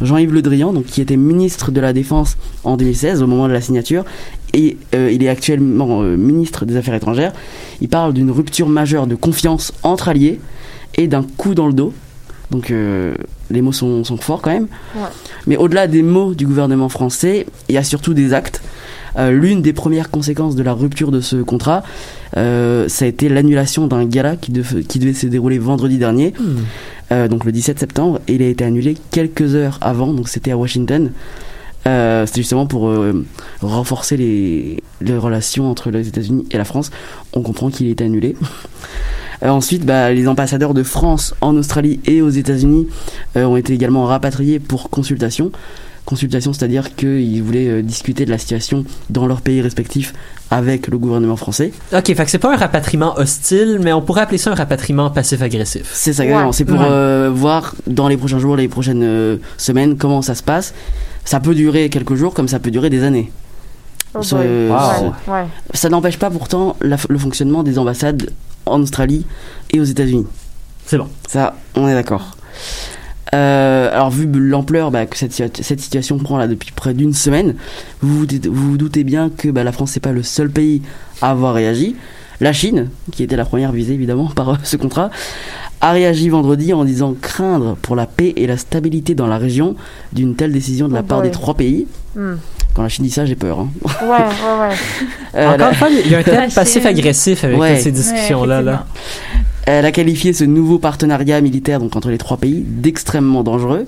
Jean-Yves 0.03 0.35
Le 0.35 0.43
Drian, 0.43 0.75
qui 0.87 1.01
était 1.01 1.17
ministre 1.17 1.71
de 1.71 1.81
la 1.81 1.95
Défense 1.95 2.37
en 2.65 2.77
2016 2.77 3.23
au 3.23 3.27
moment 3.27 3.49
de 3.49 3.55
la 3.55 3.63
signature, 3.63 4.05
et 4.53 4.77
il 4.93 5.23
est 5.23 5.29
actuellement 5.29 6.01
ministre 6.03 6.67
des 6.67 6.77
Affaires 6.77 6.95
étrangères, 6.95 7.33
il 7.81 7.89
parle 7.89 8.13
d'une 8.13 8.31
rupture 8.31 8.69
majeure 8.69 9.07
de 9.07 9.15
confiance 9.15 9.73
entre 9.83 10.09
alliés 10.09 10.39
et 10.97 11.09
d'un 11.09 11.23
coup 11.39 11.55
dans 11.55 11.67
le 11.67 11.73
dos. 11.73 11.95
Donc 12.51 12.71
euh, 12.71 13.15
les 13.51 13.61
mots 13.63 13.73
sont, 13.73 14.05
sont 14.05 14.17
forts 14.17 14.41
quand 14.43 14.51
même. 14.53 14.69
Ouais. 14.95 15.03
Mais 15.47 15.57
au-delà 15.57 15.87
des 15.89 16.03
mots 16.03 16.35
du 16.35 16.47
gouvernement 16.47 16.89
français, 16.89 17.47
il 17.69 17.75
y 17.75 17.79
a 17.79 17.83
surtout 17.85 18.15
des 18.15 18.33
actes. 18.35 18.63
Euh, 19.19 19.31
L'une 19.31 19.63
des 19.63 19.73
premières 19.73 20.11
conséquences 20.11 20.55
de 20.57 20.63
la 20.63 20.73
rupture 20.75 21.11
de 21.11 21.21
ce 21.21 21.37
contrat, 21.37 21.83
euh, 22.37 22.87
ça 22.89 23.05
a 23.07 23.09
été 23.09 23.29
l'annulation 23.29 23.87
d'un 23.87 24.05
gala 24.05 24.37
qui, 24.37 24.53
dev- 24.53 24.83
qui 24.87 24.99
devait 24.99 25.15
se 25.15 25.27
dérouler 25.27 25.59
vendredi 25.59 25.97
dernier, 25.99 26.35
Hmm. 26.39 26.57
euh, 27.13 27.27
donc 27.29 27.45
le 27.45 27.53
17 27.53 27.79
septembre, 27.79 28.21
et 28.29 28.35
il 28.35 28.43
a 28.43 28.47
été 28.49 28.63
annulé 28.65 28.97
quelques 29.11 29.55
heures 29.55 29.79
avant, 29.81 30.13
donc 30.13 30.29
c'était 30.29 30.51
à 30.51 30.57
Washington. 30.59 31.13
Euh, 31.87 32.27
c'était 32.27 32.41
justement 32.43 32.67
pour 32.67 32.89
euh, 32.89 33.25
renforcer 33.63 34.17
les, 34.17 34.83
les 35.01 35.17
relations 35.17 35.71
entre 35.71 35.91
les 35.91 36.09
États-Unis 36.09 36.45
et 36.51 36.59
la 36.59 36.65
France. 36.65 36.91
On 37.33 37.43
comprend 37.43 37.71
qu'il 37.71 37.87
est 37.87 38.01
annulé. 38.03 38.37
Euh, 39.43 39.49
ensuite, 39.49 39.85
bah, 39.85 40.13
les 40.13 40.29
ambassadeurs 40.29 40.75
de 40.75 40.83
France 40.83 41.35
en 41.41 41.57
Australie 41.57 42.01
et 42.07 42.23
aux 42.23 42.31
États-Unis 42.31 42.89
euh, 43.37 43.45
ont 43.45 43.57
été 43.57 43.73
également 43.75 44.05
rapatriés 44.05 44.59
pour 44.59 44.91
consultation. 44.91 45.51
Consultation, 46.05 46.53
c'est-à-dire 46.53 46.95
qu'ils 46.95 47.43
voulaient 47.43 47.67
euh, 47.69 47.83
discuter 47.83 48.25
de 48.25 48.31
la 48.31 48.39
situation 48.39 48.85
dans 49.11 49.27
leurs 49.27 49.41
pays 49.41 49.61
respectifs 49.61 50.15
avec 50.51 50.87
le 50.87 50.99
gouvernement 50.99 51.35
français. 51.35 51.73
Ok, 51.93 52.07
fait 52.07 52.25
que 52.25 52.31
c'est 52.31 52.39
pas 52.39 52.55
un 52.55 52.57
rapatriement 52.57 53.19
hostile, 53.19 53.81
mais 53.83 53.93
on 53.93 54.01
pourrait 54.01 54.21
appeler 54.21 54.39
ça 54.39 54.53
un 54.53 54.55
rapatriement 54.55 55.11
passif-agressif. 55.11 55.91
C'est 55.93 56.13
ça. 56.13 56.23
Ouais. 56.25 56.35
C'est 56.53 56.65
pour 56.65 56.79
Ouais. 56.79 56.87
euh, 56.89 57.31
voir 57.35 57.75
dans 57.89 58.07
les 58.07 58.17
prochains 58.17 58.39
jours, 58.39 58.55
les 58.57 58.69
prochaines 58.69 59.03
euh, 59.03 59.37
semaines, 59.57 59.97
comment 59.97 60.23
ça 60.23 60.37
se 60.37 60.45
passe. 60.45 60.75
Ça 61.25 61.41
peut 61.41 61.57
durer 61.57 61.91
quelques 61.91 62.15
jours, 62.15 62.35
comme 62.35 62.47
ça 62.47 62.61
peut 62.61 62.71
durer 62.71 62.89
des 62.89 63.03
années. 63.03 63.33
Oh 64.15 64.23
Ce- 64.23 64.37
boy. 64.37 64.47
Wow. 64.71 65.13
Ouais, 65.29 65.41
ouais. 65.41 65.47
Ça 65.75 65.89
n'empêche 65.89 66.19
pas 66.21 66.31
pourtant 66.31 66.77
la- 66.81 66.97
le 67.09 67.19
fonctionnement 67.19 67.65
des 67.65 67.81
ambassades 67.81 68.31
en 68.67 68.81
Australie 68.83 69.25
et 69.73 69.81
aux 69.81 69.85
États-Unis. 69.85 70.27
C'est 70.85 70.99
bon. 70.99 71.09
Ça, 71.29 71.57
on 71.75 71.89
est 71.89 71.95
d'accord. 71.95 72.37
Euh, 73.35 73.91
alors 73.93 74.11
vu 74.11 74.27
l'ampleur 74.33 74.91
bah, 74.93 75.05
que 75.07 75.17
cette, 75.17 75.33
cette 75.33 75.81
situation 75.81 76.17
prend 76.19 76.39
là 76.39 76.47
depuis 76.47 76.71
près 76.71 76.95
d'une 76.95 77.13
semaine, 77.13 77.57
vous 78.01 78.19
vous, 78.21 78.27
doutez- 78.27 78.49
vous 78.49 78.71
vous 78.71 78.79
doutez 78.79 79.03
bien 79.03 79.31
que 79.31 79.49
bah, 79.49 79.65
la 79.65 79.73
France 79.73 79.97
n'est 79.97 80.01
pas 80.01 80.13
le 80.13 80.23
seul 80.23 80.49
pays 80.49 80.83
à 81.21 81.31
avoir 81.33 81.55
réagi. 81.55 81.97
La 82.41 82.53
Chine, 82.53 82.91
qui 83.13 83.23
était 83.25 83.37
la 83.37 83.45
première 83.45 83.73
visée 83.73 83.95
évidemment 83.95 84.27
par 84.37 84.51
euh, 84.51 84.55
ce 84.63 84.77
contrat, 84.77 85.11
a 85.81 85.91
réagi 85.93 86.29
vendredi 86.29 86.73
en 86.73 86.85
disant 86.85 87.15
craindre 87.21 87.77
pour 87.83 87.97
la 87.97 88.07
paix 88.07 88.33
et 88.37 88.47
la 88.47 88.57
stabilité 88.57 89.15
dans 89.15 89.27
la 89.27 89.39
région 89.39 89.75
d'une 90.13 90.37
telle 90.37 90.53
décision 90.53 90.87
de 90.89 90.95
la 90.95 91.01
Oh 91.01 91.07
part 91.07 91.19
boy. 91.21 91.29
des 91.29 91.33
trois 91.33 91.55
pays. 91.55 91.87
Hmm. 92.15 92.35
Quand 92.77 92.83
la 92.83 92.91
Chine 92.91 93.07
dit 93.07 93.11
ça, 93.11 93.25
j'ai 93.25 93.37
peur. 93.37 93.59
hein. 93.61 93.69
Ouais, 94.03 94.09
ouais, 94.09 94.17
ouais. 94.69 94.75
Euh, 95.35 95.47
Encore 95.47 95.59
la- 95.59 95.69
une 95.71 95.75
fois, 95.77 95.89
il 95.89 96.11
y 96.11 96.15
a 96.15 96.19
un 96.19 96.23
thème 96.23 96.51
passif-agressif 96.53 97.43
avec 97.43 97.59
Ouais. 97.59 97.73
toutes 97.75 97.85
ces 97.85 97.91
discussions-là. 97.91 98.59
Ouais, 98.59 98.65
là. 98.65 98.85
Elle 99.65 99.87
a 99.87 99.93
qualifié 99.93 100.35
ce 100.35 100.45
nouveau 100.45 100.79
partenariat 100.79 101.41
militaire 101.41 101.81
donc 101.81 101.97
entre 101.97 102.11
les 102.11 102.19
trois 102.19 102.37
pays 102.37 102.63
d'extrêmement 102.67 103.43
dangereux. 103.43 103.87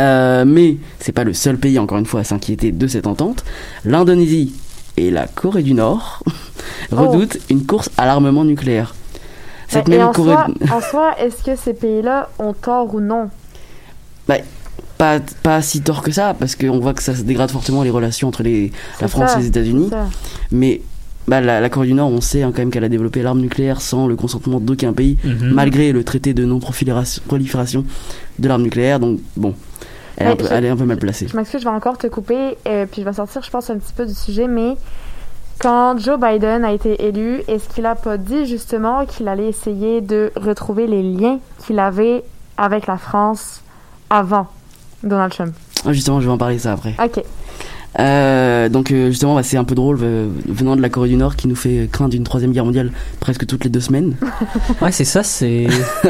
Euh, 0.00 0.44
mais 0.46 0.76
c'est 1.00 1.10
pas 1.12 1.24
le 1.24 1.34
seul 1.34 1.58
pays 1.58 1.78
encore 1.80 1.98
une 1.98 2.06
fois 2.06 2.20
à 2.20 2.24
s'inquiéter 2.24 2.70
de 2.70 2.86
cette 2.86 3.08
entente. 3.08 3.44
L'Indonésie 3.84 4.54
et 4.96 5.10
la 5.10 5.26
Corée 5.26 5.62
du 5.64 5.74
Nord 5.74 6.22
redoutent 6.92 7.38
une 7.50 7.66
course 7.66 7.90
à 7.98 8.06
l'armement 8.06 8.44
nucléaire. 8.44 8.94
Cette 9.68 9.88
et 9.88 9.98
même 9.98 10.06
en, 10.08 10.12
Corée 10.12 10.32
soi, 10.34 10.46
en 10.72 10.80
soi, 10.80 11.14
est-ce 11.18 11.42
que 11.42 11.56
ces 11.56 11.74
pays-là 11.74 12.28
ont 12.38 12.52
tort 12.54 12.94
ou 12.94 13.00
non? 13.00 13.28
Pas 14.98 15.18
pas 15.42 15.60
si 15.62 15.80
tort 15.82 16.02
que 16.02 16.12
ça 16.12 16.34
parce 16.38 16.54
qu'on 16.56 16.78
voit 16.78 16.94
que 16.94 17.02
ça 17.02 17.14
se 17.14 17.22
dégrade 17.22 17.50
fortement 17.50 17.82
les 17.82 17.90
relations 17.90 18.28
entre 18.28 18.42
les 18.42 18.72
la 19.00 19.08
France 19.08 19.30
ça, 19.30 19.38
et 19.38 19.42
les 19.42 19.48
États-Unis. 19.48 19.90
Mais 20.52 20.80
bah, 21.26 21.40
la, 21.40 21.60
la 21.60 21.68
Corée 21.70 21.86
du 21.86 21.94
Nord, 21.94 22.10
on 22.10 22.20
sait 22.20 22.42
hein, 22.42 22.52
quand 22.54 22.58
même 22.60 22.70
qu'elle 22.70 22.84
a 22.84 22.88
développé 22.88 23.22
l'arme 23.22 23.40
nucléaire 23.40 23.80
sans 23.80 24.06
le 24.06 24.14
consentement 24.14 24.60
d'aucun 24.60 24.92
pays. 24.92 25.16
Mhm. 25.24 25.52
malgré 25.52 25.90
le 25.92 26.04
traité 26.04 26.34
de 26.34 26.44
non-prolifération 26.44 27.84
de 28.38 28.48
l'arme 28.48 28.62
nucléaire. 28.62 29.00
Donc 29.00 29.20
bon, 29.36 29.54
elle 30.16 30.26
est, 30.26 30.30
un 30.30 30.36
peu, 30.36 30.44
je- 30.46 30.52
elle 30.52 30.64
est 30.64 30.68
un 30.68 30.76
peu 30.76 30.84
mal 30.84 30.98
placée. 30.98 31.26
Je 31.28 31.36
m'excuse, 31.36 31.60
je 31.60 31.64
vais 31.68 31.74
encore 31.74 31.98
te 31.98 32.06
couper, 32.06 32.56
euh, 32.68 32.86
puis 32.90 33.00
je 33.02 33.06
vais 33.06 33.12
sortir, 33.14 33.42
je 33.42 33.50
pense, 33.50 33.70
un 33.70 33.78
petit 33.78 33.92
peu 33.94 34.06
du 34.06 34.14
sujet, 34.14 34.46
mais 34.48 34.76
quand 35.60 35.98
Joe 35.98 36.18
Biden 36.20 36.64
a 36.64 36.72
été 36.72 37.06
élu, 37.06 37.42
est-ce 37.48 37.68
qu'il 37.68 37.86
a 37.86 37.94
pas 37.94 38.16
dit 38.18 38.44
justement 38.46 39.06
qu'il 39.06 39.28
allait 39.28 39.48
essayer 39.48 40.00
de 40.00 40.30
retrouver 40.36 40.86
les 40.86 41.02
liens 41.02 41.38
qu'il 41.64 41.78
avait 41.78 42.22
avec 42.58 42.86
la 42.86 42.96
France 42.98 43.62
avant? 44.10 44.48
Donald 45.04 45.32
Trump? 45.32 45.54
Ah, 45.86 45.92
justement, 45.92 46.20
je 46.20 46.26
vais 46.26 46.32
en 46.32 46.38
parler 46.38 46.58
ça 46.58 46.72
après. 46.72 46.94
Ok. 47.02 47.22
Euh, 48.00 48.68
donc 48.68 48.90
euh, 48.90 49.10
justement, 49.10 49.36
bah, 49.36 49.44
c'est 49.44 49.56
un 49.56 49.64
peu 49.64 49.76
drôle 49.76 49.98
euh, 50.02 50.28
venant 50.48 50.74
de 50.74 50.82
la 50.82 50.88
Corée 50.88 51.08
du 51.08 51.16
Nord 51.16 51.36
qui 51.36 51.46
nous 51.46 51.54
fait 51.54 51.88
craindre 51.92 52.14
une 52.16 52.24
troisième 52.24 52.52
guerre 52.52 52.64
mondiale 52.64 52.90
presque 53.20 53.46
toutes 53.46 53.62
les 53.64 53.70
deux 53.70 53.80
semaines. 53.80 54.16
Ouais, 54.82 54.92
c'est 54.92 55.04
ça, 55.04 55.22
c'est. 55.22 55.66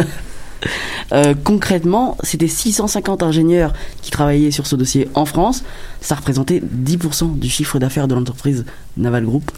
Euh, 1.13 1.35
concrètement, 1.45 2.17
c'était 2.23 2.49
650 2.49 3.23
ingénieurs 3.23 3.75
qui 4.03 4.11
travaillaient 4.11 4.51
sur 4.51 4.67
ce 4.67 4.77
dossier 4.77 5.09
en 5.15 5.27
France. 5.27 5.63
Ça 6.01 6.15
représentait 6.15 6.61
10% 6.61 7.39
du 7.39 7.49
chiffre 7.51 7.79
d'affaires 7.79 8.09
de 8.09 8.15
l'entreprise 8.15 8.65
Naval 8.97 9.25
Group. 9.25 9.51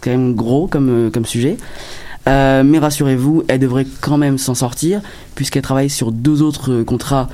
Quand 0.00 0.10
même 0.10 0.34
gros 0.34 0.66
comme, 0.66 0.88
euh, 0.88 1.10
comme 1.10 1.26
sujet. 1.26 1.56
Euh, 2.28 2.62
mais 2.64 2.78
rassurez-vous, 2.78 3.44
elle 3.48 3.58
devrait 3.60 3.86
quand 4.00 4.16
même 4.16 4.38
s'en 4.38 4.54
sortir, 4.54 5.02
puisqu'elle 5.34 5.62
travaille 5.62 5.90
sur 5.90 6.10
deux 6.10 6.40
autres 6.42 6.72
euh, 6.72 6.84
contrats 6.84 7.28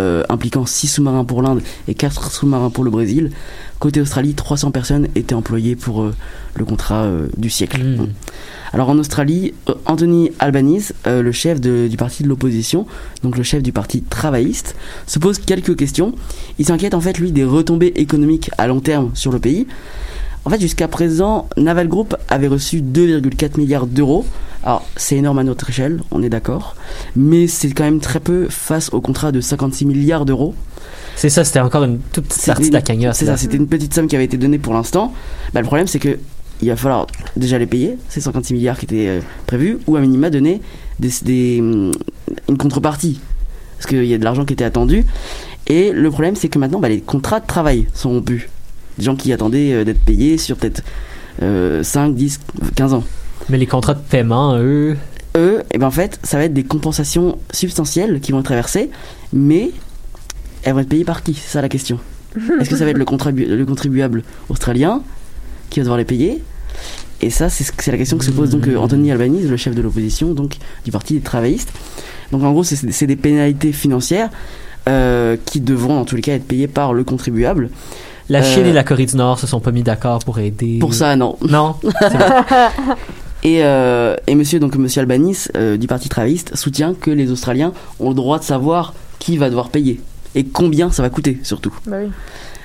euh, 0.00 0.22
impliquant 0.28 0.66
6 0.66 0.88
sous-marins 0.88 1.24
pour 1.24 1.42
l'Inde 1.42 1.60
et 1.88 1.94
4 1.94 2.30
sous-marins 2.32 2.70
pour 2.70 2.84
le 2.84 2.90
Brésil. 2.90 3.30
Côté 3.78 4.00
Australie, 4.00 4.34
300 4.34 4.70
personnes 4.70 5.08
étaient 5.14 5.34
employées 5.34 5.76
pour 5.76 6.02
euh, 6.02 6.14
le 6.54 6.64
contrat 6.64 7.02
euh, 7.04 7.26
du 7.36 7.50
siècle. 7.50 7.82
Mm. 7.82 8.08
Alors 8.72 8.88
en 8.88 8.98
Australie, 8.98 9.54
Anthony 9.86 10.30
Albanese, 10.40 10.94
le 11.06 11.30
chef 11.32 11.60
de- 11.60 11.86
du 11.88 11.96
parti 11.96 12.24
de 12.24 12.28
l'opposition, 12.28 12.86
donc 13.22 13.36
le 13.36 13.44
chef 13.44 13.62
du 13.62 13.70
parti 13.72 14.02
travailliste, 14.02 14.74
se 15.06 15.18
pose 15.20 15.38
quelques 15.38 15.76
questions. 15.76 16.12
Il 16.58 16.66
s'inquiète 16.66 16.94
en 16.94 17.00
fait 17.00 17.18
lui 17.18 17.30
des 17.30 17.44
retombées 17.44 17.92
économiques 17.96 18.50
à 18.58 18.66
long 18.66 18.80
terme 18.80 19.10
sur 19.14 19.30
le 19.30 19.38
pays. 19.38 19.66
En 20.44 20.50
fait, 20.50 20.60
jusqu'à 20.60 20.88
présent, 20.88 21.48
Naval 21.56 21.88
Group 21.88 22.16
avait 22.28 22.48
reçu 22.48 22.82
2,4 22.82 23.58
milliards 23.58 23.86
d'euros 23.86 24.26
Alors, 24.62 24.86
c'est 24.96 25.16
énorme 25.16 25.38
à 25.38 25.44
notre 25.44 25.70
échelle, 25.70 26.02
on 26.10 26.22
est 26.22 26.28
d'accord, 26.28 26.76
mais 27.16 27.46
c'est 27.46 27.70
quand 27.70 27.84
même 27.84 28.00
très 28.00 28.20
peu 28.20 28.48
face 28.50 28.92
au 28.92 29.00
contrat 29.00 29.32
de 29.32 29.40
56 29.40 29.86
milliards 29.86 30.26
d'euros. 30.26 30.54
C'est 31.16 31.30
ça, 31.30 31.44
c'était 31.44 31.60
encore 31.60 31.84
une 31.84 31.98
toute 32.12 32.26
petite 32.26 32.44
partie 32.44 32.68
de 32.68 32.74
la 32.74 32.82
cagnotte. 32.82 33.14
C'est 33.14 33.26
ça, 33.26 33.38
c'était 33.38 33.56
une 33.56 33.68
petite 33.68 33.94
somme 33.94 34.06
qui 34.06 34.16
avait 34.16 34.26
été 34.26 34.36
donnée 34.36 34.58
pour 34.58 34.74
l'instant. 34.74 35.14
Bah, 35.54 35.60
le 35.60 35.66
problème, 35.66 35.86
c'est 35.86 35.98
que 35.98 36.18
il 36.60 36.68
va 36.68 36.76
falloir 36.76 37.06
déjà 37.36 37.58
les 37.58 37.66
payer, 37.66 37.98
ces 38.08 38.20
56 38.20 38.54
milliards 38.54 38.78
qui 38.78 38.84
étaient 38.84 39.08
euh, 39.08 39.20
prévus, 39.46 39.78
ou 39.86 39.96
à 39.96 40.00
minima 40.00 40.30
donner 40.30 40.60
des, 41.00 41.10
des, 41.22 41.60
hum, 41.60 41.92
une 42.48 42.58
contrepartie. 42.58 43.20
Parce 43.76 43.86
qu'il 43.86 44.04
y 44.04 44.14
a 44.14 44.18
de 44.18 44.24
l'argent 44.24 44.44
qui 44.44 44.52
était 44.52 44.64
attendu. 44.64 45.04
Et 45.66 45.90
le 45.90 46.10
problème, 46.10 46.36
c'est 46.36 46.48
que 46.48 46.58
maintenant, 46.58 46.80
bah, 46.80 46.88
les 46.88 47.00
contrats 47.00 47.40
de 47.40 47.46
travail 47.46 47.86
sont 47.94 48.10
rompus. 48.10 48.48
Des 48.98 49.04
gens 49.04 49.16
qui 49.16 49.32
attendaient 49.32 49.72
euh, 49.72 49.84
d'être 49.84 50.00
payés 50.00 50.38
sur 50.38 50.56
peut-être 50.56 50.82
euh, 51.42 51.82
5, 51.82 52.14
10, 52.14 52.40
15 52.76 52.94
ans. 52.94 53.04
Mais 53.48 53.58
les 53.58 53.66
contrats 53.66 53.94
de 53.94 54.00
paiement, 54.00 54.56
eux, 54.58 54.96
Eux, 55.36 55.62
et 55.72 55.78
ben 55.78 55.88
en 55.88 55.90
fait, 55.90 56.20
ça 56.22 56.38
va 56.38 56.44
être 56.44 56.54
des 56.54 56.62
compensations 56.64 57.38
substantielles 57.52 58.20
qui 58.20 58.30
vont 58.32 58.38
être 58.38 58.44
traversées, 58.44 58.90
mais 59.32 59.72
elles 60.62 60.72
vont 60.74 60.78
être 60.80 60.88
payées 60.88 61.04
par 61.04 61.22
qui? 61.24 61.34
C'est 61.34 61.50
ça 61.50 61.60
la 61.62 61.68
question. 61.68 61.98
Est-ce 62.60 62.70
que 62.70 62.76
ça 62.76 62.84
va 62.84 62.90
être 62.92 62.98
le, 62.98 63.04
contribu- 63.04 63.46
le 63.46 63.66
contribuable 63.66 64.22
australien 64.48 65.02
qui 65.70 65.80
va 65.80 65.84
devoir 65.84 65.98
les 65.98 66.04
payer? 66.04 66.42
Et 67.20 67.30
ça, 67.30 67.48
c'est 67.48 67.64
ce- 67.64 67.72
c'est 67.78 67.90
la 67.92 67.98
question 67.98 68.16
que 68.16 68.24
se 68.24 68.30
pose 68.30 68.50
donc 68.50 68.66
euh, 68.68 68.76
Anthony 68.76 69.10
Albanese, 69.10 69.48
le 69.48 69.56
chef 69.56 69.74
de 69.74 69.82
l'opposition, 69.82 70.34
donc 70.34 70.56
du 70.84 70.90
parti 70.92 71.14
des 71.14 71.20
travaillistes. 71.20 71.72
Donc 72.32 72.42
en 72.44 72.52
gros, 72.52 72.62
c'est 72.64 72.90
c'est 72.92 73.06
des 73.06 73.16
pénalités 73.16 73.72
financières 73.72 74.30
euh, 74.88 75.36
qui 75.44 75.60
devront 75.60 75.98
en 75.98 76.04
tous 76.04 76.16
les 76.16 76.22
cas 76.22 76.34
être 76.34 76.46
payées 76.46 76.68
par 76.68 76.92
le 76.94 77.02
contribuable. 77.04 77.70
La 78.28 78.40
Euh, 78.40 78.42
Chine 78.42 78.66
et 78.66 78.72
la 78.72 78.84
Corée 78.84 79.06
du 79.06 79.16
Nord 79.16 79.38
se 79.38 79.46
sont 79.46 79.60
pas 79.60 79.70
mis 79.70 79.82
d'accord 79.82 80.20
pour 80.20 80.38
aider. 80.38 80.78
Pour 80.78 80.94
ça, 80.94 81.16
non. 81.16 81.36
Non. 81.42 81.76
Et, 83.46 83.62
euh, 83.62 84.16
et 84.26 84.34
monsieur, 84.34 84.58
donc, 84.58 84.74
monsieur 84.76 85.02
Albanese 85.02 85.50
euh, 85.54 85.76
du 85.76 85.86
Parti 85.86 86.08
travailliste 86.08 86.56
soutient 86.56 86.94
que 86.94 87.10
les 87.10 87.30
Australiens 87.30 87.74
ont 88.00 88.08
le 88.08 88.14
droit 88.14 88.38
de 88.38 88.44
savoir 88.44 88.94
qui 89.18 89.36
va 89.36 89.50
devoir 89.50 89.68
payer 89.68 90.00
et 90.34 90.44
combien 90.44 90.90
ça 90.90 91.02
va 91.02 91.10
coûter 91.10 91.38
surtout. 91.42 91.74
Bah 91.86 91.96
oui. 92.02 92.10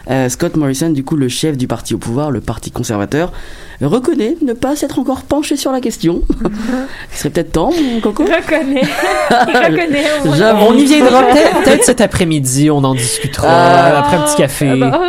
Euh, 0.09 0.27
Scott 0.27 0.55
Morrison, 0.55 0.89
du 0.89 1.03
coup 1.03 1.15
le 1.15 1.27
chef 1.27 1.55
du 1.55 1.67
parti 1.67 1.93
au 1.93 1.99
pouvoir, 1.99 2.31
le 2.31 2.41
Parti 2.41 2.71
conservateur, 2.71 3.31
reconnaît 3.79 4.37
ne 4.41 4.53
pas 4.53 4.75
s'être 4.75 4.97
encore 4.97 5.21
penché 5.21 5.55
sur 5.55 5.71
la 5.71 5.81
question. 5.81 6.23
Il 7.11 7.17
serait 7.17 7.29
peut-être 7.29 7.51
temps, 7.51 7.71
mon 7.71 7.99
coco. 7.99 8.23
Reconnaît. 8.23 8.81
J'avoue. 10.37 10.65
On 10.67 10.73
y 10.73 10.85
viendra 10.85 11.23
peut-être 11.31 11.63
peut-être 11.63 11.83
cet 11.83 12.01
après-midi, 12.01 12.71
on 12.71 12.83
en 12.83 12.95
discutera 12.95 13.47
Ah. 13.49 13.99
après 13.99 14.17
un 14.17 14.21
petit 14.21 14.37
café. 14.37 14.69
Ah 14.71 14.75
bah. 14.77 15.01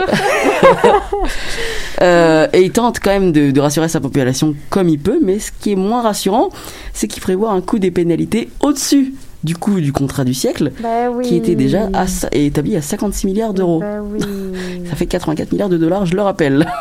Euh, 2.03 2.47
et 2.53 2.63
il 2.63 2.73
tente 2.73 2.99
quand 3.01 3.11
même 3.11 3.33
de, 3.33 3.51
de 3.51 3.61
rassurer 3.61 3.89
sa 3.89 4.01
population 4.01 4.55
comme 4.71 4.89
il 4.89 4.99
peut, 4.99 5.19
mais 5.23 5.39
ce 5.39 5.51
qui 5.61 5.73
est 5.73 5.77
moins 5.77 6.03
rassurant, 6.03 6.49
c'est 6.95 7.09
qu'il 7.09 7.23
prévoit 7.23 7.51
un 7.53 7.61
coût 7.61 7.79
des 7.79 7.91
pénalités 7.91 8.49
au-dessus 8.61 9.13
du 9.45 9.57
coût 9.57 9.81
du 9.81 9.93
contrat 9.93 10.25
du 10.25 10.35
siècle, 10.35 10.73
Bah 10.83 11.11
oui. 11.11 11.27
qui 11.27 11.37
était 11.37 11.55
déjà 11.55 11.89
à, 11.95 12.07
établi 12.33 12.77
à 12.77 12.83
56 12.83 13.27
milliards 13.27 13.55
d'euros. 13.55 13.81
Bah 13.81 14.01
oui. 14.03 14.21
Ça 14.91 14.97
fait 14.97 15.07
84 15.07 15.53
milliards 15.53 15.69
de 15.69 15.79
dollars, 15.79 16.07
je 16.07 16.15
le 16.15 16.23
rappelle. 16.23 16.67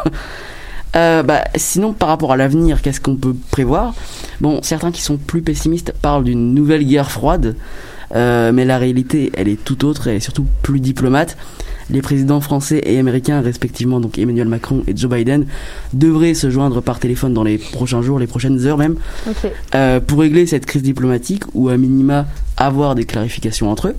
Euh, 0.95 1.21
bah, 1.21 1.43
sinon, 1.55 1.93
par 1.93 2.09
rapport 2.09 2.31
à 2.31 2.35
l'avenir, 2.35 2.81
qu'est-ce 2.81 2.99
qu'on 2.99 3.15
peut 3.15 3.35
prévoir? 3.51 3.93
Bon, 4.41 4.59
certains 4.63 4.91
qui 4.91 5.03
sont 5.03 5.17
plus 5.17 5.43
pessimistes 5.43 5.93
parlent 6.01 6.23
d'une 6.23 6.55
nouvelle 6.55 6.83
guerre 6.83 7.11
froide, 7.11 7.55
euh, 8.15 8.51
mais 8.51 8.65
la 8.65 8.79
réalité, 8.79 9.31
elle 9.37 9.49
est 9.49 9.63
tout 9.63 9.85
autre, 9.85 10.07
elle 10.07 10.15
est 10.15 10.19
surtout 10.19 10.47
plus 10.63 10.79
diplomate. 10.79 11.37
Les 11.89 12.01
présidents 12.01 12.41
français 12.41 12.81
et 12.85 12.99
américains, 12.99 13.41
respectivement, 13.41 13.99
donc 13.99 14.17
Emmanuel 14.17 14.47
Macron 14.47 14.83
et 14.87 14.95
Joe 14.95 15.09
Biden, 15.11 15.45
devraient 15.93 16.33
se 16.33 16.49
joindre 16.49 16.81
par 16.81 16.99
téléphone 16.99 17.33
dans 17.33 17.43
les 17.43 17.57
prochains 17.57 18.01
jours, 18.01 18.19
les 18.19 18.27
prochaines 18.27 18.65
heures 18.65 18.77
même, 18.77 18.95
euh, 19.75 19.99
pour 19.99 20.19
régler 20.19 20.45
cette 20.45 20.65
crise 20.65 20.83
diplomatique 20.83 21.43
ou 21.53 21.69
à 21.69 21.77
minima 21.77 22.27
avoir 22.57 22.95
des 22.95 23.05
clarifications 23.05 23.71
entre 23.71 23.89
eux. 23.89 23.95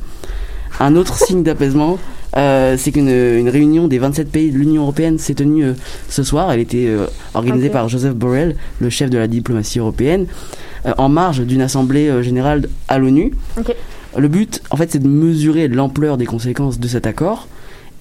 Un 0.78 0.94
autre 0.96 1.16
signe 1.26 1.42
d'apaisement, 1.42 1.98
euh, 2.36 2.76
c'est 2.78 2.92
qu'une 2.92 3.08
une 3.08 3.48
réunion 3.48 3.88
des 3.88 3.98
27 3.98 4.30
pays 4.30 4.50
de 4.50 4.58
l'Union 4.58 4.82
européenne 4.82 5.18
s'est 5.18 5.34
tenue 5.34 5.64
euh, 5.64 5.72
ce 6.08 6.22
soir. 6.22 6.52
Elle 6.52 6.60
était 6.60 6.86
euh, 6.86 7.06
organisée 7.34 7.70
par 7.70 7.88
Joseph 7.88 8.14
Borrell, 8.14 8.56
le 8.80 8.90
chef 8.90 9.10
de 9.10 9.18
la 9.18 9.26
diplomatie 9.26 9.78
européenne, 9.78 10.26
en 10.96 11.10
marge 11.10 11.40
d'une 11.40 11.60
assemblée 11.60 12.22
générale 12.22 12.66
à 12.88 12.98
l'ONU. 12.98 13.34
Le 14.16 14.28
but, 14.28 14.62
en 14.70 14.76
fait, 14.76 14.90
c'est 14.90 14.98
de 14.98 15.08
mesurer 15.08 15.68
l'ampleur 15.68 16.16
des 16.16 16.24
conséquences 16.24 16.80
de 16.80 16.88
cet 16.88 17.06
accord 17.06 17.48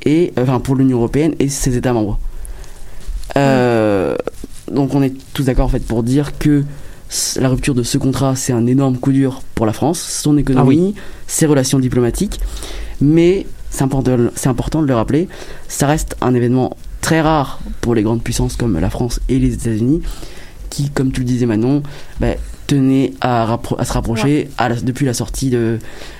et 0.05 0.33
enfin 0.37 0.59
pour 0.59 0.75
l'Union 0.75 0.97
européenne 0.97 1.35
et 1.39 1.49
ses 1.49 1.77
États 1.77 1.93
membres. 1.93 2.19
Euh, 3.37 4.15
donc 4.71 4.95
on 4.95 5.01
est 5.01 5.13
tous 5.33 5.43
d'accord 5.43 5.65
en 5.65 5.69
fait 5.69 5.85
pour 5.85 6.03
dire 6.03 6.37
que 6.37 6.63
la 7.37 7.49
rupture 7.49 7.73
de 7.73 7.83
ce 7.83 7.97
contrat 7.97 8.35
c'est 8.35 8.53
un 8.53 8.65
énorme 8.67 8.97
coup 8.97 9.11
dur 9.11 9.41
pour 9.55 9.65
la 9.65 9.73
France, 9.73 9.99
son 9.99 10.37
économie, 10.37 10.95
ses 11.27 11.45
relations 11.45 11.79
diplomatiques, 11.79 12.39
mais 13.01 13.45
c'est 13.69 13.83
important, 13.83 14.17
c'est 14.35 14.49
important 14.49 14.81
de 14.81 14.87
le 14.87 14.95
rappeler, 14.95 15.27
ça 15.67 15.87
reste 15.87 16.15
un 16.21 16.33
événement 16.33 16.75
très 17.01 17.21
rare 17.21 17.59
pour 17.81 17.95
les 17.95 18.03
grandes 18.03 18.23
puissances 18.23 18.55
comme 18.55 18.77
la 18.79 18.89
France 18.89 19.19
et 19.29 19.39
les 19.39 19.53
États-Unis 19.53 20.01
qui, 20.69 20.89
comme 20.89 21.11
tu 21.11 21.21
le 21.21 21.25
disais 21.25 21.45
Manon, 21.45 21.83
bah, 22.19 22.35
tenaient 22.69 23.13
à, 23.19 23.45
rappro- 23.45 23.75
à 23.79 23.83
se 23.85 23.93
rapprocher 23.93 24.49
à 24.57 24.69
la- 24.69 24.75
depuis 24.75 25.05
la 25.05 25.13
sortie 25.13 25.49
de, 25.49 25.79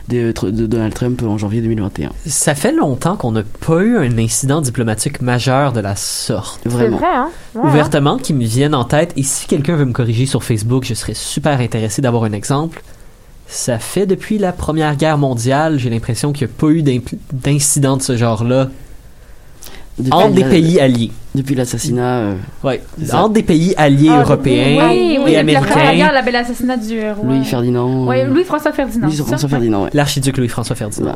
de, 0.09 0.33
de 0.41 0.65
Donald 0.65 0.93
Trump 0.93 1.21
en 1.23 1.37
janvier 1.37 1.61
2021. 1.61 2.09
Ça 2.25 2.55
fait 2.55 2.71
longtemps 2.73 3.15
qu'on 3.15 3.31
n'a 3.31 3.43
pas 3.65 3.81
eu 3.81 3.97
un 3.97 4.17
incident 4.17 4.59
diplomatique 4.59 5.21
majeur 5.21 5.71
de 5.71 5.79
la 5.79 5.95
sorte. 5.95 6.59
C'est 6.63 6.69
Vraiment. 6.69 6.97
vrai, 6.97 7.07
hein? 7.13 7.29
Ouais? 7.55 7.69
Ouvertement, 7.69 8.17
qui 8.17 8.33
me 8.33 8.43
viennent 8.45 8.73
en 8.75 8.83
tête, 8.83 9.13
et 9.15 9.23
si 9.23 9.45
quelqu'un 9.47 9.75
veut 9.75 9.85
me 9.85 9.93
corriger 9.93 10.25
sur 10.25 10.43
Facebook, 10.43 10.83
je 10.85 10.95
serais 10.95 11.13
super 11.13 11.59
intéressé 11.59 12.01
d'avoir 12.01 12.23
un 12.23 12.33
exemple. 12.33 12.81
Ça 13.47 13.79
fait 13.79 14.05
depuis 14.05 14.37
la 14.37 14.51
Première 14.51 14.95
Guerre 14.95 15.17
mondiale, 15.17 15.79
j'ai 15.79 15.89
l'impression 15.89 16.33
qu'il 16.33 16.47
n'y 16.47 16.53
a 16.53 16.55
pas 16.57 16.67
eu 16.69 16.83
d'incident 17.33 17.97
de 17.97 18.01
ce 18.01 18.15
genre-là 18.17 18.69
Depuis 19.99 20.13
entre 20.13 20.33
des 20.33 20.41
la- 20.43 20.49
pays 20.49 20.79
alliés. 20.79 21.11
Depuis 21.35 21.55
l'assassinat. 21.55 22.19
euh, 22.19 22.35
Ouais, 22.63 22.81
entre 23.13 23.33
des 23.33 23.43
pays 23.43 23.73
alliés 23.77 24.09
Ah, 24.11 24.21
européens 24.21 24.89
Oui, 24.89 25.17
oui, 25.23 25.31
et 25.31 25.31
Guerre, 25.31 25.39
américains. 25.41 26.11
la 26.11 26.21
belle 26.21 26.35
assassinat 26.37 26.77
du 26.77 26.99
roi. 26.99 27.15
Louis 27.23 27.43
Ferdinand. 27.45 28.05
Ouais, 28.07 28.23
euh, 28.23 28.27
Louis-François 28.27 28.71
Ferdinand. 28.71 29.07
Louis? 29.07 29.15
François 29.17 29.49
Ferdinand, 29.49 29.83
ouais. 29.83 29.89
L'archiduc 29.93 30.37
Louis-François 30.37 30.75
Ferdinand. 30.75 31.15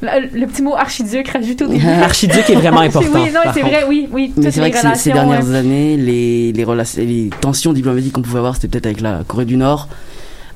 Voilà. 0.00 0.20
Le, 0.20 0.40
le 0.40 0.46
petit 0.46 0.60
mot 0.62 0.74
archiduc 0.74 1.28
rajouté 1.28 1.64
au 1.64 1.68
début. 1.68 1.84
L'archiduc 2.00 2.48
est 2.50 2.54
vraiment 2.54 2.80
important. 2.80 3.08
oui, 3.14 3.30
non, 3.32 3.40
c'est 3.54 3.60
vrai, 3.62 3.84
oui, 3.88 4.08
oui. 4.12 4.32
Mais 4.36 4.50
c'est 4.50 4.60
vrai 4.60 4.70
que 4.70 4.78
ces- 4.96 5.12
dernières 5.12 5.46
euh, 5.48 5.60
années, 5.60 5.96
les, 5.96 6.52
les, 6.52 6.64
relations, 6.64 7.02
les 7.02 7.30
tensions 7.40 7.72
diplomatiques 7.72 8.12
qu'on 8.12 8.22
pouvait 8.22 8.38
avoir, 8.38 8.54
c'était 8.56 8.68
peut-être 8.68 8.86
avec 8.86 9.00
la 9.00 9.22
Corée 9.26 9.44
du 9.46 9.56
Nord. 9.56 9.88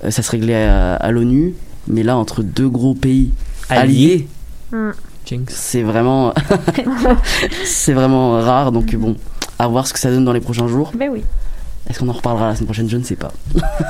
Euh, 0.05 0.11
ça 0.11 0.23
se 0.23 0.31
réglait 0.31 0.65
à, 0.67 0.95
à 0.97 1.11
l'ONU. 1.13 1.55
Mais 1.87 2.03
là, 2.03 2.17
entre 2.17 2.43
deux 2.43 2.69
gros 2.69 2.95
pays 2.95 3.31
alliés, 3.71 3.81
Alliés. 3.81 4.29
Hmm. 4.73 4.91
C'est 5.49 5.83
vraiment, 5.83 6.33
c'est 7.65 7.93
vraiment 7.93 8.33
rare. 8.41 8.73
Donc 8.73 8.95
bon, 8.97 9.17
à 9.59 9.69
voir 9.69 9.87
ce 9.87 9.93
que 9.93 9.99
ça 9.99 10.11
donne 10.11 10.25
dans 10.25 10.33
les 10.33 10.41
prochains 10.41 10.69
jours. 10.69 10.93
Ben 10.95 11.09
oui. 11.11 11.25
Est-ce 11.89 12.01
qu'on 12.01 12.09
en 12.09 12.13
reparlera 12.13 12.49
la 12.49 12.55
semaine 12.55 12.67
prochaine? 12.67 12.89
Je 12.89 12.97
ne 12.99 13.03
sais 13.03 13.17
pas. 13.17 13.33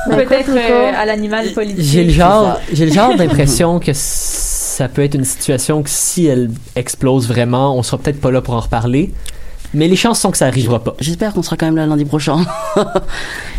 Ben, 0.09 0.27
Peut-être 0.27 0.51
euh, 0.51 0.93
à 0.97 1.05
l'animal 1.05 1.51
politique. 1.53 1.81
J'ai 1.81 2.05
le 2.05 2.11
genre, 2.11 2.55
ça. 2.55 2.61
j'ai 2.73 2.87
le 2.87 2.93
genre 2.93 3.17
d'impression 3.17 3.81
que 3.81 3.91
ça 3.93 4.89
peut 4.89 5.03
être 5.03 5.15
une 5.15 5.25
situation 5.25 5.83
que 5.83 5.91
si 5.91 6.27
elle 6.27 6.51
explose 6.77 7.27
vraiment, 7.27 7.77
on 7.77 7.83
sera 7.83 7.99
peut-être 7.99 8.21
pas 8.21 8.31
là 8.31 8.41
pour 8.41 8.55
en 8.55 8.61
reparler. 8.61 9.13
Mais 9.75 9.87
les 9.89 9.97
chances 9.97 10.19
sont 10.21 10.31
que 10.31 10.39
ça 10.39 10.47
arrivera 10.47 10.83
pas. 10.83 10.95
J'espère 11.01 11.33
qu'on 11.35 11.43
sera 11.43 11.57
quand 11.57 11.67
même 11.67 11.77
là 11.77 11.87
lundi 11.87 12.05
prochain. 12.07 12.39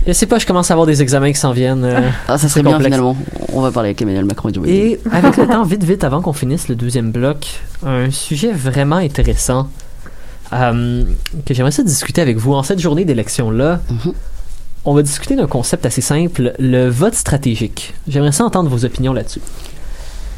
Je 0.08 0.14
sais 0.14 0.26
pas, 0.26 0.40
je 0.40 0.46
commence 0.48 0.72
à 0.72 0.74
avoir 0.74 0.88
des 0.88 1.02
examens 1.02 1.32
qui 1.32 1.38
s'en 1.40 1.52
viennent. 1.52 1.84
euh, 1.84 2.00
Ah, 2.28 2.38
ça 2.38 2.48
serait 2.50 2.64
bien 2.64 2.72
complexe. 2.74 2.96
finalement. 2.96 3.16
On 3.54 3.62
va 3.62 3.72
parler 3.72 3.90
avec 3.90 4.02
Emmanuel 4.02 4.26
Macron 4.26 4.50
et 4.50 4.54
Joe 4.54 4.64
Biden. 4.64 4.82
Et 4.94 5.00
avec 5.12 5.38
le 5.38 5.46
temps, 5.46 5.64
vite, 5.64 5.84
vite, 5.84 6.04
avant 6.04 6.22
qu'on 6.22 6.34
finisse 6.34 6.68
le 6.68 6.76
deuxième 6.76 7.12
bloc, 7.12 7.60
un 7.86 8.10
sujet 8.10 8.52
vraiment 8.52 8.96
intéressant 8.96 9.68
euh, 10.54 11.04
que 11.46 11.54
j'aimerais 11.54 11.72
ça 11.72 11.84
discuter 11.84 12.22
avec 12.22 12.38
vous 12.38 12.54
en 12.54 12.64
cette 12.64 12.80
journée 12.80 13.06
d'élection-là. 13.06 13.82
Mhm. 13.90 14.14
On 14.86 14.94
va 14.96 15.04
discuter 15.04 15.36
d'un 15.36 15.46
concept 15.48 15.86
assez 15.86 16.02
simple, 16.02 16.54
le 16.58 16.90
vote 16.90 17.14
stratégique. 17.14 17.94
J'aimerais 18.08 18.32
ça 18.32 18.46
entendre 18.46 18.70
vos 18.70 18.86
opinions 18.86 19.14
là-dessus. 19.14 19.42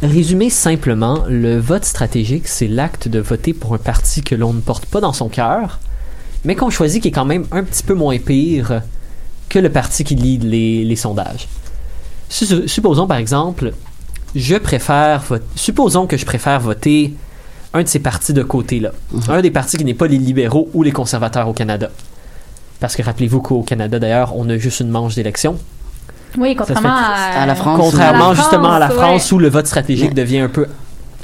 Résumé 0.02 0.50
simplement, 0.50 1.26
le 1.30 1.60
vote 1.60 1.86
stratégique, 1.86 2.48
c'est 2.48 2.68
l'acte 2.68 3.08
de 3.08 3.20
voter 3.20 3.54
pour 3.54 3.76
un 3.76 3.78
parti 3.78 4.24
que 4.24 4.34
l'on 4.34 4.52
ne 4.52 4.60
porte 4.62 4.86
pas 4.88 5.00
dans 5.00 5.14
son 5.14 5.30
cœur, 5.30 5.80
mais 6.44 6.56
qu'on 6.56 6.72
choisit 6.72 7.02
qui 7.04 7.10
est 7.10 7.12
quand 7.12 7.26
même 7.26 7.46
un 7.52 7.64
petit 7.64 7.84
peu 7.84 7.94
moins 7.94 8.18
pire 8.18 8.82
que 9.48 9.60
le 9.60 9.70
parti 9.70 10.04
qui 10.04 10.16
lit 10.16 10.40
les, 10.40 10.84
les 10.84 10.96
sondages. 10.96 11.48
Su- 12.30 12.68
Supposons 12.68 13.06
par 13.06 13.18
exemple, 13.18 13.74
je 14.34 14.56
préfère 14.56 15.22
voter. 15.22 15.46
Supposons 15.56 16.08
que 16.08 16.18
je 16.18 16.26
préfère 16.26 16.60
voter 16.60 17.14
un 17.74 17.84
de 17.84 17.88
ces 17.88 18.00
partis 18.00 18.34
de 18.34 18.42
côté-là. 18.42 18.92
Mhm. 19.12 19.22
Un 19.30 19.42
des 19.42 19.52
partis 19.52 19.78
qui 19.78 19.86
n'est 19.86 19.94
pas 19.94 20.08
les 20.08 20.18
libéraux 20.18 20.68
ou 20.74 20.82
les 20.82 20.92
conservateurs 20.92 21.48
au 21.48 21.54
Canada. 21.54 21.92
Parce 22.80 22.96
que 22.96 23.04
rappelez-vous 23.04 23.42
qu'au 23.42 23.62
Canada, 23.62 24.00
d'ailleurs, 24.00 24.36
on 24.36 24.50
a 24.50 24.58
juste 24.58 24.80
une 24.80 24.90
manche 24.90 25.14
d'élection. 25.14 25.60
Oui, 26.38 26.56
contrairement 26.56 26.90
fait 26.90 27.38
à, 27.38 27.42
à 27.44 27.46
la 27.46 27.56
France. 27.56 27.80
Contrairement 27.80 28.26
À 28.26 28.30
la 28.30 28.36
justement 28.36 28.72
à 28.74 28.80
la 28.80 28.90
France, 28.90 29.00
France 29.00 29.32
où 29.32 29.40
le 29.40 29.50
vote 29.50 29.68
stratégique 29.68 30.10
Ouais. 30.10 30.14
devient 30.14 30.40
un 30.40 30.50
peu 30.50 30.66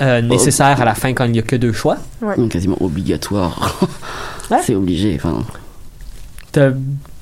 euh, 0.01 0.21
nécessaire 0.21 0.79
à 0.81 0.85
la 0.85 0.93
fin 0.93 1.13
quand 1.13 1.25
il 1.25 1.31
n'y 1.31 1.39
a 1.39 1.43
que 1.43 1.55
deux 1.55 1.73
choix. 1.73 1.97
Donc, 2.37 2.51
quasiment 2.51 2.77
obligatoire. 2.81 3.79
Ouais. 4.49 4.59
C'est 4.63 4.75
obligé. 4.75 5.19
Enfin, 5.21 5.39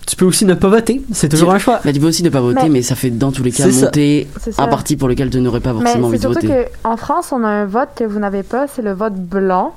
Tu 0.07 0.15
peux 0.15 0.25
aussi 0.25 0.45
ne 0.45 0.53
pas 0.53 0.67
voter, 0.69 1.01
c'est 1.11 1.27
toujours 1.29 1.49
Tu- 1.49 1.55
un 1.55 1.59
choix. 1.59 1.79
Bah, 1.83 1.91
tu 1.91 1.99
peux 1.99 2.05
aussi 2.07 2.21
ne 2.21 2.29
pas 2.29 2.39
voter, 2.39 2.63
Mais- 2.63 2.69
mais, 2.69 2.81
ça 2.83 2.93
fait 2.93 3.09
dans 3.09 3.31
tous 3.31 3.41
les 3.41 3.51
cas 3.51 3.65
monter 3.67 4.27
un 4.59 4.67
parti 4.67 4.95
pour 4.95 5.07
lequel 5.07 5.31
tu 5.31 5.39
n'aurais 5.41 5.59
pas 5.59 5.73
Mais 5.73 5.81
forcément 5.81 6.07
envie 6.09 6.19
c'est 6.19 6.27
de 6.27 6.33
surtout 6.33 6.47
voter. 6.47 6.65
qu'en 6.83 6.95
France, 6.97 7.31
on 7.31 7.43
a 7.43 7.47
un 7.47 7.65
vote 7.65 7.89
que 7.95 8.03
vous 8.03 8.19
n'avez 8.19 8.43
pas, 8.43 8.67
c'est 8.67 8.83
le 8.83 8.93
vote 8.93 9.15
blanc. 9.15 9.73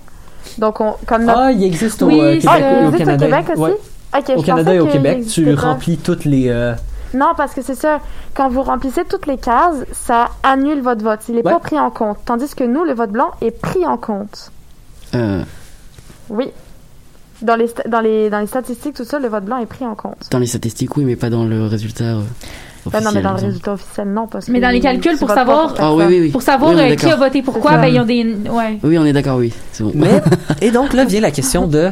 Donc, 0.59 0.83
on, 0.83 0.95
comme 1.07 1.25
notre... 1.25 1.39
Ah, 1.39 1.53
il 1.53 1.65
existe 1.65 2.03
au 2.03 2.09
Oui, 2.09 2.21
euh, 2.21 2.35
Québec 2.39 2.45
au 2.45 2.51
il 2.51 2.85
existe 2.89 2.99
Canada. 2.99 3.25
au 3.25 3.29
Québec 3.31 3.45
aussi? 3.55 3.61
Ouais. 3.63 3.77
Ok, 4.19 4.25
je 4.29 4.33
Au 4.35 4.43
Canada 4.43 4.75
et 4.75 4.81
au 4.81 4.87
Québec, 4.87 5.27
tu 5.27 5.55
remplis 5.55 5.97
toutes 5.97 6.25
les. 6.27 6.49
euh, 6.49 6.75
Non, 7.15 7.33
parce 7.37 7.55
que 7.55 7.63
c'est 7.63 7.75
ça. 7.75 8.01
Quand 8.35 8.49
vous 8.49 8.63
remplissez 8.63 9.05
toutes 9.05 9.27
les 9.27 9.39
cases, 9.39 9.77
ça 9.93 10.29
annule 10.43 10.81
votre 10.83 11.03
vote. 11.03 11.21
Il 11.29 11.37
n'est 11.37 11.45
Ouais. 11.47 11.53
pas 11.53 11.59
pris 11.61 11.79
en 11.79 11.91
compte. 11.91 12.19
Tandis 12.25 12.55
que 12.55 12.65
nous, 12.65 12.85
le 12.85 12.93
vote 12.95 13.11
blanc 13.11 13.31
est 13.41 13.51
pris 13.51 13.87
en 13.87 13.97
compte. 13.97 14.51
Euh, 15.15 15.43
Oui. 16.29 16.51
Dans 17.41 17.55
les, 17.57 17.71
dans 17.89 18.01
les, 18.01 18.31
dans 18.31 18.41
les 18.41 18.47
statistiques, 18.49 18.95
tout 18.97 19.05
ça, 19.05 19.19
le 19.21 19.29
vote 19.29 19.45
blanc 19.45 19.59
est 19.59 19.67
pris 19.67 19.87
en 19.87 19.95
compte. 19.95 20.27
dans 20.31 20.41
les 20.41 20.47
statistiques, 20.49 20.97
oui, 20.97 21.05
mais 21.05 21.15
pas 21.17 21.31
dans 21.31 21.45
le 21.45 21.67
résultat 21.67 22.03
euh, 22.05 22.21
Ben 22.91 23.01
non, 23.01 23.13
mais 23.13 23.19
officiel, 23.19 23.23
dans 23.23 23.33
le 23.33 23.37
résultat 23.47 23.73
officiel, 23.75 24.09
non. 24.09 24.27
Parce 24.27 24.49
Mais 24.49 24.59
dans 24.61 24.71
les 24.71 24.81
calculs, 24.81 25.17
pour 25.17 25.31
savoir- 25.31 25.73
Ah 25.79 25.93
oui, 25.95 25.99
personne. 25.99 26.09
oui, 26.09 26.21
oui. 26.23 26.31
Pour 26.33 26.43
savoir 26.43 26.71
Oui, 26.73 26.77
on 26.77 26.81
est 26.81 26.93
euh, 26.93 26.97
qui 26.97 27.07
a 27.07 27.11
d'accord. 27.11 27.25
voté 27.27 27.43
pourquoi, 27.43 27.77
ben, 27.79 27.87
ils 27.87 28.01
ont 28.01 28.05
des. 28.05 28.25
Ouais. 28.51 28.79
Oui, 28.83 28.99
on 28.99 29.05
est 29.05 29.13
d'accord, 29.13 29.37
oui. 29.39 29.53
Bon. 29.79 29.93
Mais, 29.95 30.21
et 30.61 30.73
donc 30.73 30.93
là 30.95 31.05
vient 31.05 31.21
la 31.21 31.31
question 31.31 31.69
de 31.69 31.91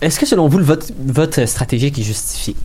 est-ce 0.00 0.18
que 0.18 0.26
selon 0.26 0.48
vous 0.48 0.58
le 0.58 0.64
vote, 0.64 0.90
vote 1.06 1.46
stratégique 1.46 1.96
est 1.98 2.02
justifié? 2.02 2.56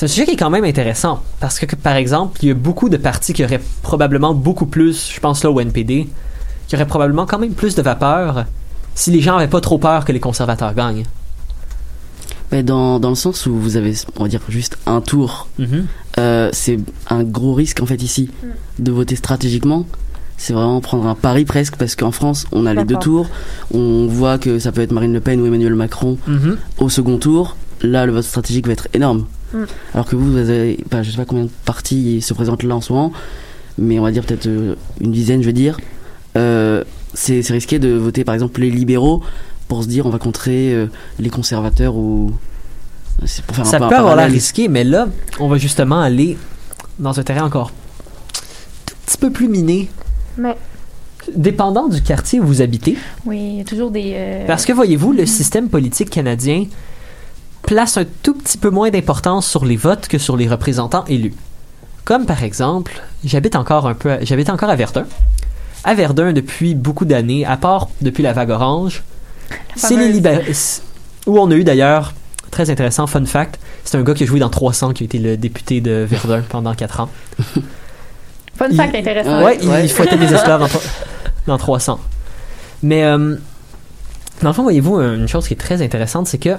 C'est 0.00 0.06
un 0.06 0.08
sujet 0.08 0.24
qui 0.24 0.30
est 0.30 0.36
quand 0.36 0.48
même 0.48 0.64
intéressant 0.64 1.22
parce 1.40 1.58
que, 1.58 1.66
que, 1.66 1.76
par 1.76 1.94
exemple, 1.94 2.38
il 2.42 2.48
y 2.48 2.50
a 2.50 2.54
beaucoup 2.54 2.88
de 2.88 2.96
partis 2.96 3.34
qui 3.34 3.44
auraient 3.44 3.60
probablement 3.82 4.32
beaucoup 4.32 4.64
plus, 4.64 5.10
je 5.14 5.20
pense 5.20 5.44
là 5.44 5.50
au 5.50 5.60
NPD, 5.60 6.08
qui 6.66 6.74
auraient 6.74 6.86
probablement 6.86 7.26
quand 7.26 7.38
même 7.38 7.52
plus 7.52 7.74
de 7.74 7.82
vapeur 7.82 8.46
si 8.94 9.10
les 9.10 9.20
gens 9.20 9.36
avaient 9.36 9.46
pas 9.46 9.60
trop 9.60 9.76
peur 9.76 10.06
que 10.06 10.12
les 10.12 10.18
conservateurs 10.18 10.72
gagnent. 10.72 11.02
Mais 12.50 12.62
dans, 12.62 12.98
dans 12.98 13.10
le 13.10 13.14
sens 13.14 13.44
où 13.44 13.54
vous 13.54 13.76
avez, 13.76 13.92
on 14.16 14.22
va 14.22 14.28
dire, 14.30 14.40
juste 14.48 14.78
un 14.86 15.02
tour, 15.02 15.48
Mhm. 15.58 15.84
euh, 16.18 16.48
c'est 16.54 16.78
un 17.10 17.22
gros 17.22 17.52
risque 17.52 17.82
en 17.82 17.86
fait 17.86 18.02
ici 18.02 18.30
de 18.78 18.90
voter 18.92 19.16
stratégiquement. 19.16 19.84
C'est 20.38 20.54
vraiment 20.54 20.80
prendre 20.80 21.06
un 21.08 21.14
pari 21.14 21.44
presque 21.44 21.76
parce 21.76 21.94
qu'en 21.94 22.10
France, 22.10 22.46
on 22.52 22.64
a 22.64 22.72
les 22.72 22.84
deux 22.84 22.96
tours. 22.96 23.26
On 23.74 24.06
voit 24.06 24.38
que 24.38 24.58
ça 24.60 24.72
peut 24.72 24.80
être 24.80 24.92
Marine 24.92 25.12
Le 25.12 25.20
Pen 25.20 25.42
ou 25.42 25.46
Emmanuel 25.46 25.74
Macron 25.74 26.16
Mhm. 26.26 26.56
au 26.78 26.88
second 26.88 27.18
tour. 27.18 27.58
Là, 27.82 28.06
le 28.06 28.12
vote 28.12 28.24
stratégique 28.24 28.66
va 28.66 28.72
être 28.72 28.88
énorme. 28.94 29.26
Mm. 29.52 29.64
Alors 29.94 30.06
que 30.06 30.16
vous, 30.16 30.30
vous 30.32 30.38
avez, 30.38 30.78
bah, 30.90 31.02
je 31.02 31.10
sais 31.10 31.16
pas 31.16 31.24
combien 31.24 31.44
de 31.44 31.50
partis 31.64 32.20
se 32.20 32.34
présentent 32.34 32.62
là 32.62 32.76
en 32.76 32.80
ce 32.80 32.92
moment, 32.92 33.12
mais 33.78 33.98
on 33.98 34.02
va 34.02 34.10
dire 34.12 34.24
peut-être 34.24 34.46
euh, 34.46 34.74
une 35.00 35.12
dizaine, 35.12 35.40
je 35.42 35.46
veux 35.46 35.52
dire. 35.52 35.78
Euh, 36.36 36.84
c'est 37.14 37.42
c'est 37.42 37.52
risqué 37.52 37.78
de 37.80 37.88
voter 37.90 38.22
par 38.22 38.34
exemple 38.34 38.60
les 38.60 38.70
libéraux 38.70 39.20
pour 39.66 39.82
se 39.82 39.88
dire 39.88 40.06
on 40.06 40.10
va 40.10 40.18
contrer 40.18 40.72
euh, 40.72 40.86
les 41.18 41.30
conservateurs 41.30 41.96
ou. 41.96 42.32
C'est 43.26 43.44
pour 43.44 43.56
faire 43.56 43.66
Ça 43.66 43.76
un 43.76 43.80
peu 43.80 43.88
peut 43.88 43.94
un 43.96 43.98
avoir 43.98 44.16
l'air 44.16 44.30
risqué, 44.30 44.68
mais 44.68 44.84
là, 44.84 45.08
on 45.40 45.48
va 45.48 45.58
justement 45.58 46.00
aller 46.00 46.38
dans 46.98 47.18
un 47.18 47.22
terrain 47.22 47.44
encore 47.44 47.70
tout 48.86 48.94
petit 49.06 49.18
peu 49.18 49.30
plus 49.30 49.48
miné. 49.48 49.88
Mais 50.38 50.56
Dépendant 51.36 51.88
du 51.88 52.00
quartier 52.02 52.40
où 52.40 52.44
vous 52.46 52.62
habitez, 52.62 52.96
Oui, 53.26 53.38
il 53.38 53.58
y 53.58 53.60
a 53.60 53.64
toujours 53.64 53.90
des. 53.90 54.12
euh, 54.14 54.46
Parce 54.46 54.64
que 54.64 54.72
voyez-vous, 54.72 55.12
le 55.12 55.26
système 55.26 55.68
politique 55.68 56.08
canadien 56.08 56.64
place 57.62 57.96
un 57.96 58.04
tout 58.22 58.34
petit 58.34 58.58
peu 58.58 58.70
moins 58.70 58.90
d'importance 58.90 59.46
sur 59.48 59.64
les 59.64 59.76
votes 59.76 60.08
que 60.08 60.18
sur 60.18 60.36
les 60.36 60.48
représentants 60.48 61.04
élus. 61.06 61.34
Comme 62.04 62.26
par 62.26 62.42
exemple, 62.42 63.00
j'habite 63.24 63.56
encore 63.56 63.86
un 63.86 63.94
peu, 63.94 64.12
à- 64.12 64.24
j'habite 64.24 64.50
encore 64.50 64.70
à 64.70 64.76
Verdun. 64.76 65.06
À 65.84 65.94
Verdun 65.94 66.32
depuis 66.32 66.74
beaucoup 66.74 67.04
d'années, 67.04 67.44
à 67.46 67.56
part 67.56 67.88
depuis 68.00 68.22
la 68.22 68.32
vague 68.32 68.50
orange, 68.50 69.02
c'est 69.76 69.90
les 69.90 69.96
fameuse. 69.96 70.14
libéraux. 70.14 70.42
Où 71.26 71.38
on 71.38 71.50
a 71.50 71.54
eu 71.54 71.64
d'ailleurs, 71.64 72.14
très 72.50 72.70
intéressant, 72.70 73.06
fun 73.06 73.24
fact, 73.24 73.58
c'est 73.84 73.96
un 73.96 74.02
gars 74.02 74.14
qui 74.14 74.24
a 74.24 74.26
joué 74.26 74.40
dans 74.40 74.48
300, 74.50 74.92
qui 74.92 75.04
a 75.04 75.06
été 75.06 75.18
le 75.18 75.36
député 75.36 75.80
de 75.80 76.06
Verdun 76.08 76.42
pendant 76.48 76.74
4 76.74 77.00
ans. 77.00 77.08
Fun 78.56 78.66
il- 78.70 78.76
fact 78.76 78.94
intéressant. 78.94 79.42
Ouais, 79.44 79.64
Ouais. 79.66 79.84
il 79.84 79.90
fouettait 79.90 80.16
des 80.18 80.32
esclaves 80.34 80.68
dans 81.46 81.58
300. 81.58 82.00
Mais, 82.82 83.04
euh, 83.04 83.36
dans 84.42 84.48
le 84.48 84.54
fond, 84.54 84.62
voyez-vous, 84.62 84.96
une 85.00 85.28
chose 85.28 85.46
qui 85.46 85.54
est 85.54 85.58
très 85.58 85.82
intéressante, 85.82 86.26
c'est 86.26 86.38
que 86.38 86.56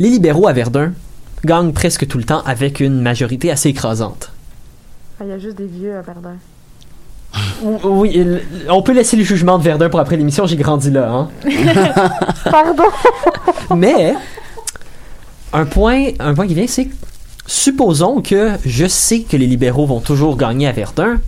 les 0.00 0.10
libéraux 0.10 0.48
à 0.48 0.52
Verdun 0.52 0.92
gagnent 1.44 1.72
presque 1.72 2.06
tout 2.08 2.18
le 2.18 2.24
temps 2.24 2.42
avec 2.44 2.80
une 2.80 3.00
majorité 3.00 3.50
assez 3.50 3.68
écrasante. 3.68 4.32
ah, 5.20 5.24
il 5.24 5.30
y 5.30 5.32
a 5.32 5.38
juste 5.38 5.56
des 5.56 5.66
vieux 5.66 5.96
à 5.96 6.02
Verdun. 6.02 6.36
Ou- 7.62 7.78
Oui, 8.00 8.26
on 8.68 8.82
peut 8.82 8.92
laisser 8.92 9.16
le 9.16 9.22
jugement 9.24 9.56
de 9.58 9.62
Verdun 9.62 9.88
pour 9.88 10.00
après 10.00 10.16
l'émission, 10.16 10.46
j'ai 10.46 10.56
grandi 10.56 10.90
là. 10.90 11.08
Hein. 11.12 11.28
Pardon! 12.50 12.82
Mais, 13.76 14.14
un 15.52 15.64
point, 15.64 16.08
un 16.18 16.34
point 16.34 16.46
qui 16.48 16.54
vient, 16.54 16.66
c'est 16.66 16.88
supposons 17.46 18.20
que 18.20 18.52
je 18.66 18.86
sais 18.86 19.20
que 19.22 19.36
les 19.36 19.46
libéraux 19.46 19.86
vont 19.86 20.00
toujours 20.00 20.36
gagner 20.36 20.66
à 20.66 20.72
Verdun. 20.72 21.18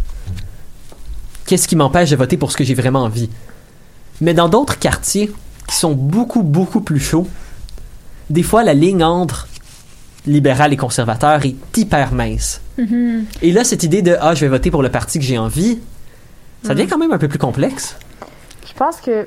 Qu'est-ce 1.46 1.68
qui 1.68 1.76
m'empêche 1.76 2.10
de 2.10 2.16
voter 2.16 2.36
pour 2.36 2.50
ce 2.52 2.56
que 2.56 2.64
j'ai 2.64 2.74
vraiment 2.74 3.02
envie? 3.04 3.28
Mais 4.20 4.34
dans 4.34 4.48
d'autres 4.48 4.78
quartiers 4.78 5.30
qui 5.68 5.74
sont 5.76 5.92
beaucoup, 5.92 6.42
beaucoup 6.42 6.80
plus 6.80 7.00
chauds, 7.00 7.28
des 8.32 8.42
fois 8.42 8.64
la 8.64 8.72
ligne 8.74 9.04
entre 9.04 9.46
libéral 10.26 10.72
et 10.72 10.76
conservateur 10.76 11.44
est 11.44 11.56
hyper 11.76 12.12
mince. 12.12 12.60
Mhm. 12.78 13.26
Et 13.42 13.52
là, 13.52 13.64
cette 13.64 13.82
idée 13.82 14.02
de 14.02 14.16
Ah, 14.20 14.34
je 14.34 14.40
vais 14.40 14.48
voter 14.48 14.70
pour 14.70 14.82
le 14.82 14.88
parti 14.88 15.18
que 15.18 15.24
j'ai 15.24 15.36
envie, 15.38 15.78
ça 16.62 16.74
devient 16.74 16.88
quand 16.88 16.98
même 16.98 17.12
un 17.12 17.18
peu 17.18 17.28
plus 17.28 17.38
complexe. 17.38 17.96
Je 18.66 18.72
pense 18.72 19.00
que 19.00 19.26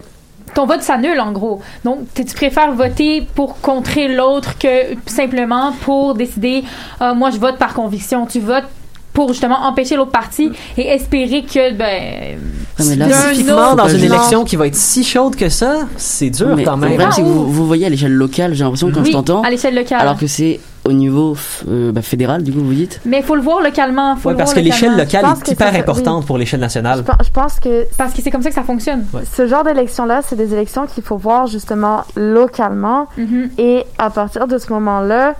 Ton 0.53 0.67
vote 0.67 0.83
s'annule 0.83 1.19
en 1.19 1.31
gros. 1.31 1.61
Donc 1.83 2.01
tu 2.13 2.23
préfères 2.23 2.71
voter 2.73 3.27
pour 3.35 3.59
contrer 3.61 4.07
l'autre 4.07 4.57
que 4.57 4.95
simplement 5.07 5.73
pour 5.81 6.13
décider 6.13 6.63
Ah, 6.99 7.13
moi 7.13 7.29
je 7.31 7.37
vote 7.37 7.57
par 7.57 7.73
conviction. 7.73 8.25
Tu 8.25 8.39
votes 8.39 8.69
pour 9.15 9.29
justement 9.29 9.61
empêcher 9.65 9.95
l'autre 9.95 10.11
parti 10.11 10.51
et 10.77 10.87
espérer 10.89 11.41
que 11.43 11.73
ben 11.73 12.37
mais 12.77 12.95
là, 12.97 13.07
autre- 13.07 13.75
dans 13.77 13.87
une 13.87 14.03
élection 14.03 14.43
qui 14.43 14.57
va 14.57 14.67
être 14.67 14.75
si 14.75 15.03
chaude 15.03 15.35
que 15.37 15.47
ça, 15.49 15.79
c'est 15.95 16.29
dur 16.29 16.55
Mais 16.55 16.63
quand 16.65 16.75
le 16.75 16.81
même. 16.81 16.89
problème, 16.89 17.11
c'est 17.13 17.21
que 17.21 17.27
Ah, 17.27 17.31
vous, 17.31 17.65
voyez 17.65 17.85
à 17.85 17.89
l'échelle 17.89 18.13
locale, 18.13 18.53
j'ai 18.53 18.63
l'impression 18.65 18.91
quand 18.93 18.99
oui, 19.01 19.07
je 19.07 19.11
t'entends, 19.13 19.41
à 19.43 19.49
l'échelle 19.49 19.73
locale. 19.75 20.01
alors 20.01 20.17
que 20.17 20.27
c'est 20.27 20.59
au 20.83 20.91
niveau 20.91 21.35
euh, 21.69 21.91
bah, 21.93 22.01
fédéral, 22.01 22.43
du 22.43 22.51
coup, 22.51 22.59
vous 22.59 22.73
dites? 22.73 22.99
Mais 23.05 23.19
il 23.19 23.23
faut 23.23 23.35
le 23.35 23.41
voir 23.41 23.61
localement. 23.61 24.17
Faut 24.17 24.27
Ouais, 24.27 24.33
le 24.33 24.37
parce 24.37 24.53
que 24.53 24.59
l'échelle 24.59 24.95
locale 24.97 25.25
est 25.25 25.51
hyper 25.51 25.73
importante 25.73 26.25
pour 26.25 26.37
l'échelle 26.37 26.59
nationale. 26.59 27.03
je 27.23 27.29
pense 27.31 27.59
que 27.61 27.85
Parce 27.97 28.13
que 28.13 28.21
c'est 28.21 28.29
comme 28.29 28.41
ça 28.43 28.49
que 28.49 28.55
ça 28.55 28.63
fonctionne. 28.63 29.05
ce 29.35 29.47
genre 29.47 29.63
d'élection-là, 29.63 30.21
c'est 30.27 30.35
des 30.35 30.53
élections 30.53 30.85
qu'il 30.85 31.01
faut 31.03 31.17
voir 31.17 31.47
justement 31.47 32.03
localement. 32.15 33.07
Mhm. 33.17 33.51
Et 33.57 33.83
à 33.97 34.09
partir 34.09 34.47
de 34.47 34.57
ce 34.57 34.71
moment-là, 34.73 35.33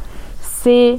c'est 0.63 0.97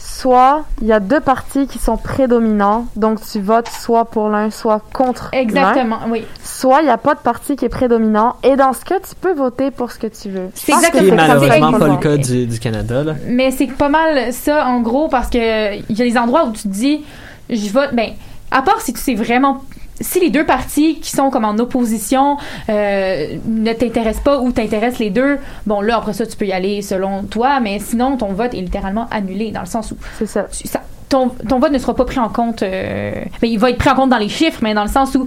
soit 0.00 0.64
il 0.80 0.86
y 0.86 0.92
a 0.92 1.00
deux 1.00 1.20
partis 1.20 1.66
qui 1.66 1.78
sont 1.78 1.96
prédominants, 1.96 2.86
donc 2.96 3.20
tu 3.30 3.40
votes 3.40 3.68
soit 3.68 4.06
pour 4.06 4.28
l'un, 4.28 4.50
soit 4.50 4.82
contre 4.92 5.30
l'un. 5.32 5.40
Exactement, 5.40 5.98
oui. 6.08 6.24
Soit 6.42 6.80
il 6.80 6.84
n'y 6.84 6.90
a 6.90 6.98
pas 6.98 7.14
de 7.14 7.20
parti 7.20 7.56
qui 7.56 7.66
est 7.66 7.70
prédominant, 7.70 8.36
et 8.42 8.56
dans 8.56 8.72
ce 8.72 8.84
cas, 8.84 8.98
tu 9.00 9.14
peux 9.14 9.34
voter 9.34 9.70
pour 9.70 9.92
ce 9.92 9.98
que 9.98 10.06
tu 10.06 10.30
veux. 10.30 10.50
C'est 10.54 10.72
pense 10.72 10.84
Ce 10.84 10.90
qui 10.90 10.96
est 10.96 11.00
exactement 11.00 11.28
malheureusement 11.28 11.70
qu'il 11.70 11.78
pas 11.78 11.88
le 11.88 11.96
cas 11.96 12.16
du, 12.16 12.46
du 12.46 12.58
Canada. 12.58 13.04
Là. 13.04 13.14
Mais 13.26 13.50
c'est 13.50 13.66
pas 13.66 13.88
mal 13.88 14.32
ça, 14.32 14.66
en 14.66 14.80
gros, 14.80 15.08
parce 15.08 15.28
que 15.28 15.76
il 15.76 15.98
y 15.98 16.02
a 16.02 16.04
des 16.04 16.16
endroits 16.16 16.46
où 16.46 16.52
tu 16.52 16.62
te 16.62 16.68
dis, 16.68 17.04
je 17.50 17.70
vote, 17.70 17.90
ben, 17.92 18.10
à 18.50 18.62
part 18.62 18.80
si 18.80 18.92
tu 18.92 19.00
sais 19.00 19.14
vraiment. 19.14 19.64
Si 20.00 20.18
les 20.20 20.30
deux 20.30 20.46
partis 20.46 20.98
qui 21.00 21.10
sont 21.10 21.28
comme 21.30 21.44
en 21.44 21.58
opposition 21.58 22.38
euh, 22.68 23.36
ne 23.46 23.72
t'intéressent 23.72 24.22
pas 24.24 24.38
ou 24.40 24.50
t'intéressent 24.52 24.98
les 24.98 25.10
deux, 25.10 25.38
bon 25.66 25.80
là 25.82 25.98
après 25.98 26.12
ça 26.14 26.26
tu 26.26 26.36
peux 26.36 26.46
y 26.46 26.52
aller 26.52 26.80
selon 26.82 27.24
toi, 27.24 27.60
mais 27.60 27.78
sinon 27.78 28.16
ton 28.16 28.32
vote 28.32 28.54
est 28.54 28.60
littéralement 28.62 29.06
annulé 29.10 29.50
dans 29.50 29.60
le 29.60 29.66
sens 29.66 29.90
où 29.92 29.96
C'est 30.18 30.26
ça. 30.26 30.44
tu- 30.50 30.66
ça- 30.66 30.82
ton, 31.08 31.28
ton 31.28 31.58
vote 31.58 31.72
ne 31.72 31.78
sera 31.78 31.94
pas 31.94 32.04
pris 32.04 32.18
en 32.20 32.28
compte. 32.28 32.62
euh, 32.62 33.12
mais 33.42 33.50
il 33.50 33.58
va 33.58 33.70
être 33.70 33.78
pris 33.78 33.90
en 33.90 33.94
compte 33.94 34.10
dans 34.10 34.18
les 34.18 34.28
chiffres, 34.28 34.60
mais 34.62 34.74
dans 34.74 34.84
le 34.84 34.90
sens 34.90 35.14
où 35.16 35.26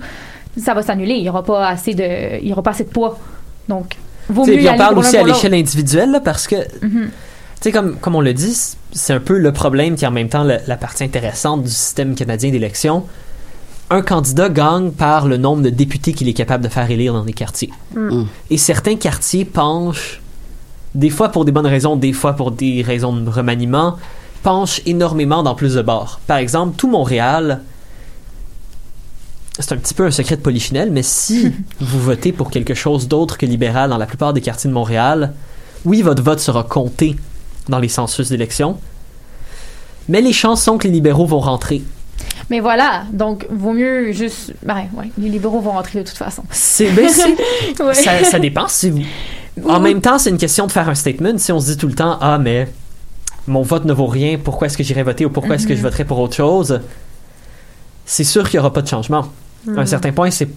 ça 0.57 0.73
va 0.73 0.81
s'annuler. 0.81 1.15
Il 1.15 1.23
n'y 1.23 1.29
aura 1.29 1.43
pas 1.43 1.67
assez 1.67 1.93
de, 1.93 2.39
il 2.41 2.47
y 2.47 2.51
aura 2.53 2.63
pas 2.63 2.71
assez 2.71 2.85
de 2.85 2.89
poids. 2.89 3.19
Donc, 3.67 3.95
vaut 4.29 4.45
mieux 4.45 4.53
puis 4.55 4.63
y 4.63 4.69
on 4.69 4.77
parle 4.77 4.97
aussi 4.97 5.17
à 5.17 5.23
l'échelle 5.23 5.53
individuelle 5.53 6.11
là, 6.11 6.19
parce 6.19 6.47
que, 6.47 6.55
tu 6.79 6.85
Mhm. 6.87 7.09
sais, 7.59 7.71
comme, 7.71 7.97
comme 7.97 8.15
on 8.15 8.21
le 8.21 8.33
dit, 8.33 8.57
c'est 8.91 9.13
un 9.13 9.19
peu 9.19 9.37
le 9.37 9.51
problème 9.51 9.95
qui 9.95 10.05
est 10.05 10.07
en 10.07 10.11
même 10.11 10.29
temps 10.29 10.43
la 10.43 10.77
partie 10.77 11.03
intéressante 11.03 11.63
du 11.63 11.69
système 11.69 12.15
canadien 12.15 12.49
d'élection. 12.49 13.03
Un 13.93 14.01
candidat 14.01 14.49
gagne 14.49 14.89
par 14.89 15.27
le 15.27 15.37
nombre 15.37 15.61
de 15.61 15.69
députés 15.69 16.13
qu'il 16.13 16.27
est 16.27 16.33
capable 16.33 16.63
de 16.63 16.67
faire 16.67 16.89
élire 16.89 17.13
dans 17.13 17.23
des 17.23 17.33
quartiers. 17.33 17.69
Mm. 17.95 18.23
Et 18.49 18.57
certains 18.57 18.95
quartiers 18.95 19.45
penchent, 19.45 20.19
des 20.95 21.11
fois 21.11 21.29
pour 21.29 21.45
des 21.45 21.51
bonnes 21.51 21.67
raisons, 21.67 21.95
des 21.95 22.11
fois 22.11 22.33
pour 22.33 22.49
des 22.49 22.81
raisons 22.81 23.15
de 23.15 23.29
remaniement, 23.29 23.97
penchent 24.41 24.81
énormément 24.87 25.43
dans 25.43 25.53
plus 25.53 25.75
de 25.75 25.83
bords. 25.83 26.19
Par 26.25 26.37
exemple, 26.37 26.73
tout 26.75 26.89
Montréal, 26.89 27.61
c'est 29.59 29.73
un 29.73 29.77
petit 29.77 29.93
peu 29.93 30.07
un 30.07 30.11
secret 30.11 30.37
de 30.37 30.41
polichinelle, 30.41 30.89
mais 30.91 31.03
si 31.03 31.53
vous 31.79 31.99
votez 31.99 32.31
pour 32.31 32.49
quelque 32.49 32.73
chose 32.73 33.07
d'autre 33.07 33.37
que 33.37 33.45
libéral 33.45 33.91
dans 33.91 33.99
la 33.99 34.07
plupart 34.07 34.33
des 34.33 34.41
quartiers 34.41 34.71
de 34.71 34.73
Montréal, 34.73 35.35
oui, 35.85 36.01
votre 36.01 36.23
vote 36.23 36.39
sera 36.39 36.63
compté 36.63 37.15
dans 37.69 37.77
les 37.77 37.89
census 37.89 38.29
d'élection, 38.29 38.79
mais 40.09 40.21
les 40.21 40.33
chances 40.33 40.63
sont 40.63 40.79
que 40.79 40.87
les 40.87 40.93
libéraux 40.95 41.27
vont 41.27 41.41
rentrer. 41.41 41.83
Mais 42.49 42.59
voilà, 42.59 43.03
donc 43.11 43.45
vaut 43.49 43.73
mieux 43.73 44.11
juste. 44.11 44.53
Ben, 44.63 44.85
ouais, 44.93 45.09
les 45.17 45.29
libéraux 45.29 45.59
vont 45.61 45.71
rentrer 45.71 45.99
de 45.99 46.07
toute 46.07 46.17
façon. 46.17 46.43
C'est, 46.51 46.89
ben, 46.91 47.07
Ouais. 47.79 47.93
ça, 47.93 48.23
ça 48.23 48.39
dépend 48.39 48.67
si 48.67 48.89
vous. 48.89 49.01
En 49.69 49.79
même 49.79 50.01
temps, 50.01 50.17
c'est 50.17 50.29
une 50.29 50.37
question 50.37 50.65
de 50.67 50.71
faire 50.71 50.89
un 50.89 50.95
statement. 50.95 51.37
Si 51.37 51.51
on 51.51 51.59
se 51.59 51.67
dit 51.71 51.77
tout 51.77 51.87
le 51.87 51.93
temps, 51.95 52.17
ah, 52.21 52.37
mais 52.39 52.67
mon 53.47 53.61
vote 53.61 53.85
ne 53.85 53.93
vaut 53.93 54.07
rien, 54.07 54.37
pourquoi 54.43 54.67
est-ce 54.67 54.77
que 54.77 54.83
j'irai 54.83 55.03
voter 55.03 55.25
ou 55.25 55.29
pourquoi 55.29 55.55
est-ce 55.55 55.67
que 55.67 55.73
je 55.73 55.79
Mhm. 55.79 55.83
voterai 55.85 56.05
pour 56.05 56.19
autre 56.19 56.35
chose, 56.35 56.81
c'est 58.05 58.23
sûr 58.23 58.49
qu'il 58.49 58.57
n'y 58.59 58.61
aura 58.61 58.73
pas 58.73 58.81
de 58.81 58.87
changement. 58.87 59.25
À 59.77 59.79
un 59.81 59.85
certain 59.85 60.11
point, 60.11 60.29
c'est 60.31 60.49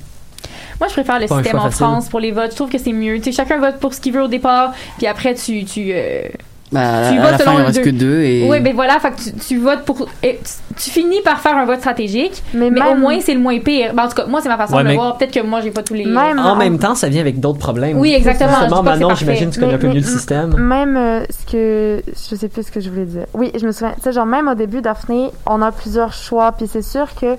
Moi, 0.81 0.89
je 0.89 0.93
préfère 0.95 1.19
le 1.21 1.27
système 1.29 1.59
en 1.59 1.63
facile. 1.65 1.77
France 1.77 2.09
pour 2.09 2.21
les 2.21 2.33
votes. 2.33 2.51
Je 2.51 2.57
trouve 2.57 2.71
que 2.71 2.79
c'est 2.79 2.93
mieux. 2.93 3.17
Tu 3.19 3.25
sais, 3.25 3.33
chacun 3.33 3.59
vote 3.59 3.79
pour 3.81 3.95
ce 3.95 4.01
qu'il 4.01 4.13
veut 4.13 4.23
au 4.23 4.29
départ, 4.29 4.73
puis 4.99 5.07
après, 5.07 5.35
tu. 5.35 5.65
tu 5.65 5.91
euh, 5.93 6.29
Bah, 6.73 7.11
Tu 7.13 7.19
à 7.19 7.23
votes 7.23 7.31
la 7.33 7.39
selon 7.39 7.45
fin, 7.45 7.53
il 7.53 7.57
le 7.59 7.63
en 7.63 7.67
reste 7.67 7.79
deux. 7.79 7.85
que 7.85 7.91
deux 7.91 8.21
et. 8.23 8.49
Oui, 8.51 8.61
ben 8.61 8.75
voilà, 8.75 8.99
fait 8.99 9.11
que 9.13 9.21
tu, 9.23 9.33
tu 9.35 9.59
votes 9.59 9.85
pour. 9.85 10.09
et 10.23 10.41
tu, 10.43 10.83
tu 10.85 10.91
finis 10.91 11.21
par 11.23 11.39
faire 11.41 11.57
un 11.57 11.65
vote 11.65 11.79
stratégique, 11.79 12.43
Mais, 12.55 12.71
mais 12.71 12.81
même, 12.81 12.89
au 12.93 13.01
moins, 13.01 13.21
c'est 13.21 13.35
le 13.35 13.41
moins 13.41 13.59
pire. 13.61 13.95
Ben, 13.95 14.05
en 14.05 14.09
tout 14.09 14.15
cas, 14.17 14.27
moi, 14.27 14.41
c'est 14.43 14.49
ma 14.49 14.57
façon 14.57 14.75
Ouais, 14.75 14.83
de 14.83 14.89
mais- 14.89 14.95
le 14.95 14.99
voir. 14.99 15.17
Peut-être 15.17 15.33
que 15.33 15.41
moi, 15.47 15.61
j'ai 15.61 15.71
pas 15.71 15.83
tous 15.85 15.95
les. 15.95 16.05
Même- 16.05 16.39
en 16.41 16.55
on- 16.55 16.57
même 16.57 16.79
temps, 16.81 16.97
ça 16.97 17.09
vient 17.09 17.21
avec 17.21 17.39
d'autres 17.39 17.61
problèmes. 17.61 17.99
Oui, 17.99 18.13
exactement. 18.15 18.51
Je 18.51 18.57
Justement, 18.63 18.81
dis 18.81 18.85
pas 18.85 18.91
que 18.93 18.95
c'est 18.97 18.99
Manon, 19.01 19.09
parfait. 19.09 19.25
j'imagine, 19.25 19.51
tu 19.51 19.61
connais 19.61 19.75
un 19.75 19.79
peu 19.79 19.87
Mais- 19.87 19.95
mieux 19.95 20.01
le 20.01 20.07
système. 20.07 20.57
Même 20.57 20.97
euh, 20.97 21.25
ce 21.31 21.53
que. 21.53 22.03
Je 22.09 22.35
sais 22.37 22.49
plus 22.49 22.65
ce 22.65 22.73
que 22.73 22.81
je 22.81 22.91
voulais 22.91 23.05
dire. 23.07 23.27
Oui, 23.35 23.53
je 23.59 23.65
me 23.65 23.71
souviens. 23.71 23.93
Tu 23.95 24.03
sais, 24.03 24.13
genre, 24.13 24.27
même 24.27 24.49
au 24.49 24.55
début, 24.55 24.81
Daphné, 24.83 25.31
on 25.47 25.63
a 25.63 25.71
plusieurs 25.71 26.13
choix. 26.13 26.51
Puis 26.53 26.67
c'est 26.71 26.83
sûr 26.83 27.07
que, 27.15 27.37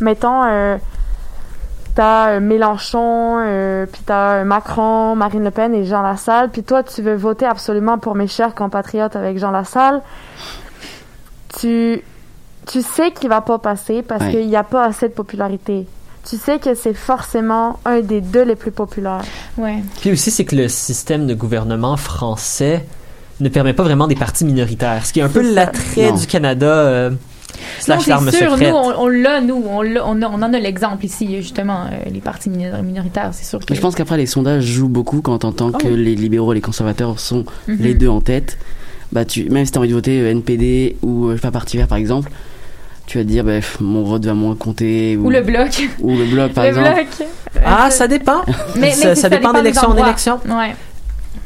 mettons, 0.00 0.44
euh, 0.44 0.76
t'as 1.98 2.28
euh, 2.36 2.40
Mélenchon, 2.40 3.38
euh, 3.40 3.84
puis 3.90 4.02
t'as 4.06 4.34
euh, 4.36 4.44
Macron, 4.44 5.16
Marine 5.16 5.42
Le 5.42 5.50
Pen 5.50 5.74
et 5.74 5.84
Jean 5.84 6.00
Lassalle. 6.00 6.48
Puis 6.48 6.62
toi, 6.62 6.84
tu 6.84 7.02
veux 7.02 7.16
voter 7.16 7.44
absolument 7.44 7.98
pour 7.98 8.14
mes 8.14 8.28
chers 8.28 8.54
compatriotes 8.54 9.16
avec 9.16 9.36
Jean 9.36 9.50
Lassalle. 9.50 10.00
Tu, 11.58 12.00
tu 12.66 12.82
sais 12.82 13.10
qu'il 13.10 13.28
va 13.28 13.40
pas 13.40 13.58
passer 13.58 14.02
parce 14.02 14.22
Ouais. 14.22 14.30
qu'il 14.30 14.46
n'y 14.46 14.54
a 14.54 14.62
pas 14.62 14.84
assez 14.84 15.08
de 15.08 15.12
popularité. 15.12 15.88
Tu 16.28 16.36
sais 16.36 16.60
que 16.60 16.74
c'est 16.76 16.94
forcément 16.94 17.80
un 17.84 17.98
des 17.98 18.20
deux 18.20 18.44
les 18.44 18.54
plus 18.54 18.70
populaires. 18.70 19.24
Ouais. 19.56 19.82
Puis 20.00 20.12
aussi, 20.12 20.30
c'est 20.30 20.44
que 20.44 20.54
le 20.54 20.68
système 20.68 21.26
de 21.26 21.34
gouvernement 21.34 21.96
français 21.96 22.86
ne 23.40 23.48
permet 23.48 23.72
pas 23.72 23.82
vraiment 23.82 24.06
des 24.06 24.14
partis 24.14 24.44
minoritaires, 24.44 25.04
ce 25.04 25.12
qui 25.12 25.18
est 25.18 25.24
un 25.24 25.28
peu 25.28 25.42
l'attrait 25.54 26.12
du 26.12 26.26
Canada 26.28 26.66
euh, 26.66 27.10
slash 27.80 28.02
c'est 28.04 28.10
l'arme 28.10 28.30
sûr. 28.30 28.50
secrète. 28.52 28.68
Nous, 28.70 28.76
on, 28.76 29.02
on 29.04 29.06
l'a, 29.08 29.40
nous. 29.40 29.62
On, 29.68 29.82
l'a- 29.82 30.04
on, 30.06 30.20
a- 30.22 30.26
on 30.28 30.34
en 30.42 30.52
a 30.52 30.58
l'exemple 30.58 31.04
ici, 31.04 31.36
justement, 31.42 31.84
euh, 31.86 32.10
les 32.12 32.20
partis 32.20 32.50
minor- 32.50 32.82
minoritaires, 32.82 33.30
c'est 33.32 33.44
sûr 33.44 33.58
que. 33.58 33.64
Mais 33.70 33.76
je 33.76 33.80
pense 33.80 33.94
qu'après, 33.94 34.16
les 34.16 34.26
sondages 34.26 34.64
jouent 34.64 34.88
beaucoup 34.88 35.20
quand 35.22 35.38
t'entends 35.38 35.70
Ah 35.74 35.78
que 35.78 35.88
oui. 35.88 36.04
les 36.04 36.14
libéraux 36.14 36.52
et 36.52 36.56
les 36.56 36.60
conservateurs 36.60 37.18
sont 37.20 37.44
Mhm. 37.66 37.76
les 37.80 37.94
deux 37.94 38.08
en 38.08 38.20
tête. 38.20 38.58
Bah, 39.12 39.24
tu, 39.24 39.48
même 39.48 39.64
si 39.64 39.72
t'as 39.72 39.80
envie 39.80 39.88
de 39.88 39.94
voter 39.94 40.20
euh, 40.20 40.30
NPD 40.30 40.96
ou, 41.02 41.28
euh, 41.28 41.36
pas, 41.38 41.50
Parti 41.50 41.76
Vert 41.78 41.86
par 41.88 41.96
exemple, 41.98 42.30
tu 43.06 43.16
vas 43.16 43.24
te 43.24 43.28
dire, 43.28 43.42
bah, 43.42 43.52
mon 43.80 44.02
vote 44.04 44.26
va 44.26 44.34
moins 44.34 44.54
compter. 44.54 45.16
Ou, 45.16 45.26
Ou 45.26 45.30
le 45.30 45.40
bloc. 45.40 45.88
ou 46.00 46.10
le 46.16 46.26
bloc 46.26 46.52
par 46.52 46.64
le 46.64 46.70
exemple. 46.70 46.92
bloc. 46.94 47.28
Ah, 47.64 47.90
ça 47.90 48.06
dépend. 48.06 48.42
mais, 48.76 48.92
ça, 48.92 49.08
mais 49.08 49.14
ça 49.14 49.28
dépend 49.30 49.52
des 49.54 49.60
d'élection 49.60 49.88
en 49.88 49.96
élection. 49.96 50.38
Ouais. 50.46 50.74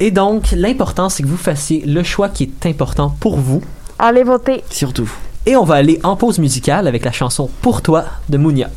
Et 0.01 0.11
donc, 0.11 0.51
l'important, 0.57 1.09
c'est 1.09 1.23
que 1.23 1.29
vous 1.29 1.37
fassiez 1.37 1.85
le 1.87 2.03
choix 2.03 2.29
qui 2.29 2.43
est 2.45 2.67
important 2.69 3.15
pour 3.21 3.37
vous. 3.37 3.63
Allez 4.01 4.25
voter. 4.25 4.65
Surtout. 4.69 5.09
Et 5.45 5.57
on 5.57 5.65
va 5.65 5.75
aller 5.75 5.99
en 6.05 6.15
pause 6.15 6.39
musicale 6.39 6.87
avec 6.87 7.05
la 7.05 7.11
chanson 7.11 7.51
Pour 7.63 7.83
toi 7.83 8.05
de 8.29 8.39
Mounia. 8.39 8.71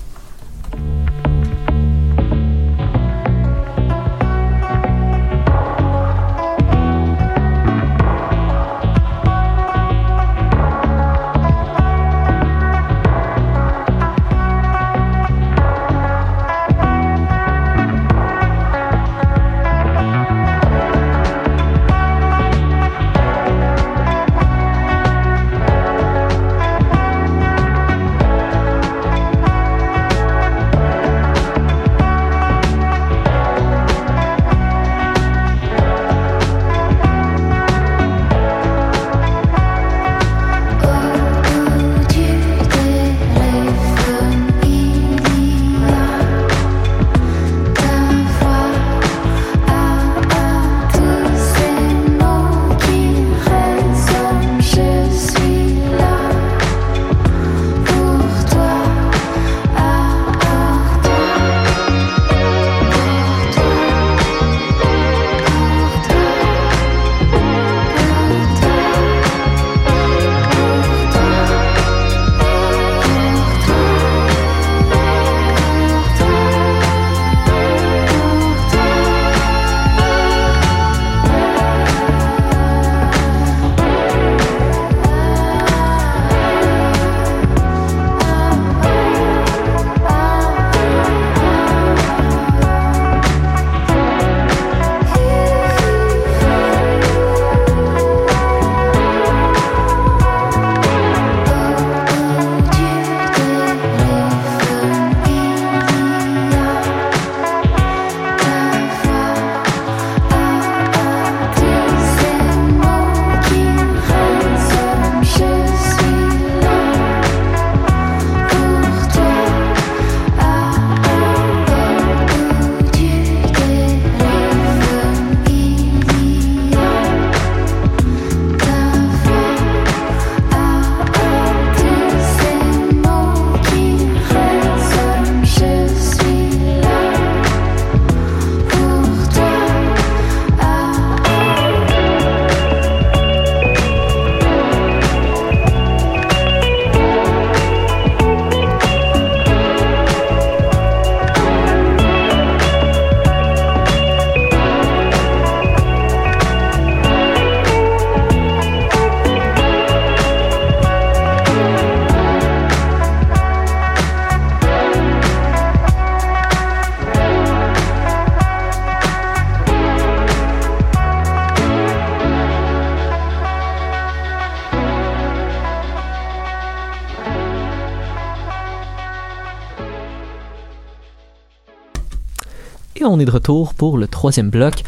On 183.09 183.19
est 183.19 183.25
de 183.25 183.31
retour 183.31 183.73
pour 183.73 183.97
le 183.97 184.07
troisième 184.07 184.49
bloc. 184.49 184.83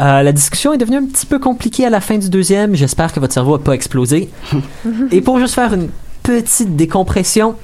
Euh, 0.00 0.22
la 0.22 0.32
discussion 0.32 0.72
est 0.72 0.78
devenue 0.78 0.96
un 0.98 1.04
petit 1.06 1.26
peu 1.26 1.38
compliquée 1.38 1.86
à 1.86 1.90
la 1.90 2.00
fin 2.00 2.18
du 2.18 2.28
deuxième. 2.30 2.74
J'espère 2.74 3.12
que 3.12 3.20
votre 3.20 3.32
cerveau 3.34 3.58
n'a 3.58 3.62
pas 3.64 3.72
explosé. 3.72 4.30
Et 5.10 5.20
pour 5.20 5.38
juste 5.38 5.54
faire 5.54 5.72
une 5.74 5.88
petite 6.22 6.76
décompression, 6.76 7.54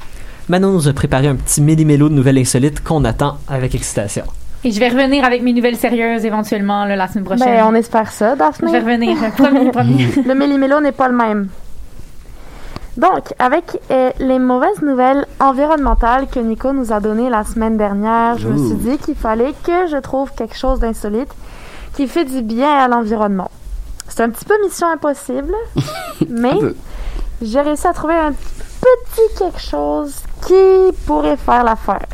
Manon 0.49 0.73
nous 0.73 0.89
a 0.89 0.93
préparé 0.93 1.27
un 1.27 1.37
petit 1.37 1.61
méli-mélo 1.61 2.09
de 2.09 2.15
nouvelles 2.15 2.39
insolites 2.39 2.83
qu'on 2.83 3.05
attend 3.05 3.39
avec 3.49 3.75
excitation. 3.75 4.25
Et 4.65 4.73
je 4.73 4.81
vais 4.81 4.89
revenir 4.89 5.25
avec 5.25 5.43
mes 5.43 5.53
nouvelles 5.53 5.77
sérieuses 5.77 6.25
éventuellement 6.25 6.85
là, 6.85 6.97
la 6.97 7.07
semaine 7.09 7.25
prochaine. 7.25 7.47
Ben, 7.47 7.65
on 7.69 7.75
espère 7.75 8.11
ça, 8.11 8.31
Je 8.35 8.67
vais 8.67 8.73
Daphné. 8.73 8.79
revenir. 8.79 9.17
Promis, 9.37 9.71
promis. 9.71 10.05
Le 10.27 10.35
méli-mélo 10.35 10.81
n'est 10.81 10.93
pas 10.93 11.09
le 11.09 11.17
même. 11.17 11.49
Donc, 12.99 13.33
avec 13.39 13.81
euh, 13.93 14.11
les 14.19 14.41
mauvaises 14.41 14.83
nouvelles 14.83 15.25
environnementales 15.39 16.27
que 16.27 16.41
Nico 16.41 16.73
nous 16.73 16.93
a 16.93 16.99
données 16.99 17.31
la 17.31 17.45
semaine 17.45 17.77
dernière, 17.77 18.37
je 18.39 18.49
me 18.49 18.59
suis 18.59 18.75
dit 18.75 18.99
qu'il 18.99 19.15
fallait 19.15 19.55
que 19.63 19.87
je 19.87 19.99
trouve 19.99 20.33
quelque 20.33 20.57
chose 20.57 20.81
d'insolite 20.81 21.31
qui 21.95 22.09
fait 22.09 22.25
du 22.25 22.43
bien 22.43 22.69
à 22.69 22.89
l'environnement. 22.89 23.53
C'est 24.09 24.25
un 24.25 24.31
petit 24.31 24.45
peu 24.45 24.55
mission 24.65 24.89
impossible, 24.89 25.55
mais 26.29 26.59
j'ai 27.41 27.61
réussi 27.61 27.87
à 27.87 27.93
trouver 27.93 28.15
un 28.15 28.33
petit 28.33 29.39
quelque 29.39 29.61
chose 29.61 30.17
qui 30.45 30.93
pourrait 31.07 31.37
faire 31.37 31.63
l'affaire. 31.63 32.05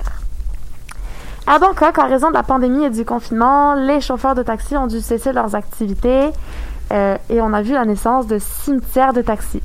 À 1.46 1.58
Bangkok, 1.58 1.96
en 1.96 2.08
raison 2.08 2.28
de 2.28 2.34
la 2.34 2.42
pandémie 2.42 2.84
et 2.84 2.90
du 2.90 3.06
confinement, 3.06 3.72
les 3.72 4.02
chauffeurs 4.02 4.34
de 4.34 4.42
taxi 4.42 4.76
ont 4.76 4.86
dû 4.86 5.00
cesser 5.00 5.32
leurs 5.32 5.54
activités 5.54 6.28
euh, 6.92 7.16
et 7.30 7.40
on 7.40 7.54
a 7.54 7.62
vu 7.62 7.72
la 7.72 7.86
naissance 7.86 8.26
de 8.26 8.38
cimetières 8.38 9.14
de 9.14 9.22
taxis. 9.22 9.62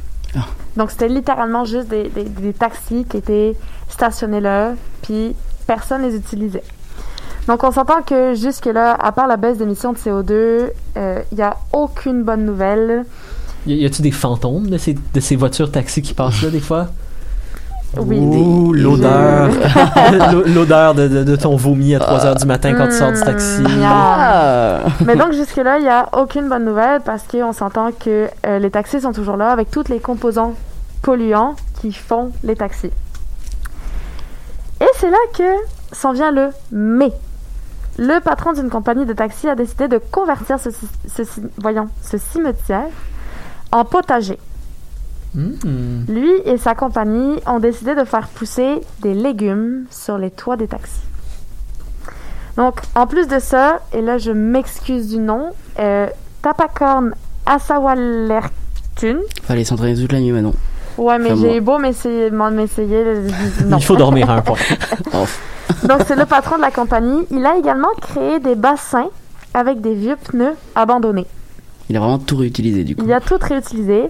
Donc, 0.77 0.91
c'était 0.91 1.09
littéralement 1.09 1.65
juste 1.65 1.87
des, 1.87 2.53
taxis 2.57 3.05
qui 3.09 3.17
étaient 3.17 3.55
stationnés 3.89 4.39
là, 4.39 4.73
puis 5.01 5.35
personne 5.67 6.01
les 6.03 6.15
utilisait. 6.15 6.63
Donc, 7.47 7.63
on 7.63 7.71
s'entend 7.71 8.01
que 8.03 8.35
jusque-là, 8.35 8.93
à 8.93 9.11
part 9.11 9.27
la 9.27 9.37
baisse 9.37 9.57
d'émissions 9.57 9.93
de 9.93 9.97
CO2, 9.97 10.69
il 11.31 11.35
n'y 11.35 11.41
a 11.41 11.57
aucune 11.73 12.23
bonne 12.23 12.45
nouvelle. 12.45 13.05
Y, 13.65 13.85
a-tu 13.85 14.01
des 14.01 14.11
fantômes 14.11 14.69
de 14.69 14.77
ces, 14.77 14.93
de 14.93 15.19
ces 15.19 15.35
voitures 15.35 15.71
taxis 15.71 16.01
qui 16.01 16.13
passent 16.13 16.41
là 16.41 16.49
des 16.49 16.59
fois? 16.59 16.87
Oui. 17.97 18.19
Ouh, 18.19 18.73
Des- 18.75 18.81
l'odeur. 18.81 19.49
L'o- 20.31 20.43
l'odeur 20.45 20.93
de, 20.93 21.07
de- 21.07 21.23
de 21.23 21.35
ton 21.35 21.55
vomi 21.55 21.95
à 21.95 21.99
3 21.99 22.25
heures 22.25 22.35
du 22.35 22.45
matin 22.45 22.73
quand 22.75 22.85
tu 22.87 22.93
sors 22.93 23.11
du 23.11 23.19
taxi. 23.21 23.61
Mm, 23.61 23.81
Ah 23.83 24.79
Mais 25.05 25.15
donc 25.15 25.33
jusque-là, 25.33 25.77
il 25.79 25.83
n'y 25.83 25.89
a 25.89 26.07
aucune 26.17 26.47
bonne 26.49 26.65
nouvelle 26.65 27.01
parce 27.01 27.23
qu'on 27.23 27.51
s'entend 27.53 27.91
que 27.91 28.27
euh, 28.45 28.59
les 28.59 28.69
taxis 28.69 29.01
sont 29.01 29.11
toujours 29.11 29.37
là 29.37 29.49
avec 29.51 29.71
tous 29.71 29.87
les 29.89 29.99
composants 29.99 30.53
polluants 31.01 31.55
qui 31.81 31.91
font 31.91 32.31
les 32.43 32.55
taxis. 32.55 32.91
Et 34.81 34.87
c'est 34.97 35.09
là 35.09 35.17
que 35.37 35.43
s'en 35.91 36.11
vient 36.13 36.31
le 36.31 36.49
mais. 36.71 37.11
Le 37.97 38.19
patron 38.21 38.53
d'une 38.53 38.69
compagnie 38.69 39.05
de 39.05 39.13
taxis 39.13 39.49
a 39.49 39.55
décidé 39.55 39.87
de 39.89 39.97
convertir 39.97 40.57
ce, 40.59 40.69
ce- 40.71 41.23
ce- 41.23 41.41
voyons, 41.57 41.89
ce 42.01 42.17
cimetière 42.17 42.87
en 43.71 43.83
potager. 43.83 44.37
Hmm. 45.35 46.05
Lui 46.07 46.31
et 46.45 46.57
sa 46.57 46.73
compagnie 46.73 47.39
ont 47.45 47.59
décidé 47.59 47.93
de 47.95 48.03
faire 48.03 48.27
pousser 48.27 48.81
des 49.01 49.13
légumes 49.13 49.85
sur 49.91 50.17
les 50.17 50.31
toits 50.31 50.57
des 50.57 50.67
taxis. 50.67 51.01
Donc, 52.57 52.81
en 52.95 53.07
plus 53.07 53.27
de 53.27 53.39
ça, 53.39 53.79
et 53.93 54.01
là 54.01 54.17
je 54.17 54.31
m'excuse 54.31 55.07
du 55.09 55.19
nom, 55.19 55.51
euh, 55.79 56.07
Tapacorn 56.41 57.13
Asawalertun. 57.45 59.19
Fallait 59.43 59.63
s'entraîner 59.63 59.99
toute 59.99 60.11
la 60.11 60.19
nuit, 60.19 60.31
Manon. 60.31 60.53
Ouais, 60.97 61.17
mais 61.17 61.29
Comme 61.29 61.39
j'ai 61.39 61.61
beau 61.61 61.77
m'essayer, 61.79 62.29
m'en. 62.29 62.51
Non. 62.51 63.77
Il 63.77 63.83
faut 63.83 63.95
dormir 63.95 64.29
un 64.29 64.41
point. 64.41 64.57
Oh. 65.13 65.25
Donc, 65.87 66.01
c'est 66.07 66.15
le 66.15 66.25
patron 66.25 66.57
de 66.57 66.61
la 66.61 66.71
compagnie. 66.71 67.25
Il 67.31 67.45
a 67.45 67.55
également 67.57 67.89
créé 68.01 68.39
des 68.39 68.55
bassins 68.55 69.09
avec 69.53 69.81
des 69.81 69.93
vieux 69.93 70.15
pneus 70.15 70.55
abandonnés. 70.75 71.25
Il 71.89 71.95
a 71.95 71.99
vraiment 71.99 72.19
tout 72.19 72.37
réutilisé, 72.37 72.83
du 72.83 72.95
coup. 72.95 73.03
Il 73.05 73.13
a 73.13 73.19
tout 73.21 73.37
réutilisé. 73.39 74.09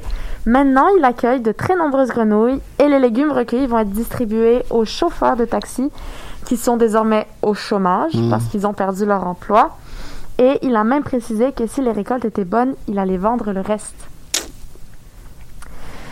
Maintenant, 0.50 0.88
il 0.98 1.04
accueille 1.06 1.42
de 1.42 1.52
très 1.52 1.76
nombreuses 1.76 2.10
grenouilles 2.10 2.60
et 2.80 2.88
les 2.88 2.98
légumes 3.00 3.32
recueillis 3.32 3.68
vont 3.68 3.78
être 3.80 3.92
distribués 3.92 4.64
aux 4.72 4.84
chauffeurs 4.84 5.36
de 5.36 5.46
taxi 5.46 5.92
qui 6.46 6.58
sont 6.58 6.76
désormais 6.76 7.28
au 7.44 7.54
chômage 7.54 8.16
Mmh. 8.16 8.30
parce 8.32 8.46
qu'ils 8.46 8.66
ont 8.66 8.74
perdu 8.74 9.06
leur 9.06 9.28
emploi. 9.28 9.78
Et 10.40 10.58
il 10.64 10.76
a 10.76 10.84
même 10.84 11.04
précisé 11.04 11.52
que 11.52 11.68
si 11.68 11.82
les 11.82 11.92
récoltes 11.92 12.26
étaient 12.26 12.46
bonnes, 12.46 12.74
il 12.88 12.98
allait 12.98 13.18
vendre 13.18 13.52
le 13.52 13.62
reste. 13.62 13.94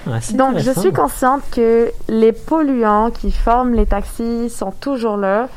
Ah, 0.05 0.19
Donc, 0.35 0.59
je 0.59 0.71
suis 0.71 0.93
consciente 0.93 1.41
que 1.51 1.89
les 2.07 2.31
polluants 2.31 3.09
qui 3.09 3.31
forment 3.31 3.73
les 3.73 3.85
taxis 3.87 4.49
sont 4.51 4.71
toujours 4.71 5.17
là, 5.17 5.47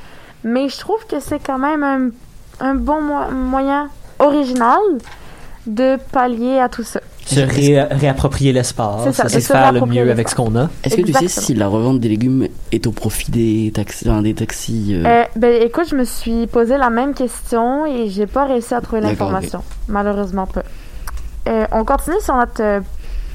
mais 0.43 0.68
je 0.70 0.78
trouve 0.78 1.05
que 1.07 1.20
c'est 1.20 1.39
quand 1.39 1.59
même 1.59 1.83
un, 1.83 2.09
un 2.64 2.74
bon 2.74 3.01
mo- 3.03 3.31
moyen 3.31 3.89
original 4.18 4.81
de 5.66 5.99
pallier 6.12 6.59
à 6.59 6.68
tout 6.68 6.83
ça. 6.83 7.01
Se 7.35 7.41
ré- 7.41 7.83
réapproprier 7.83 8.53
l'espace, 8.53 9.07
essayer 9.07 9.24
de 9.37 9.41
se 9.41 9.53
faire 9.53 9.72
le 9.72 9.81
mieux 9.87 10.11
avec 10.11 10.28
ce 10.28 10.35
qu'on 10.35 10.55
a. 10.57 10.68
Est-ce 10.85 10.97
que 10.97 11.03
tu 11.03 11.12
sais 11.12 11.28
si 11.28 11.55
la 11.55 11.68
revente 11.68 12.01
des 12.01 12.09
légumes 12.09 12.49
est 12.72 12.87
au 12.87 12.93
profit 12.93 13.31
des 13.31 13.72
taxis, 13.74 14.09
enfin, 14.09 14.22
des 14.22 14.35
taxis 14.35 14.95
euh, 14.95 15.05
Euh, 15.07 15.24
ben, 15.37 15.62
écoute, 15.62 15.85
je 15.91 15.97
me 15.97 16.05
suis 16.05 16.47
posé 16.47 16.76
la 16.76 16.91
même 16.91 17.14
question 17.14 17.87
et 17.87 18.09
j'ai 18.09 18.26
pas 18.26 18.47
réussi 18.47 18.74
à 18.74 18.81
trouver 18.81 19.01
l'information. 19.03 19.62
Malheureusement 19.89 20.47
pas. 20.47 20.62
Euh, 21.49 21.66
on 21.72 21.85
continue 21.85 22.20
sur 22.20 22.35
notre 22.37 22.83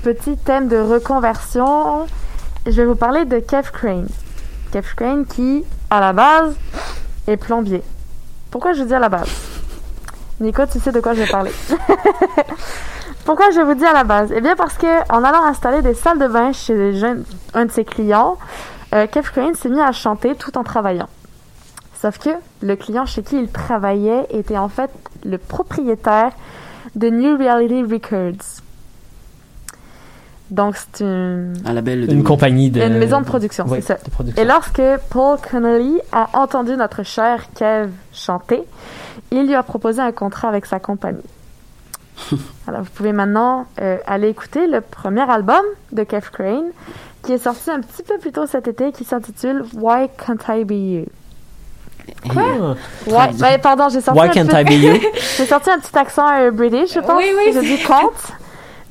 petit 0.03 0.37
thème 0.37 0.67
de 0.67 0.77
reconversion. 0.77 2.05
Je 2.65 2.71
vais 2.71 2.85
vous 2.85 2.95
parler 2.95 3.25
de 3.25 3.39
Kev 3.39 3.69
Crane. 3.71 4.07
Kev 4.71 4.85
Crane 4.95 5.25
qui, 5.25 5.63
à 5.89 5.99
la 5.99 6.13
base, 6.13 6.55
est 7.27 7.37
plombier. 7.37 7.81
Pourquoi 8.51 8.73
je 8.73 8.83
dis 8.83 8.93
à 8.93 8.99
la 8.99 9.09
base? 9.09 9.29
Nico, 10.39 10.63
tu 10.71 10.79
sais 10.79 10.91
de 10.91 10.99
quoi 10.99 11.13
je 11.13 11.21
vais 11.21 11.27
parler. 11.27 11.51
Pourquoi 13.25 13.49
je 13.51 13.59
vous 13.59 13.73
dis 13.73 13.85
à 13.85 13.93
la 13.93 14.03
base? 14.03 14.31
Eh 14.35 14.39
bien 14.41 14.55
parce 14.55 14.75
que 14.75 15.11
en 15.11 15.23
allant 15.23 15.43
installer 15.45 15.81
des 15.81 15.93
salles 15.95 16.19
de 16.19 16.27
bain 16.27 16.51
chez 16.53 16.75
les 16.75 16.93
jeunes- 16.97 17.23
un 17.53 17.65
de 17.65 17.71
ses 17.71 17.83
clients, 17.83 18.37
euh, 18.93 19.07
Kev 19.07 19.29
Crane 19.31 19.55
s'est 19.55 19.69
mis 19.69 19.81
à 19.81 19.91
chanter 19.91 20.35
tout 20.35 20.57
en 20.57 20.63
travaillant. 20.63 21.09
Sauf 21.99 22.19
que 22.19 22.29
le 22.61 22.75
client 22.75 23.05
chez 23.07 23.23
qui 23.23 23.37
il 23.37 23.49
travaillait 23.51 24.27
était 24.29 24.57
en 24.57 24.69
fait 24.69 24.91
le 25.25 25.37
propriétaire 25.39 26.31
de 26.95 27.09
New 27.09 27.35
Reality 27.37 27.81
Records. 27.83 28.61
Donc 30.51 30.75
c'est 30.77 31.03
une, 31.03 31.53
un 31.65 31.73
label 31.73 32.05
de 32.05 32.13
Une 32.13 32.23
compagnie 32.23 32.69
de. 32.69 32.79
une 32.79 32.99
maison 32.99 33.19
de 33.21 33.25
production, 33.25 33.65
Ouais, 33.65 33.81
c'est 33.81 33.97
ça. 33.97 34.03
de 34.05 34.09
production. 34.11 34.39
Et 34.39 34.45
lorsque 34.45 34.81
Paul 35.09 35.39
Connolly 35.49 35.99
a 36.11 36.27
entendu 36.33 36.77
notre 36.77 37.01
cher 37.01 37.45
Kev 37.55 37.89
chanter, 38.13 38.61
il 39.31 39.47
lui 39.47 39.55
a 39.55 39.63
proposé 39.63 39.99
un 40.01 40.11
contrat 40.11 40.49
avec 40.49 40.67
sa 40.67 40.79
compagnie. 40.79 41.23
Alors, 42.67 42.81
vous 42.81 42.89
pouvez 42.93 43.11
maintenant 43.13 43.65
euh, 43.81 43.97
aller 44.07 44.29
écouter 44.29 44.67
le 44.67 44.81
premier 44.81 45.29
album 45.29 45.61
de 45.91 46.03
Kev 46.03 46.29
Crane, 46.31 46.71
qui 47.23 47.33
est 47.33 47.37
sorti 47.37 47.69
un 47.71 47.81
petit 47.81 48.03
peu 48.03 48.17
plus 48.17 48.31
tôt 48.31 48.45
cet 48.47 48.67
été, 48.67 48.91
qui 48.91 49.03
s'intitule 49.03 49.63
Why 49.73 50.07
Can't 50.25 50.37
I 50.49 50.63
Be 50.63 50.71
You? 50.71 51.05
Quoi? 52.31 52.75
Ouais, 53.07 53.31
ben, 53.39 53.59
pardon, 53.59 53.89
j'ai 53.89 54.01
sorti, 54.01 54.19
Why 54.19 54.27
un 54.27 54.31
can't 54.31 54.47
petit- 54.47 54.61
I 54.61 54.63
be 54.63 54.83
you? 55.03 55.09
j'ai 55.37 55.45
sorti 55.45 55.69
un 55.71 55.79
petit 55.79 55.97
accent 55.97 56.27
euh, 56.31 56.51
british, 56.51 56.93
je 56.93 56.99
pense. 56.99 57.17
Oui, 57.17 57.31
oui, 57.35 57.43
J'ai 57.47 57.53
c'est- 57.53 57.61
dit 57.77 57.83
compte. 57.83 58.31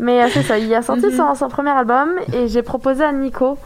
Mais 0.01 0.25
euh, 0.25 0.29
c'est 0.33 0.43
ça, 0.43 0.59
il 0.59 0.75
a 0.75 0.83
sorti 0.83 1.07
Mhm. 1.11 1.16
son, 1.16 1.35
son 1.37 1.49
premier 1.49 1.70
album 1.70 2.11
et 2.33 2.49
j'ai 2.49 2.62
proposé 2.62 3.05
à 3.05 3.12
Nico 3.12 3.57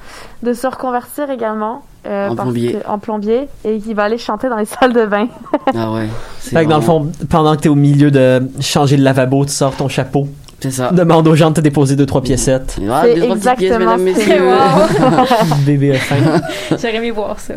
de 0.43 0.53
se 0.53 0.67
reconvertir 0.67 1.31
également 1.31 1.83
euh, 2.07 2.29
En 2.29 2.37
plombier. 2.37 2.73
que- 2.75 2.89
en 2.89 2.99
plombier 2.99 3.49
et 3.65 3.79
qu'il 3.79 3.95
va 3.95 4.05
aller 4.05 4.19
chanter 4.19 4.49
dans 4.49 4.57
les 4.57 4.65
salles 4.81 4.93
de 4.93 5.07
bain. 5.07 5.29
Ah 5.75 5.93
ouais. 5.93 6.09
c'est 6.41 6.51
Fait 6.57 6.65
que 6.65 6.71
dans 6.71 6.77
le 6.77 6.83
fond, 6.83 7.11
pendant 7.29 7.55
que 7.57 7.61
t'es 7.63 7.69
au 7.69 7.75
milieu 7.75 8.11
de 8.11 8.49
changer 8.61 8.97
le 8.97 9.03
lavabo, 9.05 9.45
tu 9.45 9.53
sors 9.53 9.75
ton 9.75 9.89
chapeau, 9.89 10.29
C'est 10.61 10.71
ça. 10.71 10.91
demande 10.93 11.27
aux 11.29 11.35
gens 11.35 11.51
de 11.51 11.55
te 11.57 11.61
déposer 11.61 11.97
deux, 11.97 12.07
trois 12.07 12.23
piécettes. 12.23 12.77
Ah, 12.91 13.03
C'est 13.05 13.15
deux, 13.15 13.23
trois 13.23 13.37
petites 13.37 13.57
pièces, 13.57 13.73
exactement 13.73 13.97
mesdames, 13.99 14.17
messieurs. 14.17 14.43
Wow. 14.47 15.57
Bébé. 15.67 15.99
J'aurais 16.71 16.95
aimé 16.97 17.11
voir 17.11 17.39
ça. 17.39 17.55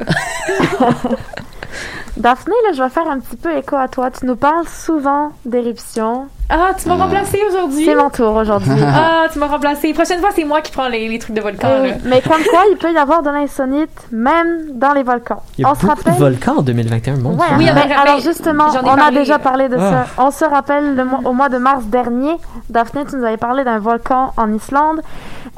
Daphné, 2.22 2.54
là, 2.68 2.74
je 2.76 2.84
vais 2.84 2.90
faire 2.90 3.10
un 3.10 3.20
petit 3.20 3.36
peu 3.36 3.50
écho 3.58 3.76
à 3.76 3.88
toi. 3.88 4.12
Tu 4.12 4.28
nous 4.28 4.36
parles 4.36 4.68
souvent 4.68 5.32
d'éruptions. 5.44 6.28
Ah, 6.52 6.72
tu 6.80 6.88
m'as 6.88 6.96
Ah. 7.00 7.04
remplacé 7.06 7.40
aujourd'hui. 7.50 7.84
C'est 7.86 7.96
mon 7.96 8.10
tour 8.12 8.36
aujourd'hui. 8.36 8.70
Ah, 8.86 9.26
tu 9.32 9.40
m'as 9.40 9.48
remplacé. 9.48 9.92
Prochaine 9.94 10.20
fois, 10.20 10.30
c'est 10.36 10.44
moi 10.44 10.62
qui 10.62 10.72
prends 10.72 10.88
les, 10.88 11.08
les 11.08 11.18
trucs 11.18 11.36
de 11.36 11.42
volcan. 11.42 11.68
Eh 11.86 11.94
mais 12.08 12.22
comme 12.22 12.44
quoi, 12.52 12.62
il 12.70 12.78
peut 12.78 12.92
y 12.92 12.98
avoir 12.98 13.24
de 13.24 13.30
l'insonite 13.32 13.90
même 14.12 14.68
dans 14.74 14.94
les 14.94 15.02
volcans. 15.02 15.42
Il 15.58 15.62
y 15.62 15.66
a 15.66 15.72
On 15.72 15.76
se 15.76 15.82
beaucoup 15.86 15.96
de 15.96 16.10
rappelle 16.10 16.20
volcans 16.22 16.58
en 16.58 16.62
2021, 16.62 17.16
mon 17.18 17.32
Ouais, 17.32 17.38
Dieu. 17.58 17.58
Oui, 17.58 17.70
alors 17.70 18.20
justement, 18.20 18.66
on 18.84 18.88
a 19.02 19.10
déjà 19.12 19.40
parlé 19.40 19.68
de 19.70 19.78
Ah. 19.80 20.06
ça. 20.06 20.24
On 20.24 20.30
se 20.30 20.46
rappelle 20.46 20.96
le 20.96 21.04
mois- 21.06 21.22
au 21.26 21.34
mois 21.34 21.50
de 21.50 21.58
mars 21.58 21.86
dernier, 21.86 22.36
Daphné, 22.70 23.04
tu 23.10 23.16
nous 23.16 23.24
avais 23.26 23.38
parlé 23.38 23.64
d'un 23.64 23.80
volcan 23.80 24.34
en 24.38 24.54
Islande, 24.54 25.02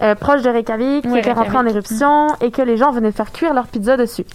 euh, 0.01 0.15
proche 0.15 0.43
de 0.43 0.49
Reykjavik, 0.49 1.09
qui 1.11 1.17
était 1.17 1.33
rentré 1.33 1.57
en 1.57 1.65
éruption 1.65 2.27
et 2.39 2.51
que 2.51 2.61
les 2.61 2.77
gens 2.77 2.91
venaient 2.91 3.11
faire 3.11 3.31
cuire 3.33 3.53
leur 3.53 3.65
pizza 3.65 3.97
dessus. 3.97 4.25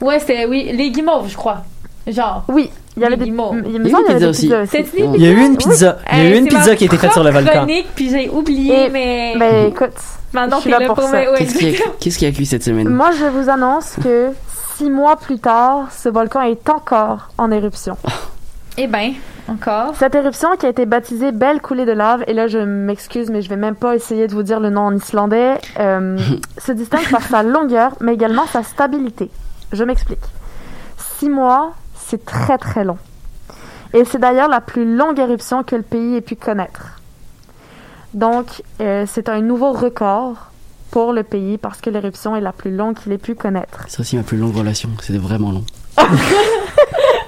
Ouais, 0.00 0.18
c'était, 0.18 0.46
oui, 0.46 0.70
les 0.72 0.90
guimauves, 0.90 1.28
je 1.28 1.36
crois. 1.36 1.58
Genre. 2.06 2.44
Oui, 2.48 2.70
il 2.96 3.02
y 3.02 3.04
avait 3.06 3.16
Les 3.16 3.24
des, 3.24 3.24
guimauves. 3.26 3.62
il 3.66 3.72
y 3.72 3.76
a 3.76 3.78
semble 3.84 3.86
une 3.88 3.96
avait 3.96 4.14
pizza 4.14 4.28
aussi. 4.30 4.46
Il 4.96 5.22
y 5.22 5.26
a 5.26 5.30
eu 5.30 5.44
une 5.46 5.56
pizza. 5.56 5.98
Il 6.12 6.18
y 6.18 6.20
a 6.22 6.30
eu 6.30 6.38
une 6.38 6.48
pizza 6.48 6.74
qui 6.76 6.84
a 6.84 6.86
été 6.86 6.96
faite 6.96 7.12
sur 7.12 7.22
le 7.22 7.30
volcan. 7.30 7.66
puis 7.94 8.10
j'ai 8.10 8.28
oublié, 8.30 8.86
Et- 8.86 8.90
mais. 8.90 9.34
Ben 9.38 9.68
écoute, 9.68 9.92
Maintenant, 10.32 10.56
je 10.56 10.62
suis 10.62 10.70
t'es 10.72 10.78
là 10.78 10.86
pour 10.86 11.02
ça. 11.02 11.22
qu'est-ce 11.98 12.18
qui 12.18 12.26
a 12.26 12.30
cuit 12.32 12.46
cette 12.46 12.62
semaine? 12.62 12.88
Moi 12.88 13.10
je 13.18 13.26
vous 13.26 13.50
annonce 13.50 13.96
que 14.02 14.28
six 14.76 14.88
mois 14.88 15.16
plus 15.16 15.38
tard, 15.38 15.88
ce 15.92 16.08
volcan 16.08 16.42
est 16.42 16.68
encore 16.70 17.28
en 17.36 17.50
éruption. 17.50 17.96
Eh 18.78 18.86
ben, 18.86 19.12
encore. 19.48 19.94
Cette 19.98 20.14
éruption 20.14 20.50
qui 20.58 20.64
a 20.66 20.68
été 20.68 20.86
baptisée 20.86 21.32
Belle 21.32 21.60
coulée 21.60 21.84
de 21.84 21.92
lave, 21.92 22.22
et 22.28 22.32
là 22.32 22.46
je 22.46 22.58
m'excuse, 22.58 23.28
mais 23.30 23.42
je 23.42 23.48
vais 23.48 23.56
même 23.56 23.74
pas 23.74 23.94
essayer 23.96 24.28
de 24.28 24.32
vous 24.32 24.44
dire 24.44 24.60
le 24.60 24.70
nom 24.70 24.82
en 24.82 24.94
islandais, 24.96 25.54
euh, 25.80 26.16
se 26.58 26.72
distingue 26.72 27.10
par 27.10 27.22
sa 27.22 27.42
longueur, 27.42 27.92
mais 28.00 28.14
également 28.14 28.46
sa 28.46 28.62
stabilité. 28.62 29.28
Je 29.72 29.84
m'explique. 29.84 30.24
Six 31.18 31.28
mois, 31.28 31.74
c'est 31.94 32.24
très 32.24 32.58
très 32.58 32.84
long. 32.84 32.98
Et 33.92 34.04
c'est 34.04 34.18
d'ailleurs 34.18 34.48
la 34.48 34.60
plus 34.60 34.96
longue 34.96 35.18
éruption 35.18 35.62
que 35.62 35.76
le 35.76 35.82
pays 35.82 36.16
ait 36.16 36.20
pu 36.20 36.36
connaître. 36.36 37.00
Donc, 38.14 38.62
euh, 38.80 39.04
c'est 39.08 39.28
un 39.28 39.40
nouveau 39.40 39.72
record 39.72 40.50
pour 40.90 41.12
le 41.12 41.22
pays 41.22 41.58
parce 41.58 41.80
que 41.80 41.90
l'éruption 41.90 42.34
est 42.34 42.40
la 42.40 42.52
plus 42.52 42.74
longue 42.74 42.96
qu'il 42.96 43.12
ait 43.12 43.18
pu 43.18 43.34
connaître. 43.34 43.84
C'est 43.88 44.00
aussi 44.00 44.16
ma 44.16 44.22
plus 44.22 44.38
longue 44.38 44.56
relation. 44.56 44.90
C'était 45.00 45.18
vraiment 45.18 45.52
long. 45.52 45.64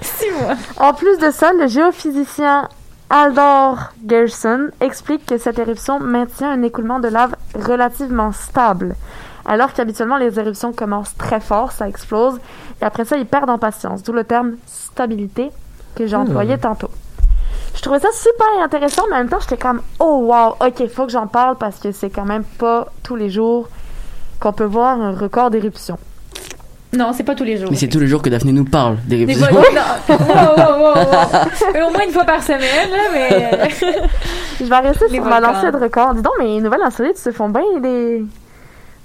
Six 0.02 0.30
mois. 0.40 0.56
En 0.78 0.94
plus 0.94 1.18
de 1.18 1.30
ça, 1.30 1.52
le 1.52 1.68
géophysicien 1.68 2.68
Aldor 3.10 3.92
Gerson 4.08 4.70
explique 4.80 5.26
que 5.26 5.38
cette 5.38 5.58
éruption 5.58 6.00
maintient 6.00 6.50
un 6.50 6.62
écoulement 6.62 6.98
de 6.98 7.08
lave 7.08 7.36
relativement 7.54 8.32
stable. 8.32 8.96
Alors 9.46 9.72
qu'habituellement, 9.72 10.16
les 10.18 10.38
éruptions 10.38 10.72
commencent 10.72 11.16
très 11.16 11.40
fort, 11.40 11.72
ça 11.72 11.88
explose, 11.88 12.38
et 12.80 12.84
après 12.84 13.04
ça, 13.04 13.16
ils 13.16 13.26
perdent 13.26 13.50
en 13.50 13.58
patience, 13.58 14.02
d'où 14.02 14.12
le 14.12 14.24
terme 14.24 14.52
stabilité 14.66 15.50
que 15.96 16.06
j'ai 16.06 16.16
employé 16.16 16.56
tantôt. 16.58 16.90
Je 17.74 17.80
trouvais 17.82 17.98
ça 18.00 18.08
super 18.12 18.46
intéressant, 18.62 19.02
mais 19.10 19.16
en 19.16 19.18
même 19.20 19.28
temps, 19.28 19.40
j'étais 19.40 19.56
comme, 19.56 19.80
oh 19.98 20.26
wow, 20.30 20.54
ok, 20.66 20.88
faut 20.88 21.06
que 21.06 21.12
j'en 21.12 21.26
parle 21.26 21.56
parce 21.56 21.78
que 21.78 21.90
c'est 21.90 22.10
quand 22.10 22.24
même 22.24 22.44
pas 22.44 22.86
tous 23.02 23.16
les 23.16 23.30
jours 23.30 23.68
qu'on 24.40 24.52
peut 24.52 24.64
voir 24.64 25.00
un 25.00 25.12
record 25.16 25.50
d'éruption. 25.50 25.98
Non, 26.94 27.12
c'est 27.14 27.22
pas 27.24 27.34
tous 27.34 27.44
les 27.44 27.56
jours. 27.56 27.68
Mais 27.70 27.76
c'est 27.78 27.88
tous 27.88 28.00
les 28.00 28.06
jours 28.06 28.20
que 28.20 28.28
Daphné 28.28 28.52
nous 28.52 28.66
parle 28.66 28.96
des 29.06 29.24
Des 29.24 29.32
répétitions. 29.34 29.48
fois, 29.48 29.64
non. 29.72 30.16
Wow, 30.18 30.26
wow, 30.26 30.78
wow, 30.78 30.94
wow. 30.94 31.74
Euh, 31.74 31.86
Au 31.86 31.90
moins 31.90 32.04
une 32.04 32.10
fois 32.12 32.24
par 32.24 32.42
semaine, 32.42 32.90
là, 32.90 32.98
mais. 33.14 33.68
Je 34.60 34.64
vais 34.66 34.78
rester 34.78 35.06
Les 35.08 35.14
sur 35.14 35.24
ma 35.24 35.40
lancée 35.40 35.70
de 35.72 35.76
record. 35.78 36.12
Dis 36.14 36.20
donc, 36.20 36.34
mais 36.38 36.44
les 36.48 36.60
nouvelles 36.60 36.82
insolites 36.82 37.16
se 37.16 37.32
font 37.32 37.48
bien 37.48 37.62
des. 37.80 38.22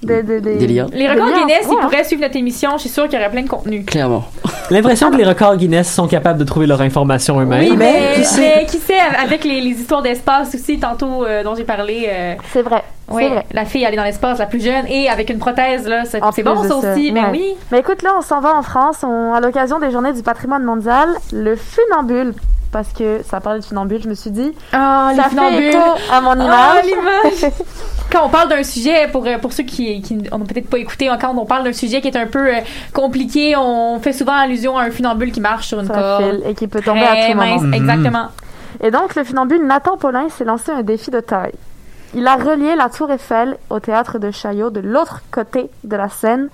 Des. 0.04 0.22
Les 0.22 0.82
records 1.10 1.34
Guinness, 1.34 1.68
ils 1.72 1.78
pourraient 1.82 2.04
suivre 2.04 2.22
notre 2.22 2.36
émission. 2.36 2.72
Je 2.74 2.82
suis 2.82 2.90
sûre 2.90 3.06
qu'il 3.08 3.18
y 3.18 3.22
aurait 3.22 3.32
plein 3.32 3.42
de 3.44 3.50
contenu. 3.50 3.84
Clairement. 3.84 4.26
L'impression 4.70 5.10
que 5.10 5.16
les 5.18 5.24
records 5.26 5.58
Guinness 5.58 5.92
sont 5.92 6.08
capables 6.08 6.38
de 6.38 6.44
trouver 6.44 6.68
leur 6.68 6.82
information 6.82 7.40
eux-mêmes. 7.40 7.72
Oui, 7.72 7.76
mais, 7.78 8.14
qui 8.16 8.24
sait? 8.26 8.54
mais 8.58 8.66
qui 8.66 8.78
sait, 8.78 9.00
avec 9.00 9.44
les, 9.44 9.60
les 9.62 9.72
histoires 9.72 10.02
d'espace 10.04 10.54
aussi, 10.54 10.80
tantôt 10.80 11.26
euh, 11.26 11.44
dont 11.44 11.56
j'ai 11.56 11.64
parlé. 11.64 12.08
euh, 12.10 12.36
C'est 12.54 12.62
vrai. 12.62 12.84
C'est 13.10 13.14
ouais, 13.16 13.30
vrai. 13.30 13.46
la 13.54 13.64
fille, 13.66 13.84
elle 13.86 13.94
est 13.94 13.98
dans 13.98 14.04
l'espace, 14.04 14.38
la 14.38 14.46
plus 14.48 14.62
jeune, 14.62 14.86
et 14.88 15.10
avec 15.10 15.30
une 15.30 15.40
prothèse, 15.40 15.88
là, 15.88 16.04
c'est 16.06 16.20
bon 16.44 16.62
ça 16.64 16.76
aussi. 16.76 17.12
Mais 17.14 17.24
oui. 17.32 17.56
Mais 17.72 17.80
écoute, 17.80 18.04
là, 18.04 18.12
on 18.18 18.22
s'en 18.22 18.42
va 18.42 18.54
en 18.56 18.62
France. 18.62 18.98
On, 19.04 19.34
à 19.34 19.40
l'occasion 19.40 19.80
des 19.80 19.90
Journées 19.92 20.12
du 20.14 20.22
patrimoine 20.24 20.64
mondial, 20.64 21.08
le 21.32 21.56
funambule, 21.56 22.34
parce 22.72 22.90
que 22.94 23.22
ça 23.24 23.40
parlait 23.40 23.60
de 23.60 23.66
funambule, 23.66 24.02
je 24.02 24.10
me 24.10 24.14
suis 24.14 24.32
dit, 24.32 24.52
Ah, 24.74 25.12
ça 25.16 25.24
fait 25.30 25.70
écho 25.70 25.78
à 26.12 26.22
mon 26.22 26.32
Ah, 26.32 26.82
image. 26.82 26.86
l'image! 26.86 27.52
Quand 28.12 28.26
on 28.26 28.30
parle 28.30 28.48
d'un 28.50 28.64
sujet, 28.64 29.10
pour, 29.12 29.26
euh, 29.28 29.38
pour 29.38 29.52
ceux 29.52 29.64
qui, 29.64 30.02
qui 30.02 30.16
n'ont 30.16 30.40
peut-être 30.40 30.70
pas 30.70 30.78
écouté, 30.78 31.10
quand 31.20 31.36
on 31.38 31.46
parle 31.46 31.66
d'un 31.66 31.74
sujet 31.74 32.00
qui 32.00 32.08
est 32.08 32.16
un 32.16 32.26
peu 32.28 32.56
euh, 32.56 32.60
compliqué, 32.94 33.56
on 33.58 34.00
fait 34.00 34.14
souvent 34.14 34.32
allusion 34.34 34.78
à 34.78 34.84
un 34.84 34.92
funambule 34.92 35.34
qui 35.34 35.42
marche 35.42 35.68
sur 35.68 35.80
une 35.82 35.90
corde. 35.90 36.42
et 36.46 36.54
qui 36.54 36.68
peut 36.68 36.80
tomber 36.82 37.02
à 37.02 37.08
Très 37.16 37.32
tout 37.34 37.38
mince, 37.38 37.62
moment. 37.62 37.74
exactement. 37.76 38.28
Et 38.82 38.92
donc, 38.92 39.14
le 39.16 39.26
funambule 39.26 39.66
Nathan 39.68 39.98
Paulin 39.98 40.30
s'est 40.30 40.46
lancé 40.46 40.72
un 40.72 40.84
défi 40.84 41.12
de 41.12 41.20
taille. 41.20 41.52
Il 42.16 42.26
a 42.28 42.36
relié 42.38 42.76
la 42.78 42.88
Tour 42.88 43.12
Eiffel 43.12 43.58
au 43.70 43.82
théâtre 43.82 44.20
de 44.20 44.32
Chaillot 44.32 44.70
de 44.70 44.80
l'autre 44.80 45.22
côté 45.30 45.70
de 45.84 45.96
la 45.98 46.08
Seine 46.08 46.48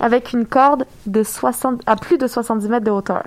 avec 0.00 0.32
une 0.32 0.46
corde 0.46 0.86
de 1.06 1.22
60, 1.22 1.82
à 1.86 1.96
plus 1.96 2.16
de 2.16 2.26
70 2.26 2.68
mètres 2.70 2.84
de 2.86 2.90
hauteur. 2.90 3.24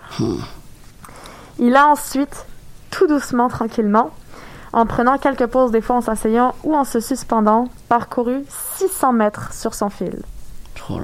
Il 1.60 1.76
a 1.76 1.88
ensuite, 1.88 2.46
tout 2.92 3.08
doucement, 3.08 3.48
tranquillement, 3.50 4.12
en 4.74 4.86
prenant 4.86 5.18
quelques 5.18 5.48
pauses 5.48 5.72
des 5.72 5.82
fois 5.82 5.96
en 5.98 6.02
s'asseyant 6.02 6.54
ou 6.64 6.76
en 6.76 6.84
se 6.84 7.00
suspendant, 7.00 7.70
parcouru 7.90 8.44
600 8.78 9.14
mètres 9.14 9.54
sur 9.54 9.74
son 9.74 9.90
fil. 9.90 10.20
Oh. 10.90 11.00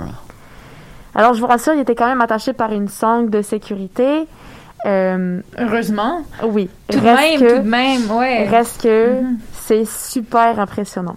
Alors, 1.15 1.33
je 1.33 1.41
vous 1.41 1.47
rassure, 1.47 1.73
il 1.73 1.79
était 1.79 1.95
quand 1.95 2.07
même 2.07 2.21
attaché 2.21 2.53
par 2.53 2.71
une 2.71 2.87
sangle 2.87 3.29
de 3.29 3.41
sécurité. 3.41 4.27
Euh, 4.85 5.41
Heureusement. 5.57 6.23
oui. 6.43 6.69
Tout 6.89 6.99
de 6.99 7.03
Reste 7.05 7.19
même, 7.21 7.39
que- 7.39 7.55
tout 7.57 7.63
de 7.63 7.69
même, 7.69 8.11
ouais. 8.11 8.47
Reste 8.47 8.81
que 8.81 9.21
Mhm. 9.21 9.37
c'est 9.53 9.85
super 9.85 10.59
impressionnant. 10.59 11.15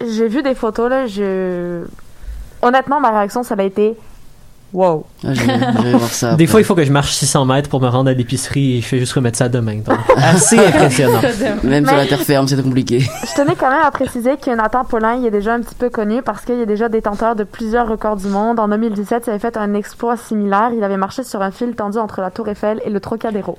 J'ai 0.00 0.28
vu 0.28 0.42
des 0.42 0.54
photos, 0.54 0.90
là, 0.90 1.06
je... 1.06 1.84
Honnêtement, 2.62 3.00
ma 3.00 3.10
réaction, 3.10 3.42
ça 3.42 3.54
a 3.56 3.62
été 3.62 3.96
«Wow! 4.72 5.06
Ah, 5.24 5.28
voir 5.96 6.10
ça. 6.10 6.26
Des 6.34 6.44
après. 6.44 6.46
fois, 6.48 6.60
il 6.60 6.64
faut 6.64 6.74
que 6.74 6.84
je 6.84 6.92
marche 6.92 7.12
600 7.12 7.44
mètres 7.46 7.70
pour 7.70 7.80
me 7.80 7.88
rendre 7.88 8.10
à 8.10 8.12
l'épicerie 8.12 8.78
et 8.78 8.80
je 8.80 8.86
fais 8.86 8.98
juste 8.98 9.12
remettre 9.12 9.38
ça 9.38 9.48
demain. 9.48 9.76
Donc, 9.76 9.96
assez 10.16 10.58
impressionnant. 10.58 11.20
Même 11.62 11.86
sur 11.86 11.96
la 11.96 12.04
terre 12.06 12.20
ferme, 12.20 12.46
c'est 12.48 12.60
compliqué.» 12.62 12.98
Je 13.00 13.34
tenais 13.34 13.54
quand 13.54 13.70
même 13.70 13.84
à 13.84 13.90
préciser 13.90 14.36
que 14.36 14.50
Nathan 14.54 14.84
Paulin, 14.84 15.14
il 15.14 15.26
est 15.26 15.30
déjà 15.30 15.54
un 15.54 15.60
petit 15.60 15.74
peu 15.76 15.88
connu 15.88 16.20
parce 16.20 16.44
qu'il 16.44 16.60
est 16.60 16.66
déjà 16.66 16.88
détenteur 16.88 17.36
de 17.36 17.44
plusieurs 17.44 17.88
records 17.88 18.16
du 18.16 18.26
monde. 18.26 18.58
En 18.60 18.68
2017, 18.68 19.24
il 19.26 19.30
avait 19.30 19.38
fait 19.38 19.56
un 19.56 19.72
exploit 19.74 20.16
similaire. 20.16 20.70
Il 20.76 20.82
avait 20.84 20.96
marché 20.98 21.22
sur 21.22 21.40
un 21.42 21.52
fil 21.52 21.74
tendu 21.74 21.98
entre 21.98 22.20
la 22.20 22.30
Tour 22.30 22.48
Eiffel 22.48 22.82
et 22.84 22.90
le 22.90 23.00
Trocadéro. 23.00 23.56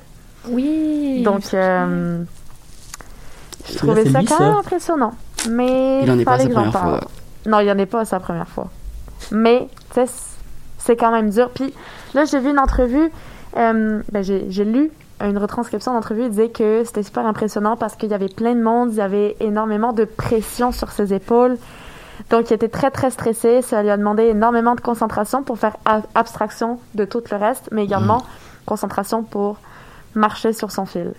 Oui. 0.49 1.23
Donc, 1.23 1.53
euh, 1.53 2.21
je 3.67 3.73
Là, 3.73 3.77
trouvais 3.79 4.09
ça 4.09 4.19
lui, 4.19 4.25
quand 4.27 4.37
ça. 4.37 4.43
même 4.43 4.57
impressionnant. 4.57 5.13
Mais 5.49 6.01
Il 6.03 6.11
en 6.11 6.19
est 6.19 6.25
pas 6.25 6.37
sa 6.37 6.47
première 6.49 6.71
parle. 6.71 6.99
fois. 6.99 7.07
Non, 7.47 7.59
il 7.61 7.71
en 7.71 7.77
est 7.77 7.85
pas 7.85 8.01
à 8.01 8.05
sa 8.05 8.19
première 8.19 8.47
fois. 8.47 8.67
Mais, 9.31 9.67
tu 9.93 10.01
sais, 10.01 10.11
c'est 10.87 10.95
quand 10.95 11.11
même 11.11 11.29
dur. 11.29 11.49
Puis 11.53 11.73
là, 12.13 12.25
j'ai 12.25 12.39
vu 12.39 12.49
une 12.49 12.59
entrevue, 12.59 13.11
euh, 13.57 14.01
ben, 14.11 14.23
j'ai 14.23 14.65
lu 14.65 14.89
une 15.21 15.37
retranscription 15.37 15.93
d'entrevue, 15.93 16.23
il 16.23 16.29
disait 16.29 16.49
que 16.49 16.83
c'était 16.85 17.03
super 17.03 17.25
impressionnant 17.25 17.75
parce 17.75 17.95
qu'il 17.95 18.09
y 18.09 18.13
avait 18.13 18.29
plein 18.29 18.55
de 18.55 18.61
monde, 18.61 18.89
il 18.93 18.97
y 18.97 19.01
avait 19.01 19.35
énormément 19.39 19.91
de 19.91 20.05
pression 20.05 20.71
sur 20.71 20.91
ses 20.91 21.13
épaules. 21.13 21.57
Donc, 22.29 22.49
il 22.49 22.53
était 22.53 22.69
très, 22.69 22.89
très 22.89 23.11
stressé. 23.11 23.61
Ça 23.61 23.83
lui 23.83 23.89
a 23.89 23.97
demandé 23.97 24.23
énormément 24.23 24.75
de 24.75 24.81
concentration 24.81 25.43
pour 25.43 25.59
faire 25.59 25.77
abstraction 26.15 26.79
de 26.95 27.05
tout 27.05 27.21
le 27.29 27.37
reste, 27.37 27.69
mais 27.71 27.83
également 27.83 28.23
concentration 28.65 29.23
pour 29.23 29.57
marcher 30.15 30.53
sur 30.53 30.71
son 30.71 30.85
fil. 30.85 31.13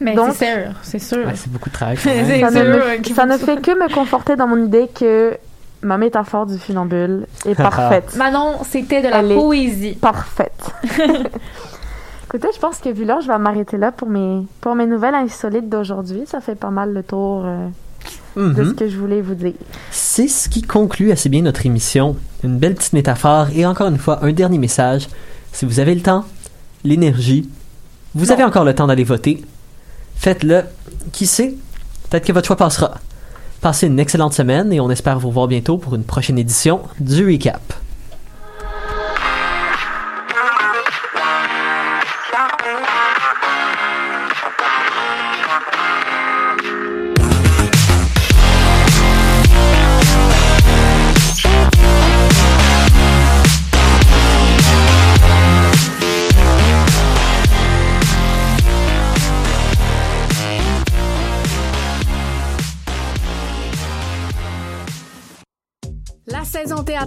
Mais 0.00 0.16
c'est 0.32 0.46
sûr, 0.46 0.72
c'est 0.82 0.98
sûr. 0.98 1.26
Ouais, 1.26 1.36
c'est 1.36 1.50
beaucoup 1.50 1.68
de 1.68 1.74
travail. 1.74 1.96
Ça 1.96 2.10
ne, 2.10 2.98
me, 2.98 3.14
ça 3.14 3.26
ne 3.26 3.36
fait 3.36 3.60
que 3.60 3.70
me 3.70 3.92
conforter 3.92 4.34
dans 4.36 4.48
mon 4.48 4.64
idée 4.64 4.88
que 4.88 5.38
ma 5.82 5.98
métaphore 5.98 6.46
du 6.46 6.58
funambule 6.58 7.26
est 7.44 7.54
parfaite. 7.56 8.16
Manon, 8.16 8.58
c'était 8.68 9.02
de 9.02 9.08
la 9.08 9.18
Elle 9.18 9.34
poésie. 9.34 9.92
parfaite. 9.94 10.70
Écoutez, 12.26 12.48
je 12.54 12.58
pense 12.60 12.78
que 12.78 12.88
vu 12.88 13.04
là, 13.04 13.18
je 13.20 13.28
vais 13.28 13.38
m'arrêter 13.38 13.76
là 13.76 13.92
pour 13.92 14.08
mes, 14.08 14.46
pour 14.60 14.74
mes 14.74 14.86
nouvelles 14.86 15.14
insolites 15.14 15.68
d'aujourd'hui. 15.68 16.22
Ça 16.26 16.40
fait 16.40 16.54
pas 16.54 16.70
mal 16.70 16.92
le 16.94 17.02
tour 17.02 17.42
euh, 17.44 17.66
de 18.36 18.42
Mhm. 18.62 18.68
ce 18.70 18.74
que 18.74 18.88
je 18.88 18.96
voulais 18.96 19.20
vous 19.20 19.34
dire. 19.34 19.52
C'est 19.90 20.28
ce 20.28 20.48
qui 20.48 20.62
conclut 20.62 21.12
assez 21.12 21.28
bien 21.28 21.42
notre 21.42 21.66
émission. 21.66 22.16
Une 22.42 22.56
belle 22.58 22.74
petite 22.74 22.94
métaphore 22.94 23.48
et 23.54 23.66
encore 23.66 23.88
une 23.88 23.98
fois, 23.98 24.24
un 24.24 24.32
dernier 24.32 24.56
message. 24.58 25.08
Si 25.52 25.66
vous 25.66 25.78
avez 25.80 25.94
le 25.94 26.00
temps, 26.00 26.24
l'énergie, 26.84 27.50
vous 28.14 28.26
Non. 28.26 28.32
avez 28.32 28.44
encore 28.44 28.64
le 28.64 28.74
temps 28.74 28.86
d'aller 28.86 29.04
voter. 29.04 29.44
Faites-le. 30.16 30.62
Qui 31.12 31.26
sait? 31.26 31.54
Peut-être 32.08 32.24
que 32.26 32.32
votre 32.32 32.46
choix 32.46 32.56
passera. 32.56 32.94
Passez 33.62 33.86
une 33.86 34.00
excellente 34.00 34.34
semaine 34.34 34.72
et 34.72 34.80
on 34.80 34.90
espère 34.90 35.20
vous 35.20 35.30
voir 35.30 35.46
bientôt 35.46 35.78
pour 35.78 35.94
une 35.94 36.02
prochaine 36.02 36.36
édition 36.36 36.80
du 36.98 37.24
Recap. 37.24 37.81